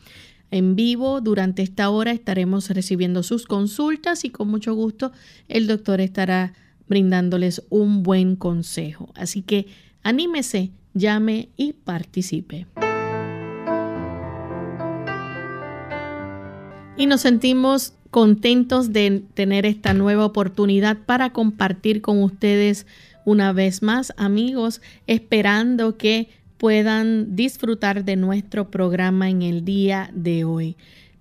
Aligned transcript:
en 0.53 0.77
vivo. 0.77 1.21
Durante 1.21 1.63
esta 1.63 1.91
hora 1.91 2.13
estaremos 2.13 2.71
recibiendo 2.71 3.25
sus 3.25 3.47
consultas 3.47 4.25
y 4.25 4.31
con 4.31 4.49
mucho 4.49 4.75
gusto 4.75 5.11
el 5.49 5.67
doctor 5.67 6.01
estará 6.01 6.53
brindándoles 6.89 7.63
un 7.71 8.05
buen 8.05 8.37
consejo. 8.37 9.11
Así 9.17 9.43
que 9.43 9.67
anímese, 10.05 10.71
llame 10.95 11.49
y 11.57 11.73
participe. 11.73 12.67
Y 16.97 17.07
nos 17.07 17.23
sentimos 17.23 17.95
contentos 18.11 18.93
de 18.93 19.25
tener 19.35 19.65
esta 19.65 19.95
nueva 19.95 20.27
oportunidad 20.27 20.99
para 20.99 21.33
compartir 21.33 22.03
con 22.03 22.23
ustedes 22.23 22.87
una 23.25 23.53
vez 23.53 23.83
más, 23.83 24.13
amigos, 24.19 24.83
esperando 25.07 25.97
que 25.97 26.29
puedan 26.63 27.35
disfrutar 27.35 28.05
de 28.05 28.15
nuestro 28.15 28.71
programa 28.71 29.29
en 29.29 29.43
el 29.43 29.65
día 29.65 30.13
de 30.15 30.45
hoy. 30.45 30.77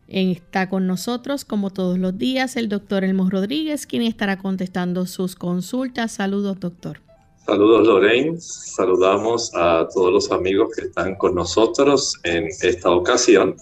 Está 0.07 0.69
con 0.69 0.85
nosotros, 0.85 1.46
como 1.46 1.72
todos 1.72 1.97
los 1.97 2.16
días, 2.16 2.57
el 2.57 2.69
doctor 2.69 3.03
Elmo 3.03 3.28
Rodríguez, 3.28 3.88
quien 3.88 4.03
estará 4.03 4.38
contestando 4.38 5.07
sus 5.07 5.35
consultas. 5.35 6.12
Saludos, 6.12 6.59
doctor. 6.59 7.00
Saludos, 7.44 7.88
Lorraine. 7.88 8.40
Saludamos 8.40 9.52
a 9.56 9.88
todos 9.91 10.13
los 10.13 10.31
amigos 10.31 10.75
que 10.75 10.85
están 10.85 11.16
con 11.16 11.34
nosotros 11.34 12.19
en 12.22 12.46
esta 12.46 12.91
ocasión 12.91 13.56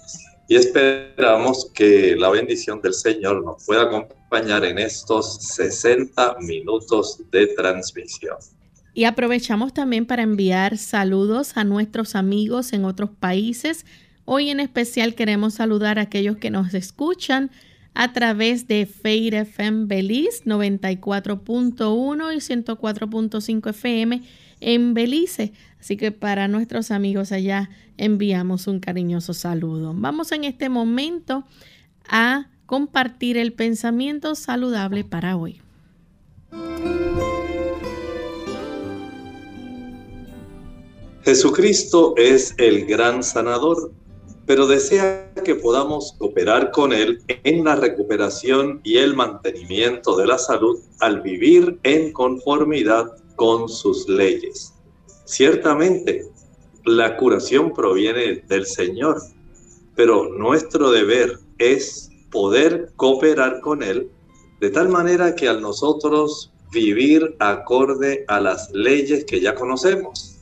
y 0.49 0.57
esperamos 0.57 1.71
que 1.73 2.13
la 2.17 2.29
bendición 2.29 2.81
del 2.81 2.93
Señor 2.93 3.41
nos 3.45 3.65
pueda 3.65 3.83
acompañar 3.83 4.65
en 4.65 4.79
estos 4.79 5.37
60 5.55 6.39
minutos 6.41 7.21
de 7.31 7.47
transmisión. 7.55 8.35
Y 8.93 9.05
aprovechamos 9.05 9.73
también 9.73 10.05
para 10.05 10.23
enviar 10.23 10.77
saludos 10.77 11.57
a 11.57 11.63
nuestros 11.63 12.15
amigos 12.15 12.73
en 12.73 12.85
otros 12.85 13.09
países. 13.11 13.85
Hoy 14.25 14.49
en 14.49 14.59
especial 14.59 15.15
queremos 15.15 15.55
saludar 15.55 15.99
a 15.99 16.03
aquellos 16.03 16.37
que 16.37 16.49
nos 16.49 16.73
escuchan 16.73 17.51
a 17.93 18.13
través 18.13 18.67
de 18.67 18.85
Feir 18.85 19.35
FM 19.35 19.85
Belize 19.85 20.43
94.1 20.45 22.33
y 22.33 22.37
104.5 22.37 23.69
FM 23.69 24.21
en 24.59 24.93
Belice. 24.93 25.53
Así 25.79 25.97
que 25.97 26.11
para 26.11 26.47
nuestros 26.47 26.91
amigos 26.91 27.31
allá 27.31 27.69
enviamos 27.97 28.67
un 28.67 28.79
cariñoso 28.79 29.33
saludo. 29.33 29.93
Vamos 29.95 30.31
en 30.31 30.43
este 30.43 30.69
momento 30.69 31.45
a 32.07 32.47
compartir 32.65 33.37
el 33.37 33.53
pensamiento 33.53 34.35
saludable 34.35 35.03
para 35.03 35.35
hoy. 35.35 35.61
Jesucristo 41.23 42.13
es 42.15 42.55
el 42.57 42.85
gran 42.85 43.23
sanador, 43.23 43.91
pero 44.45 44.65
desea 44.67 45.33
que 45.43 45.53
podamos 45.53 46.15
cooperar 46.17 46.71
con 46.71 46.93
Él 46.93 47.21
en 47.27 47.65
la 47.65 47.75
recuperación 47.75 48.79
y 48.85 48.97
el 48.97 49.15
mantenimiento 49.15 50.15
de 50.15 50.27
la 50.27 50.37
salud 50.37 50.79
al 51.01 51.21
vivir 51.21 51.77
en 51.83 52.13
conformidad 52.13 53.17
con 53.35 53.67
sus 53.67 54.07
leyes. 54.07 54.73
Ciertamente, 55.25 56.25
la 56.85 57.17
curación 57.17 57.73
proviene 57.73 58.41
del 58.47 58.65
Señor, 58.65 59.21
pero 59.95 60.29
nuestro 60.29 60.89
deber 60.89 61.37
es 61.57 62.09
poder 62.31 62.93
cooperar 62.95 63.59
con 63.59 63.83
Él 63.83 64.09
de 64.61 64.69
tal 64.69 64.87
manera 64.87 65.35
que 65.35 65.49
al 65.49 65.61
nosotros 65.61 66.51
vivir 66.71 67.35
acorde 67.39 68.23
a 68.29 68.39
las 68.39 68.71
leyes 68.71 69.25
que 69.25 69.41
ya 69.41 69.53
conocemos 69.53 70.38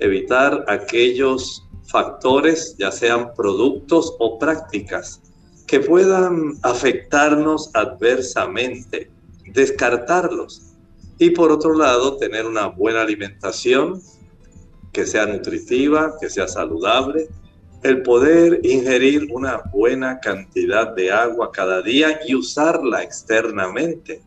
evitar 0.00 0.64
aquellos 0.68 1.64
factores, 1.86 2.76
ya 2.78 2.90
sean 2.90 3.34
productos 3.34 4.14
o 4.18 4.38
prácticas, 4.38 5.20
que 5.66 5.80
puedan 5.80 6.54
afectarnos 6.62 7.70
adversamente, 7.74 9.10
descartarlos. 9.52 10.74
Y 11.18 11.30
por 11.30 11.52
otro 11.52 11.76
lado, 11.76 12.16
tener 12.16 12.46
una 12.46 12.66
buena 12.66 13.02
alimentación, 13.02 14.02
que 14.92 15.06
sea 15.06 15.26
nutritiva, 15.26 16.14
que 16.20 16.30
sea 16.30 16.48
saludable, 16.48 17.28
el 17.82 18.02
poder 18.02 18.60
ingerir 18.62 19.28
una 19.30 19.62
buena 19.70 20.18
cantidad 20.18 20.94
de 20.94 21.12
agua 21.12 21.52
cada 21.52 21.82
día 21.82 22.20
y 22.26 22.34
usarla 22.34 23.02
externamente. 23.02 24.22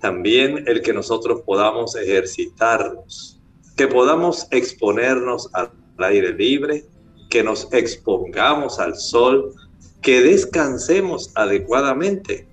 También 0.00 0.64
el 0.66 0.82
que 0.82 0.92
nosotros 0.92 1.40
podamos 1.46 1.96
ejercitarnos, 1.96 3.39
que 3.80 3.88
podamos 3.88 4.46
exponernos 4.50 5.48
al 5.54 5.70
aire 6.00 6.34
libre, 6.34 6.84
que 7.30 7.42
nos 7.42 7.66
expongamos 7.72 8.78
al 8.78 8.94
sol, 8.94 9.54
que 10.02 10.20
descansemos 10.20 11.30
adecuadamente. 11.34 12.46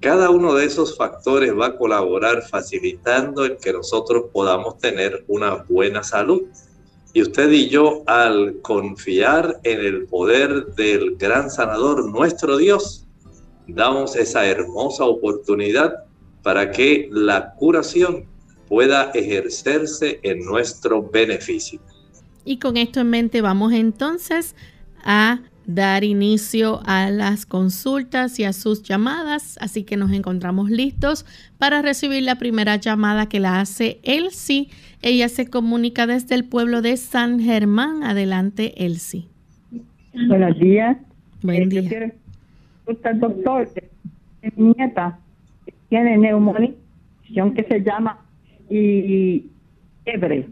Cada 0.00 0.28
uno 0.28 0.52
de 0.52 0.66
esos 0.66 0.94
factores 0.98 1.58
va 1.58 1.68
a 1.68 1.78
colaborar 1.78 2.42
facilitando 2.42 3.46
el 3.46 3.56
que 3.56 3.72
nosotros 3.72 4.24
podamos 4.30 4.76
tener 4.76 5.24
una 5.26 5.64
buena 5.70 6.02
salud. 6.02 6.42
Y 7.14 7.22
usted 7.22 7.50
y 7.50 7.70
yo, 7.70 8.02
al 8.04 8.60
confiar 8.60 9.60
en 9.62 9.80
el 9.80 10.04
poder 10.04 10.66
del 10.74 11.16
gran 11.16 11.50
sanador, 11.50 12.04
nuestro 12.10 12.58
Dios, 12.58 13.06
damos 13.66 14.16
esa 14.16 14.44
hermosa 14.46 15.06
oportunidad 15.06 16.04
para 16.42 16.70
que 16.70 17.08
la 17.10 17.54
curación 17.54 18.33
pueda 18.68 19.10
ejercerse 19.14 20.20
en 20.22 20.44
nuestro 20.44 21.02
beneficio. 21.02 21.80
Y 22.44 22.58
con 22.58 22.76
esto 22.76 23.00
en 23.00 23.10
mente 23.10 23.40
vamos 23.40 23.72
entonces 23.72 24.54
a 25.02 25.40
dar 25.66 26.04
inicio 26.04 26.80
a 26.84 27.08
las 27.10 27.46
consultas 27.46 28.38
y 28.38 28.44
a 28.44 28.52
sus 28.52 28.82
llamadas, 28.82 29.56
así 29.60 29.84
que 29.84 29.96
nos 29.96 30.12
encontramos 30.12 30.70
listos 30.70 31.24
para 31.58 31.80
recibir 31.80 32.22
la 32.22 32.36
primera 32.36 32.76
llamada 32.76 33.28
que 33.28 33.40
la 33.40 33.60
hace 33.60 33.98
Elsie. 34.02 34.68
Ella 35.00 35.28
se 35.28 35.48
comunica 35.48 36.06
desde 36.06 36.34
el 36.34 36.44
pueblo 36.44 36.82
de 36.82 36.96
San 36.96 37.40
Germán. 37.40 38.02
Adelante, 38.02 38.84
Elsie. 38.84 39.26
Buenos 40.28 40.58
días. 40.58 40.96
Buen 41.42 41.62
eh, 41.62 41.66
día. 41.66 42.12
doctor, 43.14 43.68
mi 44.56 44.74
nieta 44.76 45.18
tiene 45.88 46.18
neumonía 46.18 46.72
que 47.56 47.64
se 47.68 47.80
llama 47.80 48.23
y 48.70 49.46
fiebre. 50.04 50.48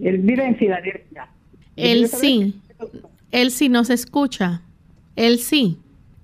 Él 0.00 0.18
vive 0.18 0.46
en 0.46 0.56
Filadelfia. 0.56 1.28
Él 1.76 2.08
sí. 2.08 2.54
Él 3.30 3.50
sí 3.50 3.68
nos 3.68 3.90
escucha. 3.90 4.62
Él 5.16 5.38
sí. 5.38 5.78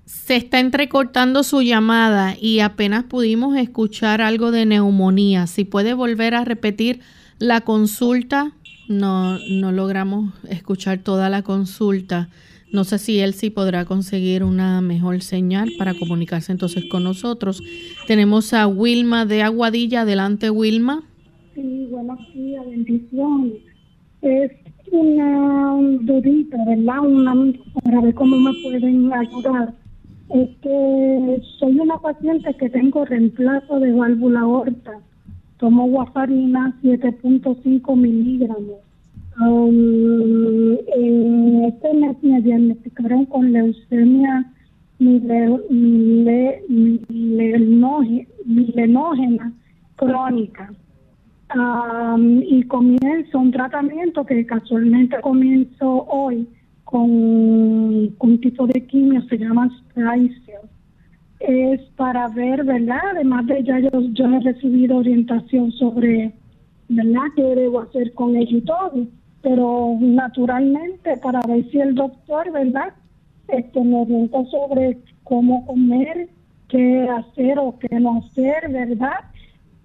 Se 0.05 0.37
está 0.37 0.58
entrecortando 0.58 1.43
su 1.43 1.60
llamada 1.60 2.34
y 2.40 2.60
apenas 2.60 3.05
pudimos 3.05 3.56
escuchar 3.56 4.22
algo 4.22 4.50
de 4.50 4.64
neumonía. 4.64 5.46
Si 5.46 5.64
puede 5.64 5.93
volver 5.93 6.34
a 6.34 6.44
repetir 6.44 7.00
la 7.38 7.60
consulta, 7.60 8.52
no, 8.88 9.38
no 9.38 9.70
logramos 9.70 10.32
escuchar 10.49 10.99
toda 10.99 11.28
la 11.28 11.43
consulta. 11.43 12.28
No 12.70 12.85
sé 12.85 12.99
si 12.99 13.19
él 13.20 13.32
sí 13.32 13.49
podrá 13.49 13.87
conseguir 13.87 14.44
una 14.44 14.82
mejor 14.82 15.23
señal 15.23 15.70
para 15.79 15.94
comunicarse 15.94 16.53
entonces 16.53 16.85
con 16.91 17.03
nosotros. 17.03 17.62
Tenemos 18.06 18.53
a 18.53 18.67
Wilma 18.67 19.25
de 19.25 19.43
Aguadilla. 19.43 20.03
Adelante, 20.03 20.50
Wilma. 20.50 21.03
Sí, 21.55 21.88
buenos 21.91 22.19
días, 22.35 22.65
bendiciones. 22.67 23.55
Es 24.20 24.53
una 24.91 25.76
dudita, 26.03 26.59
¿verdad? 26.67 27.00
Una, 27.00 27.53
para 27.82 28.00
ver 28.03 28.15
cómo 28.15 28.37
me 28.37 28.53
pueden 28.62 29.12
ayudar. 29.12 29.75
Es 30.35 30.50
que 30.61 31.43
soy 31.59 31.81
una 31.81 31.99
paciente 31.99 32.55
que 32.55 32.69
tengo 32.69 33.05
reemplazo 33.06 33.81
de 33.81 33.93
válvula 33.93 34.41
aorta. 34.41 35.00
Tomo 35.59 35.87
warfarina 35.87 36.79
7.5 36.82 37.97
miligramos. 37.97 38.88
Um, 39.40 40.76
este 41.67 41.94
mes 41.94 42.17
me 42.23 42.43
diagnosticaron 42.43 43.25
con 43.26 43.52
leucemia 43.52 44.52
milenógena 48.44 49.52
crónica 49.94 50.73
y 52.43 52.62
comienzo 52.64 53.38
un 53.38 53.52
tratamiento 53.52 54.26
que 54.26 54.44
casualmente 54.44 55.20
comienzo 55.20 56.05
hoy 56.08 56.49
con, 56.82 57.08
un 57.11 58.41
tipo 58.41 58.67
de 58.67 58.87
quimio, 58.87 59.23
se 59.29 59.38
llama 59.38 59.70
Spricer. 59.79 60.62
Es 61.38 61.81
para 61.96 62.26
ver, 62.29 62.64
¿verdad? 62.64 63.00
Además 63.12 63.46
de 63.46 63.62
ya 63.62 63.79
yo, 63.79 63.91
yo 64.12 64.26
he 64.26 64.41
recibido 64.41 64.96
orientación 64.96 65.70
sobre, 65.73 66.34
¿verdad? 66.88 67.23
¿Qué 67.37 67.43
debo 67.43 67.81
hacer 67.81 68.12
con 68.14 68.34
ello 68.34 68.56
y 68.56 68.62
todo? 68.62 69.06
Pero 69.43 69.96
naturalmente 70.00 71.17
para 71.19 71.40
ver 71.46 71.69
si 71.70 71.81
el 71.81 71.94
doctor, 71.94 72.50
¿verdad? 72.52 72.93
Este, 73.49 73.81
me 73.81 74.02
orienta 74.02 74.44
sobre 74.46 74.99
cómo 75.25 75.64
comer, 75.67 76.29
qué 76.69 77.08
hacer 77.08 77.58
o 77.58 77.79
qué 77.79 78.00
no 78.00 78.19
hacer, 78.19 78.70
¿verdad? 78.70 79.20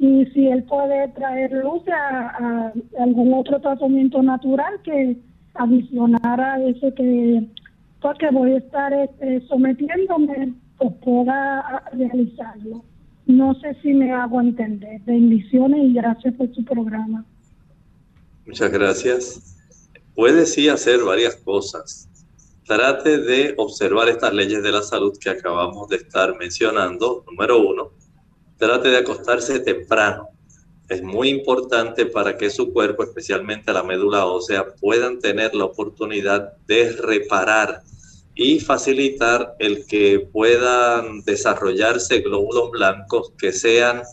y 0.04 0.26
si 0.34 0.48
él 0.48 0.64
puede 0.64 1.08
traer 1.10 1.52
luz 1.52 1.82
a, 1.88 2.74
algún 3.00 3.34
otro 3.34 3.60
tratamiento 3.62 4.22
natural 4.22 4.74
que 4.84 5.18
adicionara 5.54 6.62
ese 6.66 6.94
que 6.94 7.48
porque 8.02 8.30
voy 8.32 8.52
a 8.52 8.58
estar 8.58 8.92
este, 8.92 9.40
sometiéndome 9.48 10.54
pues 10.78 10.94
pueda 10.96 11.84
realizarlo 11.94 12.84
no 13.28 13.54
sé 13.56 13.76
si 13.82 13.94
me 13.94 14.12
hago 14.12 14.42
entender 14.42 15.00
bendiciones 15.06 15.80
y 15.86 15.94
gracias 15.94 16.34
por 16.34 16.54
su 16.54 16.66
programa 16.66 17.24
muchas 18.46 18.72
gracias. 18.72 19.56
Puede 20.16 20.46
sí 20.46 20.70
hacer 20.70 21.04
varias 21.04 21.36
cosas. 21.38 22.10
Trate 22.66 23.18
de 23.18 23.54
observar 23.58 24.10
estas 24.10 24.34
leyes 24.34 24.64
de 24.64 24.72
la 24.72 24.82
salud 24.82 25.18
que 25.20 25.30
acabamos 25.30 25.90
de 25.90 25.98
estar 25.98 26.38
mencionando. 26.38 27.24
Número 27.28 27.60
uno 27.60 27.92
trate 28.64 28.90
de 28.90 28.98
acostarse 28.98 29.60
temprano. 29.60 30.30
Es 30.88 31.04
muy 31.04 31.30
importante 31.30 32.06
para 32.06 32.38
que 32.38 32.50
su 32.50 32.72
cuerpo, 32.72 33.04
especialmente 33.04 33.74
la 33.74 33.84
médula 33.84 34.26
ósea, 34.26 34.66
puedan 34.80 35.20
tener 35.20 35.54
la 35.54 35.66
oportunidad 35.66 36.54
de 36.66 36.94
reparar 36.94 37.82
y 38.36 38.60
facilitar 38.60 39.56
el 39.60 39.86
que 39.86 40.28
puedan 40.32 41.24
desarrollarse 41.24 42.20
glóbulos 42.20 42.72
blancos 42.72 43.34
que 43.38 43.52
sean 43.52 44.04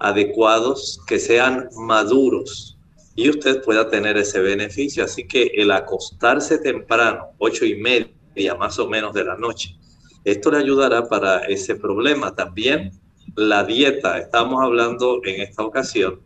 adecuados, 0.00 1.00
que 1.06 1.20
sean 1.20 1.68
maduros 1.76 2.76
y 3.14 3.28
usted 3.28 3.62
pueda 3.62 3.88
tener 3.88 4.16
ese 4.16 4.40
beneficio. 4.40 5.04
Así 5.04 5.26
que 5.26 5.50
el 5.54 5.70
acostarse 5.70 6.58
temprano, 6.58 7.28
ocho 7.38 7.64
y 7.64 7.76
media 7.76 8.54
más 8.58 8.78
o 8.78 8.88
menos 8.88 9.12
de 9.14 9.24
la 9.24 9.36
noche, 9.36 9.76
esto 10.24 10.50
le 10.50 10.58
ayudará 10.58 11.08
para 11.08 11.40
ese 11.44 11.74
problema. 11.74 12.34
También 12.34 12.92
la 13.36 13.64
dieta, 13.64 14.18
estamos 14.18 14.62
hablando 14.62 15.20
en 15.24 15.40
esta 15.40 15.62
ocasión, 15.62 16.20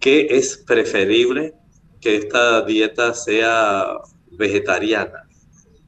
que 0.00 0.28
es 0.30 0.56
preferible 0.56 1.54
que 2.00 2.16
esta 2.16 2.62
dieta 2.62 3.14
sea 3.14 3.98
vegetariana. 4.32 5.28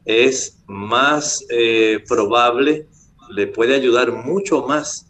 Es 0.04 0.62
más 0.66 1.44
eh, 1.50 2.02
probable, 2.08 2.86
le 3.30 3.46
puede 3.48 3.74
ayudar 3.74 4.12
mucho 4.12 4.62
más 4.66 5.05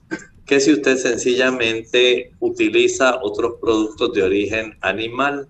que 0.46 0.60
si 0.60 0.72
usted 0.72 0.96
sencillamente 0.96 2.32
utiliza 2.38 3.18
otros 3.22 3.54
productos 3.60 4.12
de 4.12 4.22
origen 4.22 4.78
animal. 4.80 5.48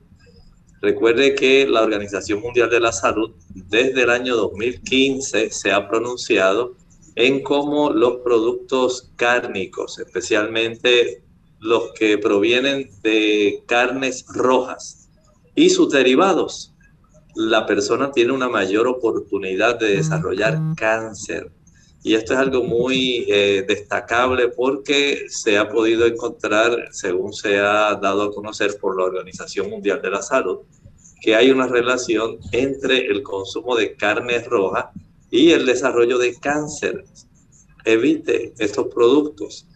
Recuerde 0.81 1.34
que 1.34 1.66
la 1.66 1.82
Organización 1.82 2.40
Mundial 2.40 2.70
de 2.70 2.81
la 2.81 2.93
Salud 2.93 3.32
desde 3.54 4.02
el 4.02 4.10
año 4.10 4.37
2015 4.37 5.50
se 5.50 5.72
ha 5.72 5.88
pronunciado 5.88 6.75
en 7.14 7.43
cómo 7.43 7.90
los 7.90 8.16
productos 8.19 9.10
cárnicos, 9.16 9.98
especialmente 9.98 11.22
los 11.60 11.92
que 11.92 12.19
provienen 12.19 12.90
de 13.02 13.62
carnes 13.66 14.25
rojas 14.28 15.08
y 15.54 15.70
sus 15.70 15.90
derivados, 15.90 16.75
la 17.34 17.66
persona 17.66 18.12
tiene 18.12 18.32
una 18.32 18.49
mayor 18.49 18.87
oportunidad 18.87 19.78
de 19.78 19.96
desarrollar 19.96 20.58
cáncer. 20.76 21.50
Y 22.06 22.14
esto 22.14 22.34
es 22.34 22.38
algo 22.38 22.62
muy 22.62 23.26
eh, 23.26 23.64
destacable 23.66 24.46
porque 24.46 25.26
se 25.28 25.58
ha 25.58 25.68
podido 25.68 26.06
encontrar, 26.06 26.90
según 26.92 27.32
se 27.32 27.58
ha 27.58 27.96
dado 27.96 28.22
a 28.22 28.32
conocer 28.32 28.78
por 28.80 28.96
la 28.96 29.02
Organización 29.02 29.70
Mundial 29.70 30.00
de 30.00 30.10
la 30.12 30.22
Salud, 30.22 30.58
que 31.20 31.34
hay 31.34 31.50
una 31.50 31.66
relación 31.66 32.38
entre 32.52 33.08
el 33.08 33.24
consumo 33.24 33.75
de 33.75 33.96
carne 33.96 34.38
roja 34.38 34.92
y 35.32 35.50
el 35.50 35.66
desarrollo 35.66 36.16
de 36.18 36.36
cáncer. 36.36 37.02
Evite 37.84 38.54
estos 38.60 38.86
productos. 38.86 39.66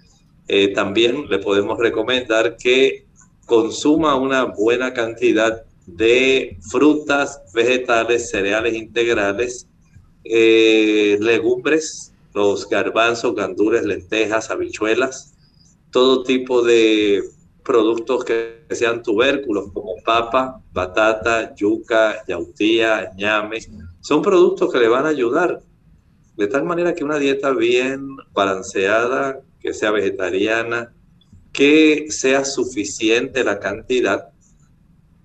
Eh, 0.46 0.68
también 0.68 1.28
le 1.28 1.40
podemos 1.40 1.80
recomendar 1.80 2.56
que 2.56 3.06
consuma 3.44 4.14
una 4.14 4.44
buena 4.44 4.94
cantidad 4.94 5.64
de 5.84 6.58
frutas, 6.70 7.40
vegetales, 7.52 8.30
cereales 8.30 8.74
integrales, 8.74 9.66
eh, 10.22 11.18
legumbres, 11.20 12.09
los 12.34 12.68
garbanzos, 12.68 13.34
gandules, 13.34 13.84
lentejas, 13.84 14.50
habichuelas, 14.50 15.34
todo 15.90 16.22
tipo 16.22 16.62
de 16.62 17.22
productos 17.64 18.24
que 18.24 18.64
sean 18.70 19.02
tubérculos 19.02 19.72
como 19.72 19.94
papa, 20.04 20.62
batata, 20.72 21.54
yuca, 21.54 22.24
yautía, 22.26 23.12
ñame, 23.16 23.58
son 24.00 24.22
productos 24.22 24.72
que 24.72 24.78
le 24.78 24.88
van 24.88 25.06
a 25.06 25.10
ayudar. 25.10 25.60
De 26.36 26.46
tal 26.46 26.64
manera 26.64 26.94
que 26.94 27.04
una 27.04 27.18
dieta 27.18 27.50
bien 27.52 28.16
balanceada, 28.32 29.40
que 29.60 29.74
sea 29.74 29.90
vegetariana, 29.90 30.92
que 31.52 32.06
sea 32.10 32.44
suficiente 32.44 33.44
la 33.44 33.58
cantidad, 33.58 34.30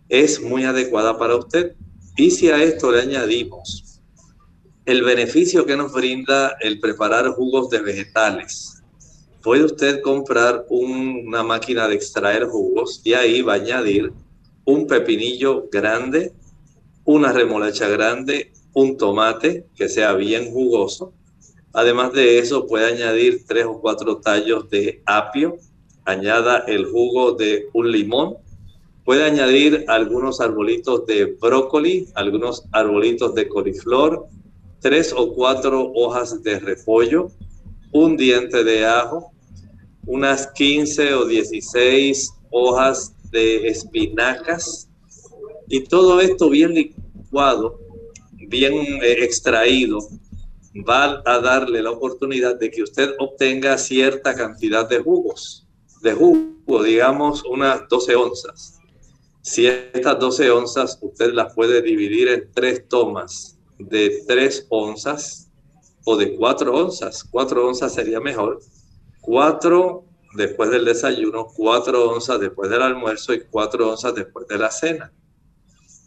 es 0.09 0.41
muy 0.41 0.65
adecuada 0.65 1.17
para 1.17 1.35
usted. 1.35 1.75
Y 2.17 2.31
si 2.31 2.50
a 2.50 2.62
esto 2.62 2.91
le 2.91 3.01
añadimos 3.01 3.85
el 4.86 5.04
beneficio 5.04 5.65
que 5.65 5.75
nos 5.75 5.92
brinda 5.92 6.56
el 6.62 6.80
preparar 6.80 7.30
jugos 7.30 7.70
de 7.70 7.82
vegetales, 7.82 8.84
puede 9.42 9.63
usted 9.63 10.01
comprar 10.01 10.65
una 10.70 11.44
máquina 11.44 11.88
de 11.88 11.96
extraer 11.96 12.46
jugos 12.46 13.01
y 13.04 13.13
ahí 13.13 13.42
va 13.42 13.54
a 13.54 13.58
añadir 13.58 14.13
un 14.63 14.86
pepinillo 14.86 15.68
grande, 15.72 16.34
una 17.04 17.32
remolacha 17.32 17.88
grande, 17.88 18.51
un 18.74 18.98
tomate 18.98 19.65
que 19.75 19.89
sea 19.89 20.13
bien 20.13 20.51
jugoso. 20.51 21.13
Además 21.74 22.13
de 22.13 22.39
eso, 22.39 22.68
puede 22.68 22.86
añadir 22.86 23.44
tres 23.48 23.65
o 23.65 23.80
cuatro 23.82 24.18
tallos 24.18 24.70
de 24.70 25.01
apio. 25.06 25.58
Añada 26.06 26.63
el 26.68 26.86
jugo 26.86 27.34
de 27.34 27.68
un 27.74 27.92
limón. 27.92 28.38
Puede 29.04 29.24
añadir 29.24 29.86
algunos 29.88 30.42
arbolitos 30.42 31.06
de 31.06 31.25
brócoli, 31.25 32.08
algunos 32.15 32.63
arbolitos 32.72 33.36
de 33.36 33.48
coliflor, 33.48 34.27
tres 34.86 35.12
o 35.18 35.34
cuatro 35.34 35.92
hojas 35.96 36.44
de 36.44 36.60
repollo, 36.60 37.32
un 37.92 38.15
diente 38.15 38.63
de 38.63 38.86
ajo, 38.86 39.32
unas 40.06 40.46
15 40.46 41.15
o 41.15 41.25
16 41.25 42.32
hojas 42.51 43.15
de 43.32 43.68
espinacas 43.68 44.88
y 45.68 45.86
todo 45.86 46.22
esto 46.22 46.51
bien 46.51 46.75
licuado 46.75 47.80
bien 48.48 48.75
eh, 49.01 49.24
extraído 49.24 49.98
va 50.88 51.20
a 51.25 51.39
darle 51.39 51.82
la 51.82 51.89
oportunidad 51.89 52.60
de 52.60 52.70
que 52.70 52.84
usted 52.84 53.15
obtenga 53.18 53.80
cierta 53.80 54.36
cantidad 54.36 54.88
de 54.88 55.00
jugos, 55.00 55.65
de 56.04 56.13
jugo, 56.13 56.84
digamos 56.84 57.44
unas 57.46 57.89
12 57.89 58.15
onzas. 58.15 58.80
Si 59.42 59.65
estas 59.65 60.20
12 60.20 60.51
onzas 60.51 61.00
usted 61.01 61.34
las 61.34 61.56
puede 61.56 61.82
dividir 61.82 62.27
en 62.27 62.51
tres 62.54 62.88
tomas 62.88 63.54
de 63.77 64.24
3 64.27 64.67
onzas 64.70 65.50
o 66.05 66.15
de 66.15 66.36
4 66.36 66.74
onzas, 66.74 67.24
4 67.24 67.67
onzas 67.67 67.94
sería 67.94 68.20
mejor, 68.20 68.60
4 69.22 70.03
después 70.36 70.70
del 70.70 70.86
desayuno, 70.86 71.48
4 71.55 72.12
onzas 72.12 72.39
después 72.39 72.70
del 72.70 72.82
almuerzo 72.82 73.34
y 73.34 73.41
4 73.41 73.91
onzas 73.91 74.13
después 74.13 74.48
de 74.48 74.58
la 74.58 74.72
cena. 74.72 75.12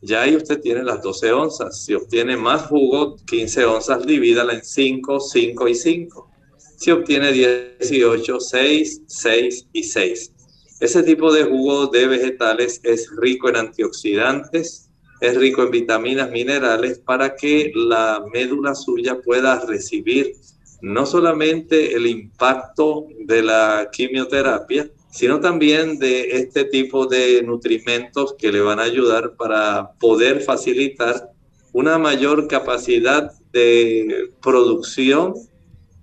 Ya 0.01 0.23
ahí 0.23 0.37
usted 0.37 0.61
tiene 0.61 0.85
las 0.85 1.03
12 1.03 1.33
onzas. 1.33 1.85
Si 1.85 1.95
obtiene 1.95 2.37
más 2.37 2.67
jugo, 2.67 3.17
15 3.27 3.65
onzas, 3.65 4.07
divídala 4.07 4.53
en 4.53 4.65
5, 4.65 5.19
5 5.21 5.69
y 5.69 5.75
5. 5.75 6.31
Si 6.77 6.91
obtiene 6.93 7.33
18, 7.33 8.39
6, 8.39 9.03
6 9.07 9.67
y 9.73 9.83
6. 9.83 10.33
Ese 10.81 11.03
tipo 11.03 11.33
de 11.33 11.43
jugo 11.43 11.89
de 11.89 12.07
vegetales 12.07 12.81
es 12.85 13.11
rico 13.17 13.49
en 13.49 13.57
antioxidantes, 13.57 14.88
es 15.21 15.37
rico 15.37 15.63
en 15.63 15.71
vitaminas, 15.71 16.31
minerales, 16.31 16.99
para 16.99 17.35
que 17.35 17.73
la 17.75 18.25
médula 18.33 18.75
suya 18.75 19.21
pueda 19.21 19.61
recibir 19.67 20.35
no 20.81 21.07
solamente 21.07 21.95
el 21.95 22.07
impacto 22.07 23.07
de 23.25 23.43
la 23.43 23.89
quimioterapia, 23.93 24.89
sino 25.11 25.41
también 25.41 25.99
de 25.99 26.31
este 26.39 26.65
tipo 26.65 27.07
de 27.07 27.43
nutrimentos 27.43 28.35
que 28.39 28.53
le 28.53 28.61
van 28.61 28.79
a 28.79 28.85
ayudar 28.85 29.35
para 29.37 29.93
poder 29.99 30.41
facilitar 30.43 31.33
una 31.73 31.99
mayor 31.99 32.47
capacidad 32.47 33.33
de 33.53 34.31
producción 34.41 35.35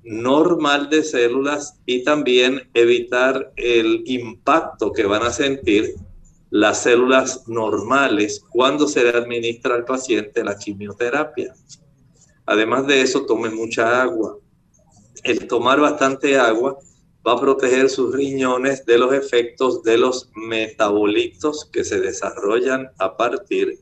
normal 0.04 0.90
de 0.90 1.04
células 1.04 1.80
y 1.86 2.04
también 2.04 2.70
evitar 2.74 3.52
el 3.56 4.04
impacto 4.06 4.92
que 4.92 5.06
van 5.06 5.24
a 5.24 5.32
sentir 5.32 5.96
las 6.56 6.84
células 6.84 7.50
normales 7.50 8.42
cuando 8.50 8.88
se 8.88 9.04
le 9.04 9.10
administra 9.10 9.76
al 9.76 9.84
paciente 9.84 10.42
la 10.42 10.58
quimioterapia. 10.58 11.54
Además 12.46 12.88
de 12.88 13.02
eso, 13.02 13.26
tome 13.26 13.50
mucha 13.50 14.02
agua. 14.02 14.38
El 15.26 15.48
tomar 15.48 15.82
bastante 15.82 16.38
agua 16.38 16.80
va 17.28 17.34
a 17.34 17.42
proteger 17.42 17.90
sus 17.90 18.16
riñones 18.16 18.86
de 18.86 18.98
los 18.98 19.14
efectos 19.14 19.84
de 19.84 19.98
los 19.98 20.30
metabolitos 20.34 21.66
que 21.66 21.84
se 21.84 22.00
desarrollan 22.00 22.90
a 23.00 23.18
partir 23.18 23.78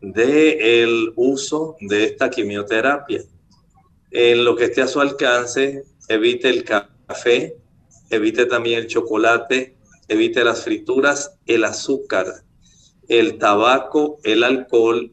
del 0.00 1.12
uso 1.16 1.74
de 1.80 2.04
esta 2.04 2.30
quimioterapia. 2.30 3.24
En 4.12 4.44
lo 4.44 4.54
que 4.54 4.66
esté 4.66 4.82
a 4.82 4.86
su 4.86 5.00
alcance, 5.00 5.82
evite 6.08 6.50
el 6.50 6.62
café, 6.62 7.56
evite 8.10 8.46
también 8.46 8.78
el 8.78 8.86
chocolate, 8.86 9.76
evite 10.08 10.44
las 10.44 10.62
frituras, 10.64 11.38
el 11.46 11.64
azúcar, 11.64 12.26
el 13.08 13.38
tabaco, 13.38 14.18
el 14.24 14.44
alcohol 14.44 15.12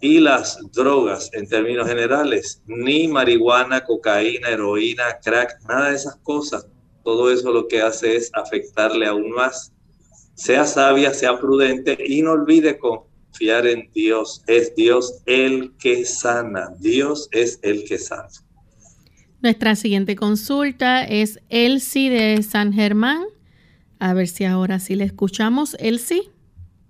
y 0.00 0.20
las 0.20 0.58
drogas 0.72 1.30
en 1.32 1.48
términos 1.48 1.88
generales. 1.88 2.62
Ni 2.66 3.08
marihuana, 3.08 3.84
cocaína, 3.84 4.48
heroína, 4.48 5.18
crack, 5.22 5.60
nada 5.68 5.90
de 5.90 5.96
esas 5.96 6.16
cosas 6.16 6.66
todo 7.08 7.32
eso 7.32 7.50
lo 7.50 7.68
que 7.68 7.80
hace 7.80 8.16
es 8.16 8.30
afectarle 8.34 9.06
aún 9.06 9.30
más. 9.30 9.72
Sea 10.34 10.66
sabia, 10.66 11.14
sea 11.14 11.40
prudente 11.40 11.96
y 12.06 12.20
no 12.20 12.32
olvide 12.32 12.76
confiar 12.76 13.66
en 13.66 13.90
Dios. 13.94 14.42
Es 14.46 14.74
Dios 14.74 15.22
el 15.24 15.72
que 15.78 16.04
sana. 16.04 16.68
Dios 16.80 17.30
es 17.32 17.60
el 17.62 17.84
que 17.84 17.96
sana. 17.96 18.28
Nuestra 19.40 19.74
siguiente 19.74 20.16
consulta 20.16 21.02
es 21.02 21.40
Elsie 21.48 22.10
de 22.10 22.42
San 22.42 22.74
Germán. 22.74 23.24
A 24.00 24.14
ver 24.14 24.28
si 24.28 24.44
ahora 24.44 24.78
sí 24.78 24.94
le 24.94 25.04
escuchamos. 25.04 25.76
Elsie. 25.80 26.22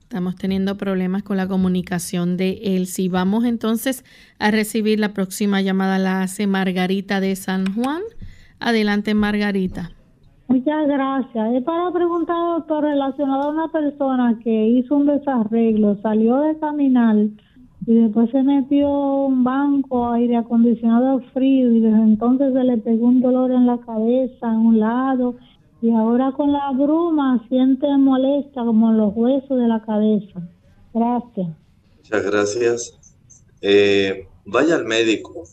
Estamos 0.03 0.37
teniendo 0.37 0.77
problemas 0.79 1.23
con 1.23 1.37
la 1.37 1.47
comunicación 1.47 2.39
de 2.39 2.61
Elsie. 2.63 3.11
Vamos 3.11 3.45
entonces 3.45 4.05
a 4.39 4.51
recibir 4.51 4.99
la 4.99 5.13
próxima 5.13 5.61
llamada. 5.61 5.99
La 5.99 6.23
hace 6.23 6.47
Margarita 6.47 7.21
de 7.21 7.37
San 7.37 7.75
Juan. 7.75 8.01
Adelante, 8.59 9.15
Margarita. 9.15 9.91
Muchas 10.49 10.89
gracias. 10.89 11.55
Es 11.55 11.63
para 11.63 11.93
preguntar, 11.93 12.37
doctor, 12.57 12.85
relacionado 12.85 13.43
a 13.43 13.53
una 13.53 13.69
persona 13.69 14.39
que 14.43 14.69
hizo 14.69 14.97
un 14.97 15.07
desarreglo, 15.07 15.99
salió 16.01 16.39
de 16.39 16.59
caminar 16.59 17.17
y 17.87 17.95
después 17.95 18.31
se 18.31 18.43
metió 18.43 18.91
un 19.27 19.45
banco 19.45 20.11
aire 20.11 20.37
acondicionado 20.37 21.21
frío 21.35 21.71
y 21.71 21.81
desde 21.81 22.03
entonces 22.03 22.55
se 22.55 22.65
le 22.65 22.79
pegó 22.79 23.09
un 23.09 23.21
dolor 23.21 23.51
en 23.51 23.67
la 23.67 23.77
cabeza, 23.79 24.51
en 24.51 24.59
un 24.59 24.81
lado, 24.81 25.37
y 25.81 25.91
ahora 25.93 26.33
con 26.33 26.53
la 26.53 26.71
bruma 26.73 27.45
siente 27.49 27.87
molesta 27.97 28.65
como 28.65 28.93
los 28.93 29.13
huesos 29.15 29.59
de 29.59 29.69
la 29.69 29.83
cabeza. 29.83 30.41
Gracias. 30.93 31.49
Muchas 31.97 32.25
gracias. 32.25 32.99
Eh, 33.61 34.27
vaya 34.45 34.77
al 34.77 34.85
médico. 34.85 35.45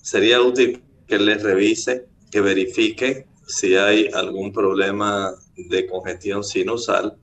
Sería 0.00 0.40
útil 0.40 0.82
que 1.06 1.18
le 1.18 1.34
revise, 1.36 2.06
que 2.30 2.40
verifique 2.40 3.26
si 3.46 3.76
hay 3.76 4.08
algún 4.14 4.52
problema 4.52 5.34
de 5.56 5.86
congestión 5.86 6.42
sinusal 6.42 7.16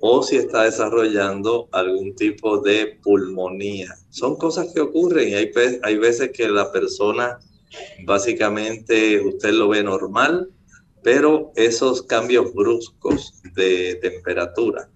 o 0.00 0.22
si 0.22 0.36
está 0.36 0.64
desarrollando 0.64 1.68
algún 1.70 2.14
tipo 2.16 2.58
de 2.58 2.98
pulmonía. 3.02 3.94
Son 4.10 4.36
cosas 4.36 4.72
que 4.74 4.80
ocurren 4.80 5.28
y 5.28 5.34
hay, 5.34 5.50
hay 5.82 5.96
veces 5.96 6.32
que 6.32 6.48
la 6.48 6.72
persona 6.72 7.38
básicamente 8.04 9.20
usted 9.20 9.52
lo 9.52 9.68
ve 9.68 9.82
normal, 9.82 10.50
pero 11.02 11.52
esos 11.56 12.02
cambios 12.02 12.52
bruscos 12.54 13.34
de 13.54 13.96
temperatura 13.96 14.88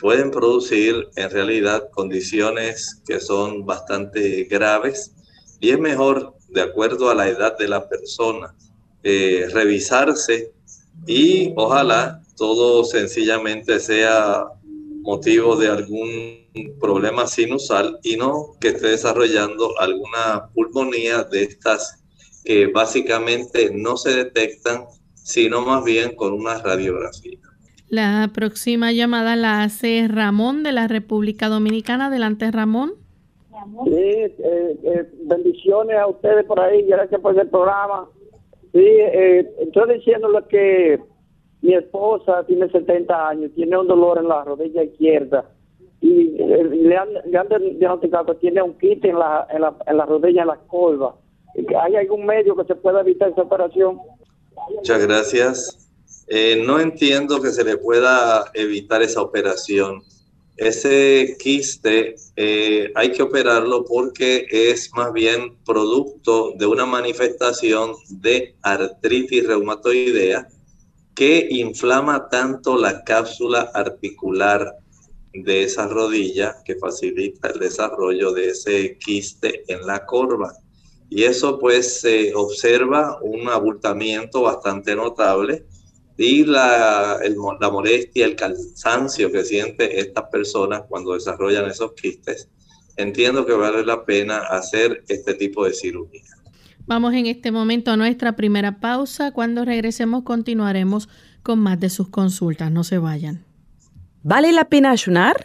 pueden 0.00 0.30
producir 0.30 1.08
en 1.16 1.30
realidad 1.30 1.88
condiciones 1.90 3.02
que 3.06 3.20
son 3.20 3.64
bastante 3.64 4.44
graves 4.44 5.12
y 5.60 5.70
es 5.70 5.78
mejor, 5.78 6.34
de 6.48 6.62
acuerdo 6.62 7.08
a 7.08 7.14
la 7.14 7.28
edad 7.28 7.56
de 7.56 7.68
la 7.68 7.88
persona, 7.88 8.54
eh, 9.04 9.48
revisarse 9.52 10.52
y 11.06 11.52
ojalá 11.56 12.20
todo 12.36 12.84
sencillamente 12.84 13.78
sea 13.78 14.44
motivo 15.02 15.56
de 15.56 15.68
algún 15.68 16.42
problema 16.80 17.26
sinusal 17.26 17.98
y 18.02 18.16
no 18.16 18.56
que 18.60 18.68
esté 18.68 18.88
desarrollando 18.88 19.78
alguna 19.78 20.48
pulmonía 20.54 21.24
de 21.24 21.44
estas 21.44 22.02
que 22.44 22.66
básicamente 22.66 23.70
no 23.72 23.96
se 23.96 24.10
detectan, 24.16 24.86
sino 25.22 25.62
más 25.62 25.84
bien 25.84 26.14
con 26.16 26.32
una 26.32 26.58
radiografía. 26.58 27.38
La 27.88 28.30
próxima 28.32 28.92
llamada 28.92 29.36
la 29.36 29.62
hace 29.62 30.06
Ramón 30.08 30.62
de 30.62 30.72
la 30.72 30.88
República 30.88 31.48
Dominicana. 31.48 32.06
Adelante, 32.06 32.50
Ramón. 32.50 32.94
Sí, 33.84 33.90
eh, 33.92 34.32
eh, 34.38 35.08
bendiciones 35.24 35.96
a 35.98 36.06
ustedes 36.06 36.44
por 36.46 36.58
ahí, 36.58 36.82
gracias 36.82 37.20
por 37.20 37.38
el 37.38 37.48
programa. 37.48 38.08
Sí, 38.72 38.80
eh, 38.80 39.46
estoy 39.60 39.94
diciéndole 39.98 40.40
que 40.48 41.00
mi 41.60 41.74
esposa 41.74 42.44
tiene 42.46 42.68
70 42.70 43.28
años, 43.28 43.52
tiene 43.54 43.78
un 43.78 43.86
dolor 43.86 44.18
en 44.18 44.28
la 44.28 44.42
rodilla 44.42 44.82
izquierda 44.82 45.44
y 46.02 46.34
eh, 46.36 46.64
le, 46.64 46.96
han, 46.96 47.08
diagnosticado 47.78 48.26
que 48.26 48.34
tiene 48.40 48.60
un 48.60 48.76
kit 48.78 49.04
en 49.04 49.18
la, 49.18 49.46
en 49.50 49.60
la, 49.60 49.74
en 49.86 49.96
la 49.96 50.04
rodilla, 50.04 50.42
en 50.42 50.48
la 50.48 50.56
colva. 50.66 51.14
¿Hay 51.80 51.94
algún 51.94 52.26
medio 52.26 52.56
que 52.56 52.64
se 52.64 52.74
pueda 52.74 53.02
evitar 53.02 53.30
esa 53.30 53.42
operación? 53.42 53.98
Muchas 54.70 55.02
gracias. 55.02 55.78
Eh, 56.28 56.62
no 56.64 56.80
entiendo 56.80 57.40
que 57.40 57.50
se 57.50 57.64
le 57.64 57.76
pueda 57.76 58.50
evitar 58.54 59.02
esa 59.02 59.20
operación 59.20 60.02
ese 60.56 61.36
quiste 61.38 62.14
eh, 62.36 62.92
hay 62.94 63.12
que 63.12 63.22
operarlo 63.22 63.84
porque 63.84 64.46
es 64.50 64.90
más 64.94 65.12
bien 65.12 65.56
producto 65.64 66.52
de 66.56 66.66
una 66.66 66.84
manifestación 66.84 67.92
de 68.08 68.54
artritis 68.62 69.46
reumatoidea 69.46 70.46
que 71.14 71.48
inflama 71.50 72.28
tanto 72.28 72.76
la 72.76 73.02
cápsula 73.02 73.70
articular 73.74 74.76
de 75.32 75.64
esa 75.64 75.88
rodilla 75.88 76.56
que 76.64 76.76
facilita 76.76 77.48
el 77.48 77.58
desarrollo 77.58 78.32
de 78.32 78.50
ese 78.50 78.98
quiste 78.98 79.64
en 79.72 79.86
la 79.86 80.04
corva. 80.04 80.52
Y 81.14 81.24
eso 81.24 81.58
pues 81.58 82.00
se 82.00 82.34
observa 82.34 83.18
un 83.20 83.46
abultamiento 83.46 84.40
bastante 84.40 84.96
notable 84.96 85.66
y 86.16 86.46
la, 86.46 87.20
la 87.60 87.70
molestia, 87.70 88.24
el 88.24 88.34
cansancio 88.34 89.30
que 89.30 89.44
siente 89.44 90.00
estas 90.00 90.24
personas 90.32 90.84
cuando 90.88 91.12
desarrollan 91.12 91.68
esos 91.68 91.92
quistes, 91.92 92.48
entiendo 92.96 93.44
que 93.44 93.52
vale 93.52 93.84
la 93.84 94.06
pena 94.06 94.38
hacer 94.38 95.04
este 95.06 95.34
tipo 95.34 95.66
de 95.66 95.74
cirugía. 95.74 96.22
Vamos 96.86 97.12
en 97.12 97.26
este 97.26 97.50
momento 97.50 97.90
a 97.90 97.98
nuestra 97.98 98.34
primera 98.34 98.80
pausa. 98.80 99.32
Cuando 99.32 99.66
regresemos 99.66 100.22
continuaremos 100.22 101.10
con 101.42 101.58
más 101.58 101.78
de 101.78 101.90
sus 101.90 102.08
consultas. 102.08 102.72
No 102.72 102.84
se 102.84 102.96
vayan. 102.96 103.44
¿Vale 104.22 104.50
la 104.52 104.64
pena 104.64 104.92
ayunar? 104.92 105.44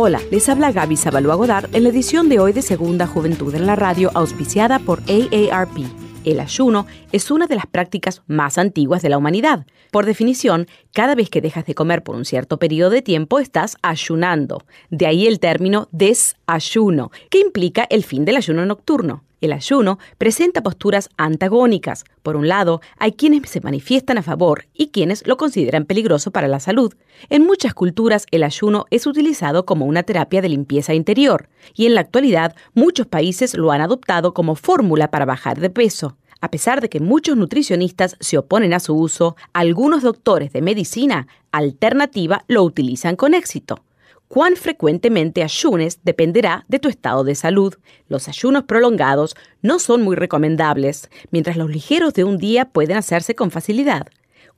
Hola, 0.00 0.20
les 0.30 0.48
habla 0.48 0.70
Gaby 0.70 0.96
Sabalua 0.96 1.34
Godard 1.34 1.74
en 1.74 1.82
la 1.82 1.88
edición 1.88 2.28
de 2.28 2.38
hoy 2.38 2.52
de 2.52 2.62
Segunda 2.62 3.08
Juventud 3.08 3.52
en 3.56 3.66
la 3.66 3.74
Radio 3.74 4.12
auspiciada 4.14 4.78
por 4.78 5.00
AARP. 5.10 5.76
El 6.24 6.38
ayuno 6.38 6.86
es 7.10 7.32
una 7.32 7.48
de 7.48 7.56
las 7.56 7.66
prácticas 7.66 8.22
más 8.28 8.58
antiguas 8.58 9.02
de 9.02 9.08
la 9.08 9.18
humanidad. 9.18 9.66
Por 9.90 10.06
definición, 10.06 10.68
cada 10.92 11.16
vez 11.16 11.30
que 11.30 11.40
dejas 11.40 11.66
de 11.66 11.74
comer 11.74 12.04
por 12.04 12.14
un 12.14 12.24
cierto 12.24 12.60
periodo 12.60 12.90
de 12.90 13.02
tiempo 13.02 13.40
estás 13.40 13.76
ayunando. 13.82 14.62
De 14.88 15.08
ahí 15.08 15.26
el 15.26 15.40
término 15.40 15.88
desayuno, 15.90 17.10
que 17.28 17.40
implica 17.40 17.84
el 17.90 18.04
fin 18.04 18.24
del 18.24 18.36
ayuno 18.36 18.64
nocturno. 18.66 19.24
El 19.40 19.52
ayuno 19.52 19.98
presenta 20.18 20.62
posturas 20.62 21.10
antagónicas. 21.16 22.04
Por 22.22 22.34
un 22.34 22.48
lado, 22.48 22.80
hay 22.98 23.12
quienes 23.12 23.48
se 23.48 23.60
manifiestan 23.60 24.18
a 24.18 24.22
favor 24.22 24.66
y 24.74 24.88
quienes 24.88 25.24
lo 25.26 25.36
consideran 25.36 25.84
peligroso 25.84 26.32
para 26.32 26.48
la 26.48 26.58
salud. 26.58 26.94
En 27.28 27.46
muchas 27.46 27.72
culturas 27.72 28.26
el 28.32 28.42
ayuno 28.42 28.86
es 28.90 29.06
utilizado 29.06 29.64
como 29.64 29.86
una 29.86 30.02
terapia 30.02 30.42
de 30.42 30.48
limpieza 30.48 30.92
interior 30.92 31.48
y 31.74 31.86
en 31.86 31.94
la 31.94 32.00
actualidad 32.00 32.56
muchos 32.74 33.06
países 33.06 33.56
lo 33.56 33.70
han 33.70 33.80
adoptado 33.80 34.34
como 34.34 34.56
fórmula 34.56 35.10
para 35.10 35.24
bajar 35.24 35.60
de 35.60 35.70
peso. 35.70 36.16
A 36.40 36.50
pesar 36.50 36.80
de 36.80 36.88
que 36.88 37.00
muchos 37.00 37.36
nutricionistas 37.36 38.16
se 38.20 38.38
oponen 38.38 38.72
a 38.72 38.80
su 38.80 38.94
uso, 38.94 39.36
algunos 39.52 40.02
doctores 40.02 40.52
de 40.52 40.62
medicina 40.62 41.26
alternativa 41.50 42.44
lo 42.46 42.62
utilizan 42.62 43.16
con 43.16 43.34
éxito. 43.34 43.82
Cuán 44.28 44.56
frecuentemente 44.56 45.42
ayunes 45.42 46.00
dependerá 46.04 46.66
de 46.68 46.78
tu 46.78 46.90
estado 46.90 47.24
de 47.24 47.34
salud. 47.34 47.74
Los 48.08 48.28
ayunos 48.28 48.64
prolongados 48.64 49.34
no 49.62 49.78
son 49.78 50.02
muy 50.02 50.16
recomendables, 50.16 51.08
mientras 51.30 51.56
los 51.56 51.70
ligeros 51.70 52.12
de 52.12 52.24
un 52.24 52.36
día 52.36 52.66
pueden 52.66 52.98
hacerse 52.98 53.34
con 53.34 53.50
facilidad. 53.50 54.06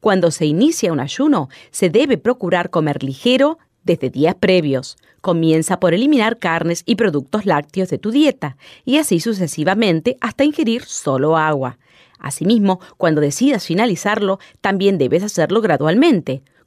Cuando 0.00 0.33
se 0.33 0.47
inicia 0.47 0.93
un 0.93 0.99
ayuno, 0.99 1.50
se 1.71 1.89
debe 1.89 2.19
procurar 2.19 2.71
comer 2.71 3.05
ligero 3.05 3.59
desde 3.85 4.11
días 4.11 4.35
previos. 4.35 4.97
Comienza 5.21 5.79
por 5.79 5.95
eliminar 5.95 6.39
carnes 6.39 6.83
y 6.85 6.97
productos 6.97 7.47
lácteos 7.47 7.91
de 7.91 7.99
tu 7.99 8.11
dieta, 8.11 8.57
y 8.85 8.97
así 8.97 9.21
sucesivamente 9.21 10.17
hasta 10.21 10.43
ingerir 10.43 10.83
solo 10.83 11.37
agua. 11.37 11.79
Asimismo, 12.19 12.81
cuando 12.97 13.21
decidas 13.21 13.67
finalizarlo, 13.67 14.41
también 14.61 14.99
debes 14.99 15.23
hacerlo 15.23 15.61
gradualmente 15.61 16.43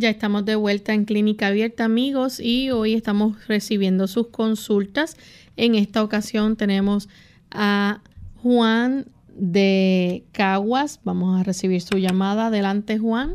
Ya 0.00 0.08
estamos 0.08 0.46
de 0.46 0.56
vuelta 0.56 0.94
en 0.94 1.04
Clínica 1.04 1.48
Abierta, 1.48 1.84
amigos, 1.84 2.40
y 2.40 2.70
hoy 2.70 2.94
estamos 2.94 3.46
recibiendo 3.46 4.06
sus 4.06 4.28
consultas. 4.28 5.14
En 5.58 5.74
esta 5.74 6.02
ocasión 6.02 6.56
tenemos 6.56 7.10
a 7.50 8.00
Juan 8.36 9.04
de 9.36 10.24
Caguas. 10.32 11.02
Vamos 11.04 11.38
a 11.38 11.44
recibir 11.44 11.82
su 11.82 11.98
llamada. 11.98 12.46
Adelante, 12.46 12.96
Juan. 12.96 13.32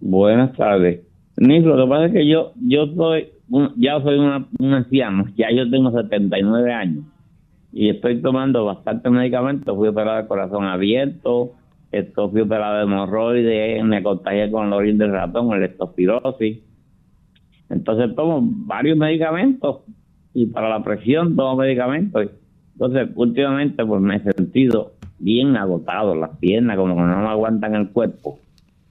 Buenas 0.00 0.56
tardes. 0.56 1.02
Nico, 1.36 1.68
lo 1.76 1.84
que 1.84 1.90
pasa 1.90 2.06
es 2.06 2.12
que 2.14 2.26
yo, 2.26 2.54
yo 2.66 2.86
soy, 2.96 3.28
ya 3.76 4.00
soy 4.00 4.18
un 4.18 4.72
anciano, 4.72 5.26
ya 5.36 5.48
yo 5.54 5.68
tengo 5.70 5.90
79 5.90 6.72
años 6.72 7.04
y 7.70 7.90
estoy 7.90 8.22
tomando 8.22 8.64
bastante 8.64 9.10
medicamentos. 9.10 9.76
Fui 9.76 9.88
operado 9.88 10.22
de 10.22 10.26
corazón 10.26 10.64
abierto, 10.64 11.52
esto 11.98 12.30
fui 12.30 12.40
operado 12.40 12.76
de 12.76 12.82
hemorroides, 12.82 13.84
me 13.84 14.02
contagié 14.02 14.50
con 14.50 14.66
el 14.66 14.72
orín 14.72 14.98
del 14.98 15.12
ratón, 15.12 15.52
el 15.52 15.62
estospirosis. 15.62 16.58
Entonces 17.70 18.14
tomo 18.14 18.40
varios 18.42 18.96
medicamentos 18.98 19.78
y 20.34 20.46
para 20.46 20.68
la 20.68 20.82
presión 20.82 21.36
tomo 21.36 21.56
medicamentos. 21.56 22.28
Entonces 22.72 23.08
últimamente 23.14 23.84
pues 23.84 24.00
me 24.00 24.16
he 24.16 24.32
sentido 24.32 24.92
bien 25.18 25.56
agotado, 25.56 26.14
las 26.14 26.36
piernas 26.38 26.76
como 26.76 26.96
que 26.96 27.02
no 27.02 27.20
me 27.20 27.28
aguantan 27.28 27.74
el 27.74 27.88
cuerpo. 27.90 28.38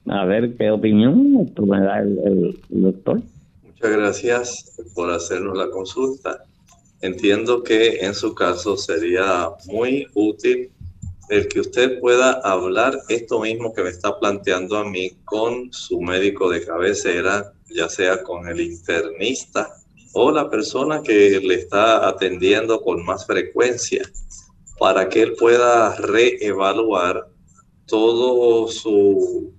A 0.06 0.24
ver 0.24 0.56
qué 0.56 0.70
opinión 0.70 1.32
me 1.32 1.80
da 1.80 2.00
el 2.00 2.58
doctor. 2.68 3.20
Muchas 3.62 3.90
gracias 3.90 4.92
por 4.94 5.10
hacernos 5.10 5.56
la 5.56 5.68
consulta. 5.70 6.38
Entiendo 7.00 7.62
que 7.62 7.98
en 8.00 8.14
su 8.14 8.34
caso 8.34 8.78
sería 8.78 9.48
muy 9.66 10.06
útil 10.14 10.70
el 11.28 11.48
que 11.48 11.60
usted 11.60 12.00
pueda 12.00 12.32
hablar 12.42 13.00
esto 13.08 13.40
mismo 13.40 13.72
que 13.72 13.82
me 13.82 13.90
está 13.90 14.18
planteando 14.18 14.76
a 14.76 14.84
mí 14.84 15.16
con 15.24 15.72
su 15.72 16.00
médico 16.00 16.50
de 16.50 16.64
cabecera, 16.64 17.52
ya 17.68 17.88
sea 17.88 18.22
con 18.22 18.46
el 18.48 18.60
internista 18.60 19.74
o 20.12 20.30
la 20.30 20.48
persona 20.48 21.02
que 21.02 21.40
le 21.40 21.54
está 21.54 22.06
atendiendo 22.06 22.80
con 22.80 23.04
más 23.04 23.26
frecuencia, 23.26 24.08
para 24.78 25.08
que 25.08 25.22
él 25.22 25.34
pueda 25.34 25.96
reevaluar 25.96 27.28
todo 27.86 28.68
su, 28.68 29.52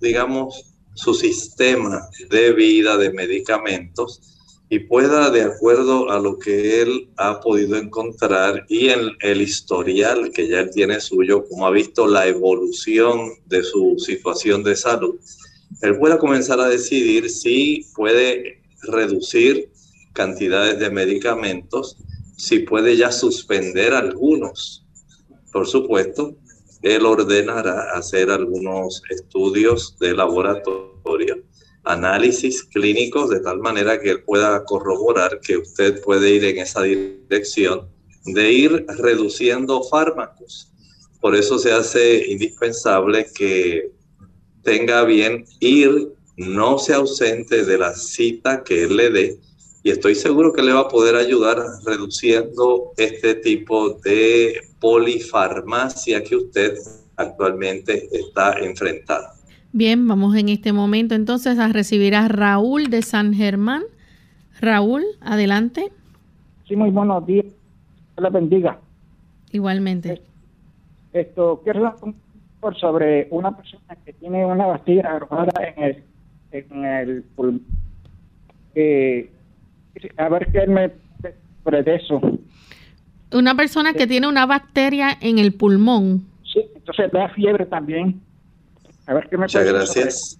digamos, 0.00 0.74
su 0.94 1.14
sistema 1.14 2.08
de 2.28 2.52
vida 2.52 2.96
de 2.96 3.12
medicamentos 3.12 4.39
y 4.72 4.78
pueda, 4.78 5.30
de 5.30 5.42
acuerdo 5.42 6.10
a 6.10 6.20
lo 6.20 6.38
que 6.38 6.80
él 6.80 7.10
ha 7.16 7.40
podido 7.40 7.76
encontrar 7.76 8.64
y 8.68 8.90
en 8.90 9.10
el 9.20 9.42
historial 9.42 10.30
que 10.30 10.46
ya 10.46 10.60
él 10.60 10.70
tiene 10.70 11.00
suyo, 11.00 11.44
como 11.48 11.66
ha 11.66 11.72
visto 11.72 12.06
la 12.06 12.28
evolución 12.28 13.32
de 13.46 13.64
su 13.64 13.96
situación 13.98 14.62
de 14.62 14.76
salud, 14.76 15.16
él 15.82 15.98
pueda 15.98 16.18
comenzar 16.18 16.60
a 16.60 16.68
decidir 16.68 17.28
si 17.30 17.84
puede 17.96 18.62
reducir 18.84 19.72
cantidades 20.12 20.78
de 20.78 20.88
medicamentos, 20.88 21.96
si 22.36 22.60
puede 22.60 22.96
ya 22.96 23.10
suspender 23.10 23.92
algunos. 23.92 24.86
Por 25.52 25.66
supuesto, 25.66 26.36
él 26.82 27.06
ordenará 27.06 27.90
hacer 27.94 28.30
algunos 28.30 29.02
estudios 29.10 29.98
de 29.98 30.14
laboratorio 30.14 31.49
análisis 31.84 32.62
clínicos 32.64 33.30
de 33.30 33.40
tal 33.40 33.58
manera 33.58 34.00
que 34.00 34.10
él 34.10 34.22
pueda 34.22 34.64
corroborar 34.64 35.40
que 35.40 35.56
usted 35.56 36.02
puede 36.02 36.30
ir 36.30 36.44
en 36.44 36.58
esa 36.58 36.82
dirección 36.82 37.88
de 38.24 38.52
ir 38.52 38.86
reduciendo 38.98 39.82
fármacos. 39.84 40.72
Por 41.20 41.34
eso 41.34 41.58
se 41.58 41.72
hace 41.72 42.26
indispensable 42.28 43.26
que 43.34 43.90
tenga 44.62 45.04
bien 45.04 45.44
ir 45.60 46.12
no 46.36 46.78
se 46.78 46.94
ausente 46.94 47.64
de 47.64 47.78
la 47.78 47.94
cita 47.94 48.62
que 48.62 48.84
él 48.84 48.96
le 48.96 49.10
dé 49.10 49.40
y 49.82 49.90
estoy 49.90 50.14
seguro 50.14 50.52
que 50.52 50.62
le 50.62 50.72
va 50.72 50.80
a 50.80 50.88
poder 50.88 51.16
ayudar 51.16 51.58
reduciendo 51.84 52.92
este 52.96 53.34
tipo 53.36 53.90
de 54.04 54.60
polifarmacia 54.78 56.22
que 56.22 56.36
usted 56.36 56.78
actualmente 57.16 58.08
está 58.12 58.58
enfrentando. 58.58 59.39
Bien, 59.72 60.08
vamos 60.08 60.34
en 60.34 60.48
este 60.48 60.72
momento 60.72 61.14
entonces 61.14 61.58
a 61.60 61.68
recibir 61.68 62.16
a 62.16 62.26
Raúl 62.26 62.90
de 62.90 63.02
San 63.02 63.32
Germán. 63.32 63.82
Raúl, 64.60 65.04
adelante. 65.20 65.92
Sí, 66.66 66.74
muy 66.74 66.90
buenos 66.90 67.24
días. 67.24 67.46
Que 68.16 68.22
le 68.22 68.30
bendiga. 68.30 68.80
Igualmente. 69.52 70.22
Esto, 71.12 71.60
quiero 71.62 71.86
hablar 71.86 72.14
por 72.60 72.76
sobre 72.78 73.28
una 73.30 73.56
persona 73.56 73.96
que 74.04 74.12
tiene 74.12 74.44
una 74.44 74.66
bastilla 74.66 75.16
arrojada 75.16 75.52
en 75.76 75.82
el, 75.84 76.04
en 76.50 76.84
el 76.84 77.22
pulmón. 77.22 77.62
Eh, 78.74 79.30
a 80.16 80.28
ver 80.28 80.48
qué 80.52 80.66
me 80.66 80.90
sobre 81.62 81.94
eso. 81.94 82.20
Una 83.32 83.54
persona 83.54 83.92
que 83.92 84.08
tiene 84.08 84.26
una 84.26 84.46
bacteria 84.46 85.16
en 85.20 85.38
el 85.38 85.54
pulmón. 85.54 86.26
Sí, 86.52 86.60
entonces 86.74 87.12
da 87.12 87.28
fiebre 87.28 87.66
también. 87.66 88.20
A 89.10 89.14
ver 89.14 89.28
qué 89.28 89.36
me 89.36 89.42
Muchas 89.46 89.66
gracias. 89.66 90.38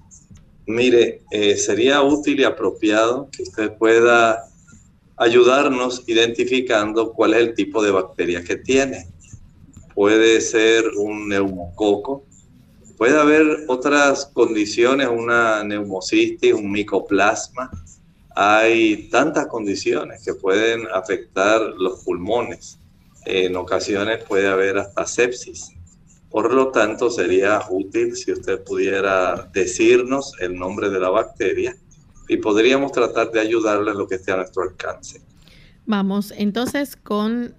Mire, 0.64 1.22
eh, 1.32 1.56
sería 1.56 2.02
útil 2.02 2.38
y 2.38 2.44
apropiado 2.44 3.28
que 3.32 3.42
usted 3.42 3.76
pueda 3.76 4.44
ayudarnos 5.16 6.04
identificando 6.06 7.12
cuál 7.12 7.34
es 7.34 7.40
el 7.40 7.54
tipo 7.54 7.82
de 7.82 7.90
bacteria 7.90 8.44
que 8.44 8.54
tiene. 8.54 9.08
Puede 9.92 10.40
ser 10.40 10.84
un 10.96 11.28
neumococo, 11.28 12.24
puede 12.96 13.18
haber 13.18 13.64
otras 13.66 14.26
condiciones, 14.26 15.08
una 15.08 15.64
neumocistis, 15.64 16.54
un 16.54 16.70
micoplasma, 16.70 17.72
hay 18.36 19.08
tantas 19.10 19.48
condiciones 19.48 20.24
que 20.24 20.34
pueden 20.34 20.86
afectar 20.94 21.60
los 21.60 22.04
pulmones. 22.04 22.78
En 23.26 23.56
ocasiones 23.56 24.22
puede 24.22 24.46
haber 24.46 24.78
hasta 24.78 25.04
sepsis. 25.06 25.72
Por 26.30 26.54
lo 26.54 26.68
tanto, 26.68 27.10
sería 27.10 27.60
útil 27.70 28.14
si 28.14 28.32
usted 28.32 28.62
pudiera 28.62 29.50
decirnos 29.52 30.32
el 30.40 30.56
nombre 30.56 30.88
de 30.90 31.00
la 31.00 31.10
bacteria 31.10 31.76
y 32.28 32.36
podríamos 32.36 32.92
tratar 32.92 33.32
de 33.32 33.40
ayudarle 33.40 33.90
en 33.90 33.98
lo 33.98 34.06
que 34.06 34.14
esté 34.14 34.30
a 34.32 34.36
nuestro 34.36 34.62
alcance. 34.62 35.20
Vamos 35.86 36.32
entonces 36.36 36.94
con 36.94 37.54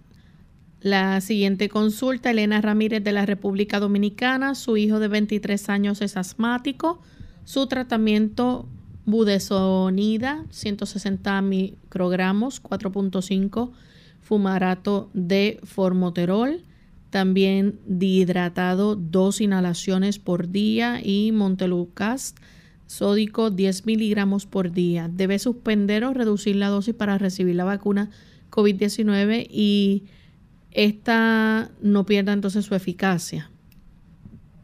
la 0.80 1.20
siguiente 1.22 1.68
consulta. 1.68 2.32
Elena 2.32 2.62
Ramírez 2.62 3.04
de 3.04 3.12
la 3.12 3.26
República 3.26 3.80
Dominicana. 3.80 4.56
Su 4.56 4.78
hijo 4.78 5.00
de 5.00 5.10
23 5.10 5.70
años 5.70 6.02
es 6.02 6.16
asmático. 6.16 7.02
Su 7.44 7.68
tratamiento 7.68 8.68
budesonida, 9.06 10.46
160 10.50 11.42
microgramos, 11.42 12.64
4.5 12.64 13.72
fumarato 14.22 15.10
de 15.14 15.60
formoterol, 15.64 16.64
también 17.12 17.80
dihidratado, 17.86 18.96
dos 18.96 19.42
inhalaciones 19.42 20.18
por 20.18 20.50
día 20.50 21.00
y 21.04 21.32
montelucast 21.32 22.38
sódico 22.88 23.52
10 23.52 23.86
miligramos 23.86 24.46
por 24.46 24.72
día. 24.72 25.10
Debe 25.14 25.38
suspender 25.38 26.04
o 26.04 26.14
reducir 26.14 26.56
la 26.56 26.70
dosis 26.70 26.96
para 26.96 27.18
recibir 27.18 27.56
la 27.56 27.64
vacuna 27.64 28.10
COVID-19 28.50 29.48
y 29.50 30.06
esta 30.72 31.72
no 31.82 32.06
pierda 32.06 32.34
entonces 32.34 32.66
su 32.66 32.76
eficacia. 32.76 33.52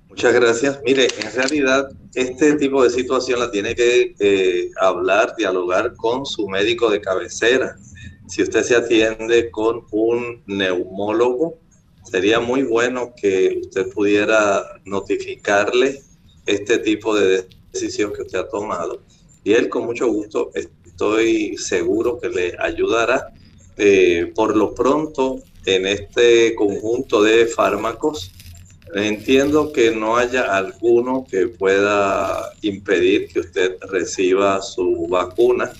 Muchas 0.10 0.34
gracias. 0.34 0.80
Mire, 0.84 1.08
en 1.24 1.34
realidad 1.34 1.90
este 2.16 2.56
tipo 2.56 2.84
de 2.84 2.90
situación 2.90 3.40
la 3.40 3.52
tiene 3.52 3.76
que 3.76 4.16
eh, 4.20 4.72
hablar, 4.82 5.36
dialogar 5.38 5.94
con 5.96 6.26
su 6.26 6.48
médico 6.48 6.90
de 6.90 7.00
cabecera. 7.00 7.78
Si 8.28 8.42
usted 8.42 8.64
se 8.64 8.76
atiende 8.76 9.52
con 9.52 9.86
un 9.92 10.44
neumólogo, 10.48 11.60
sería 12.10 12.40
muy 12.40 12.64
bueno 12.64 13.14
que 13.16 13.60
usted 13.62 13.90
pudiera 13.90 14.80
notificarle 14.86 16.02
este 16.46 16.78
tipo 16.80 17.16
de 17.16 17.48
decisión 17.72 18.14
que 18.14 18.22
usted 18.24 18.40
ha 18.40 18.50
tomado. 18.50 19.02
Y 19.44 19.54
él 19.54 19.70
con 19.70 19.86
mucho 19.86 20.08
gusto 20.08 20.52
estoy 20.54 21.58
seguro 21.58 22.20
que 22.20 22.30
le 22.30 22.56
ayudará. 22.60 23.34
Eh, 23.78 24.32
por 24.36 24.56
lo 24.56 24.74
pronto, 24.74 25.40
en 25.66 25.86
este 25.86 26.56
conjunto 26.56 27.22
de 27.22 27.46
fármacos, 27.46 28.32
Entiendo 28.94 29.74
que 29.74 29.92
no 29.92 30.16
haya 30.16 30.56
alguno 30.56 31.26
que 31.30 31.48
pueda 31.48 32.54
impedir 32.62 33.28
que 33.28 33.42
usted 33.42 33.78
reciba 33.82 34.62
su 34.62 35.08
vacuna, 35.10 35.72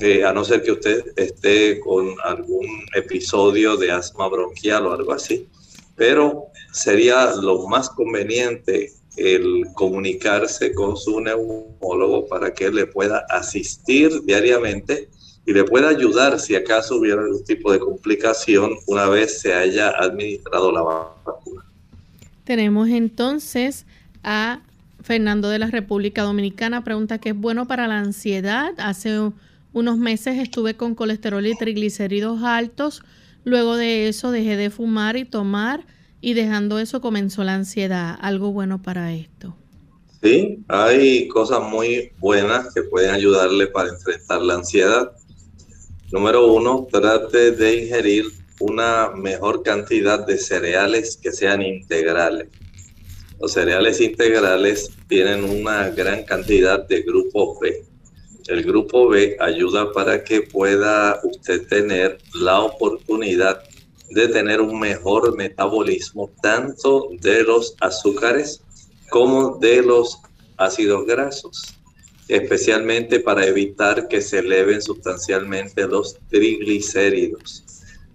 eh, 0.00 0.24
a 0.24 0.32
no 0.32 0.44
ser 0.44 0.62
que 0.62 0.72
usted 0.72 1.12
esté 1.16 1.80
con 1.80 2.14
algún 2.22 2.66
episodio 2.94 3.76
de 3.76 3.90
asma 3.90 4.28
bronquial 4.28 4.86
o 4.86 4.92
algo 4.92 5.12
así. 5.12 5.48
Pero 6.02 6.48
sería 6.72 7.32
lo 7.40 7.68
más 7.68 7.88
conveniente 7.88 8.90
el 9.16 9.66
comunicarse 9.74 10.74
con 10.74 10.96
su 10.96 11.20
neumólogo 11.20 12.26
para 12.26 12.52
que 12.52 12.72
le 12.72 12.88
pueda 12.88 13.24
asistir 13.30 14.10
diariamente 14.24 15.08
y 15.46 15.52
le 15.52 15.62
pueda 15.62 15.90
ayudar 15.90 16.40
si 16.40 16.56
acaso 16.56 16.96
hubiera 16.96 17.22
algún 17.22 17.44
tipo 17.44 17.70
de 17.70 17.78
complicación 17.78 18.72
una 18.88 19.08
vez 19.08 19.42
se 19.42 19.54
haya 19.54 19.90
administrado 19.90 20.72
la 20.72 20.82
vacuna. 20.82 21.62
Tenemos 22.42 22.88
entonces 22.88 23.86
a 24.24 24.58
Fernando 25.04 25.50
de 25.50 25.60
la 25.60 25.68
República 25.68 26.24
Dominicana. 26.24 26.82
Pregunta 26.82 27.18
qué 27.18 27.28
es 27.28 27.36
bueno 27.36 27.68
para 27.68 27.86
la 27.86 28.00
ansiedad. 28.00 28.72
Hace 28.78 29.30
unos 29.72 29.98
meses 29.98 30.40
estuve 30.40 30.74
con 30.74 30.96
colesterol 30.96 31.46
y 31.46 31.56
triglicéridos 31.56 32.42
altos. 32.42 33.04
Luego 33.44 33.76
de 33.76 34.08
eso 34.08 34.30
dejé 34.30 34.56
de 34.56 34.70
fumar 34.70 35.16
y 35.16 35.24
tomar 35.24 35.86
y 36.20 36.34
dejando 36.34 36.78
eso 36.78 37.00
comenzó 37.00 37.44
la 37.44 37.54
ansiedad. 37.54 38.16
Algo 38.20 38.52
bueno 38.52 38.80
para 38.80 39.12
esto. 39.12 39.56
Sí, 40.22 40.60
hay 40.68 41.26
cosas 41.26 41.62
muy 41.62 42.12
buenas 42.18 42.72
que 42.72 42.84
pueden 42.84 43.10
ayudarle 43.10 43.66
para 43.66 43.88
enfrentar 43.88 44.40
la 44.40 44.54
ansiedad. 44.54 45.12
Número 46.12 46.46
uno, 46.46 46.86
trate 46.92 47.50
de 47.50 47.84
ingerir 47.84 48.26
una 48.60 49.10
mejor 49.16 49.64
cantidad 49.64 50.24
de 50.24 50.38
cereales 50.38 51.18
que 51.20 51.32
sean 51.32 51.62
integrales. 51.62 52.48
Los 53.40 53.54
cereales 53.54 54.00
integrales 54.00 54.90
tienen 55.08 55.42
una 55.42 55.90
gran 55.90 56.22
cantidad 56.22 56.86
de 56.86 57.02
grupo 57.02 57.58
B. 57.58 57.84
El 58.48 58.64
grupo 58.64 59.08
B 59.08 59.36
ayuda 59.38 59.92
para 59.92 60.24
que 60.24 60.42
pueda 60.42 61.20
usted 61.22 61.66
tener 61.68 62.18
la 62.34 62.60
oportunidad 62.60 63.62
de 64.10 64.28
tener 64.28 64.60
un 64.60 64.78
mejor 64.78 65.36
metabolismo 65.36 66.30
tanto 66.42 67.08
de 67.20 67.44
los 67.44 67.74
azúcares 67.80 68.60
como 69.10 69.56
de 69.58 69.82
los 69.82 70.18
ácidos 70.56 71.06
grasos, 71.06 71.62
especialmente 72.28 73.20
para 73.20 73.46
evitar 73.46 74.08
que 74.08 74.20
se 74.20 74.40
eleven 74.40 74.82
sustancialmente 74.82 75.86
los 75.86 76.18
triglicéridos. 76.28 77.64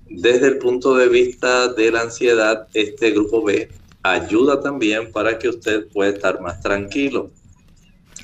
Desde 0.09 0.47
el 0.47 0.57
punto 0.57 0.95
de 0.95 1.07
vista 1.07 1.67
de 1.69 1.91
la 1.91 2.01
ansiedad, 2.01 2.67
este 2.73 3.11
grupo 3.11 3.43
B 3.43 3.69
ayuda 4.03 4.61
también 4.61 5.11
para 5.11 5.37
que 5.37 5.49
usted 5.49 5.87
pueda 5.87 6.11
estar 6.11 6.41
más 6.41 6.61
tranquilo. 6.61 7.31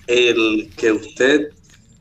El 0.08 0.70
que 0.78 0.92
usted 0.92 1.50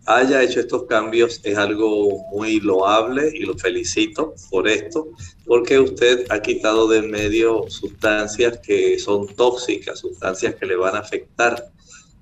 haya 0.06 0.42
hecho 0.42 0.60
estos 0.60 0.84
cambios 0.84 1.40
es 1.44 1.56
algo 1.56 2.24
muy 2.32 2.60
loable 2.60 3.30
y 3.34 3.40
lo 3.40 3.56
felicito 3.56 4.34
por 4.50 4.68
esto, 4.68 5.08
porque 5.46 5.78
usted 5.78 6.24
ha 6.30 6.40
quitado 6.40 6.88
del 6.88 7.08
medio 7.08 7.64
sustancias 7.68 8.58
que 8.58 8.98
son 8.98 9.26
tóxicas, 9.36 10.00
sustancias 10.00 10.56
que 10.56 10.66
le 10.66 10.76
van 10.76 10.96
a 10.96 11.00
afectar. 11.00 11.70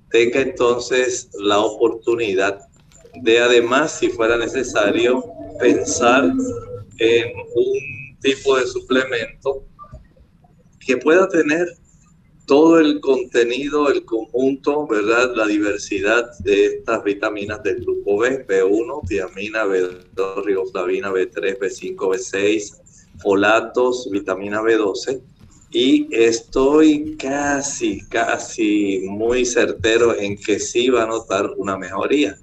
Tenga 0.09 0.41
entonces 0.41 1.29
la 1.39 1.59
oportunidad 1.59 2.59
de 3.21 3.39
además, 3.39 3.97
si 3.97 4.09
fuera 4.09 4.37
necesario, 4.37 5.23
pensar 5.59 6.33
en 6.99 7.31
un 7.55 8.19
tipo 8.21 8.57
de 8.57 8.67
suplemento 8.67 9.65
que 10.79 10.97
pueda 10.97 11.27
tener 11.27 11.67
todo 12.51 12.79
el 12.79 12.99
contenido, 12.99 13.89
el 13.89 14.03
conjunto, 14.03 14.85
¿verdad? 14.85 15.33
La 15.37 15.47
diversidad 15.47 16.37
de 16.39 16.65
estas 16.65 17.01
vitaminas 17.01 17.63
del 17.63 17.79
grupo 17.79 18.17
B, 18.17 18.45
B1, 18.45 19.07
tiamina, 19.07 19.63
B2, 19.63 20.43
riboflavina, 20.43 21.13
B3, 21.13 21.57
B5, 21.57 21.95
B6, 21.95 22.81
folatos, 23.21 24.09
vitamina 24.11 24.61
B12. 24.61 25.21
Y 25.71 26.13
estoy 26.13 27.15
casi, 27.15 28.05
casi 28.09 28.99
muy 29.05 29.45
certero 29.45 30.19
en 30.19 30.35
que 30.35 30.59
sí 30.59 30.89
va 30.89 31.03
a 31.03 31.07
notar 31.07 31.53
una 31.55 31.77
mejoría. 31.77 32.37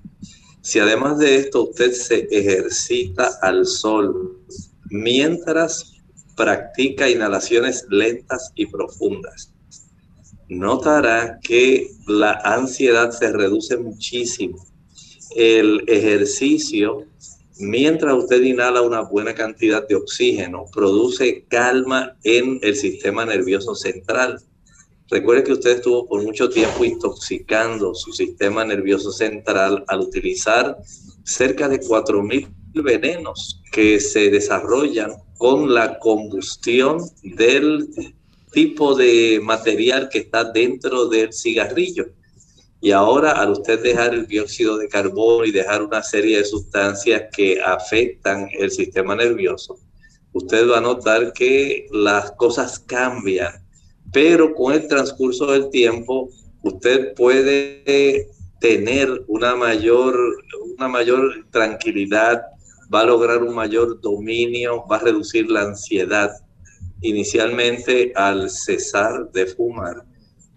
Si 0.62 0.79
además 0.79 1.18
de 1.18 1.37
esto 1.37 1.64
usted 1.64 1.92
se 1.92 2.27
ejercita 2.31 3.38
al 3.42 3.66
sol 3.66 4.38
mientras 4.88 5.92
practica 6.35 7.11
inhalaciones 7.11 7.85
lentas 7.90 8.53
y 8.55 8.64
profundas, 8.64 9.53
notará 10.49 11.39
que 11.43 11.91
la 12.07 12.33
ansiedad 12.45 13.11
se 13.11 13.33
reduce 13.33 13.77
muchísimo. 13.77 14.67
El 15.37 15.85
ejercicio, 15.87 17.05
mientras 17.59 18.15
usted 18.17 18.43
inhala 18.43 18.83
una 18.83 19.03
buena 19.03 19.35
cantidad 19.35 19.87
de 19.87 19.97
oxígeno, 19.97 20.65
produce 20.73 21.45
calma 21.49 22.17
en 22.25 22.59
el 22.63 22.75
sistema 22.75 23.27
nervioso 23.27 23.75
central. 23.75 24.41
Recuerde 25.11 25.45
que 25.45 25.53
usted 25.53 25.77
estuvo 25.77 26.07
por 26.07 26.23
mucho 26.23 26.49
tiempo 26.49 26.85
intoxicando 26.85 27.95
su 27.95 28.13
sistema 28.13 28.65
nervioso 28.65 29.11
central 29.13 29.85
al 29.87 30.01
utilizar 30.01 30.77
cerca 31.25 31.69
de 31.69 31.81
4.000 31.81 32.49
venenos 32.83 33.63
que 33.73 34.01
se 34.01 34.31
desarrollan 34.31 35.13
con 35.37 35.73
la 35.73 35.99
combustión 35.99 36.99
del 37.23 37.89
tipo 38.53 38.95
de 38.95 39.41
material 39.43 40.09
que 40.09 40.19
está 40.19 40.45
dentro 40.45 41.09
del 41.09 41.33
cigarrillo. 41.33 42.07
Y 42.81 42.93
ahora 42.93 43.33
al 43.33 43.51
usted 43.53 43.83
dejar 43.83 44.15
el 44.15 44.27
dióxido 44.27 44.77
de 44.79 44.89
carbono 44.89 45.45
y 45.45 45.51
dejar 45.51 45.83
una 45.83 46.03
serie 46.03 46.39
de 46.39 46.45
sustancias 46.45 47.25
que 47.35 47.61
afectan 47.61 48.49
el 48.59 48.71
sistema 48.71 49.17
nervioso, 49.17 49.79
usted 50.33 50.69
va 50.71 50.79
a 50.79 50.83
notar 50.83 51.33
que 51.33 51.87
las 51.91 52.31
cosas 52.33 52.79
cambian, 52.79 53.53
pero 54.13 54.55
con 54.55 54.75
el 54.75 54.87
transcurso 54.87 55.47
del 55.47 55.71
tiempo 55.71 56.31
usted 56.63 57.15
puede 57.15 58.29
tener 58.61 59.25
una 59.27 59.55
mayor, 59.57 60.17
una 60.77 60.89
mayor 60.89 61.47
tranquilidad, 61.51 62.43
va 62.93 63.01
a 63.01 63.07
lograr 63.07 63.43
un 63.43 63.55
mayor 63.55 64.01
dominio, 64.01 64.85
va 64.87 64.97
a 64.97 65.01
reducir 65.01 65.51
la 65.51 65.63
ansiedad. 65.63 66.31
Inicialmente 67.01 68.13
al 68.15 68.51
cesar 68.51 69.31
de 69.33 69.47
fumar, 69.47 70.05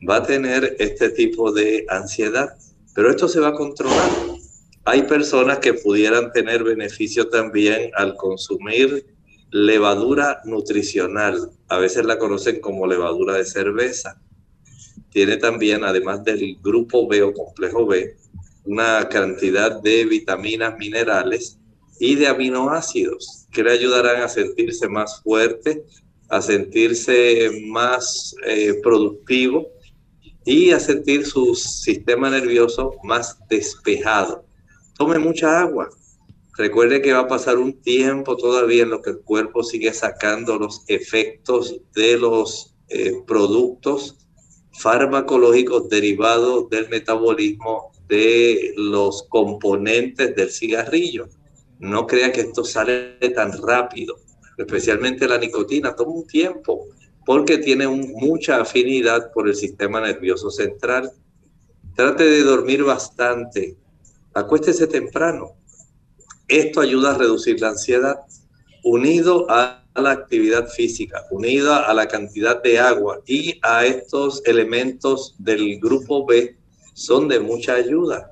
va 0.07 0.17
a 0.17 0.23
tener 0.23 0.75
este 0.79 1.09
tipo 1.09 1.51
de 1.51 1.85
ansiedad, 1.89 2.57
pero 2.95 3.09
esto 3.09 3.27
se 3.27 3.39
va 3.39 3.49
a 3.49 3.53
controlar. 3.53 4.09
Hay 4.85 5.03
personas 5.03 5.59
que 5.59 5.75
pudieran 5.75 6.31
tener 6.31 6.63
beneficio 6.63 7.29
también 7.29 7.91
al 7.95 8.15
consumir 8.15 9.05
levadura 9.51 10.41
nutricional. 10.45 11.51
A 11.67 11.77
veces 11.77 12.05
la 12.05 12.17
conocen 12.17 12.59
como 12.61 12.87
levadura 12.87 13.35
de 13.35 13.45
cerveza. 13.45 14.19
Tiene 15.11 15.37
también, 15.37 15.83
además 15.83 16.23
del 16.23 16.57
grupo 16.61 17.07
B 17.07 17.21
o 17.21 17.33
complejo 17.33 17.85
B, 17.85 18.15
una 18.65 19.07
cantidad 19.09 19.81
de 19.81 20.05
vitaminas, 20.05 20.77
minerales 20.77 21.59
y 21.99 22.15
de 22.15 22.27
aminoácidos 22.27 23.45
que 23.51 23.63
le 23.63 23.73
ayudarán 23.73 24.21
a 24.23 24.29
sentirse 24.29 24.87
más 24.87 25.21
fuerte, 25.21 25.85
a 26.31 26.41
sentirse 26.41 27.51
más 27.67 28.33
eh, 28.47 28.79
productivo 28.81 29.67
y 30.45 30.71
a 30.71 30.79
sentir 30.79 31.25
su 31.25 31.53
sistema 31.55 32.29
nervioso 32.29 32.95
más 33.03 33.37
despejado. 33.49 34.45
Tome 34.97 35.19
mucha 35.19 35.59
agua. 35.59 35.89
Recuerde 36.57 37.01
que 37.01 37.11
va 37.11 37.19
a 37.19 37.27
pasar 37.27 37.57
un 37.57 37.81
tiempo 37.81 38.37
todavía 38.37 38.83
en 38.83 38.91
lo 38.91 39.01
que 39.01 39.09
el 39.11 39.19
cuerpo 39.19 39.61
sigue 39.61 39.93
sacando 39.93 40.57
los 40.57 40.83
efectos 40.87 41.81
de 41.93 42.17
los 42.17 42.75
eh, 42.87 43.13
productos 43.27 44.17
farmacológicos 44.71 45.89
derivados 45.89 46.69
del 46.69 46.87
metabolismo 46.87 47.91
de 48.07 48.73
los 48.77 49.23
componentes 49.23 50.33
del 50.33 50.49
cigarrillo. 50.49 51.27
No 51.79 52.07
crea 52.07 52.31
que 52.31 52.41
esto 52.41 52.63
sale 52.63 53.17
tan 53.35 53.51
rápido, 53.61 54.15
especialmente 54.57 55.27
la 55.27 55.37
nicotina, 55.37 55.95
toma 55.95 56.11
un 56.11 56.27
tiempo 56.27 56.87
porque 57.25 57.57
tiene 57.57 57.87
mucha 57.87 58.61
afinidad 58.61 59.31
por 59.31 59.47
el 59.47 59.55
sistema 59.55 60.01
nervioso 60.01 60.49
central. 60.49 61.11
Trate 61.95 62.23
de 62.23 62.43
dormir 62.43 62.83
bastante, 62.83 63.77
acuéstese 64.33 64.87
temprano. 64.87 65.53
Esto 66.47 66.81
ayuda 66.81 67.11
a 67.11 67.17
reducir 67.17 67.61
la 67.61 67.69
ansiedad, 67.69 68.17
unido 68.83 69.45
a 69.49 69.81
la 69.95 70.11
actividad 70.11 70.67
física, 70.67 71.25
unida 71.31 71.85
a 71.85 71.93
la 71.93 72.07
cantidad 72.07 72.61
de 72.61 72.79
agua 72.79 73.21
y 73.25 73.59
a 73.61 73.85
estos 73.85 74.41
elementos 74.45 75.35
del 75.37 75.79
grupo 75.79 76.25
B, 76.25 76.57
son 76.93 77.27
de 77.27 77.39
mucha 77.39 77.75
ayuda. 77.75 78.31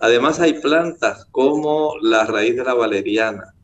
Además 0.00 0.38
hay 0.40 0.54
plantas 0.54 1.26
como 1.30 1.94
la 2.00 2.24
raíz 2.24 2.56
de 2.56 2.64
la 2.64 2.74
valeriana. 2.74 3.54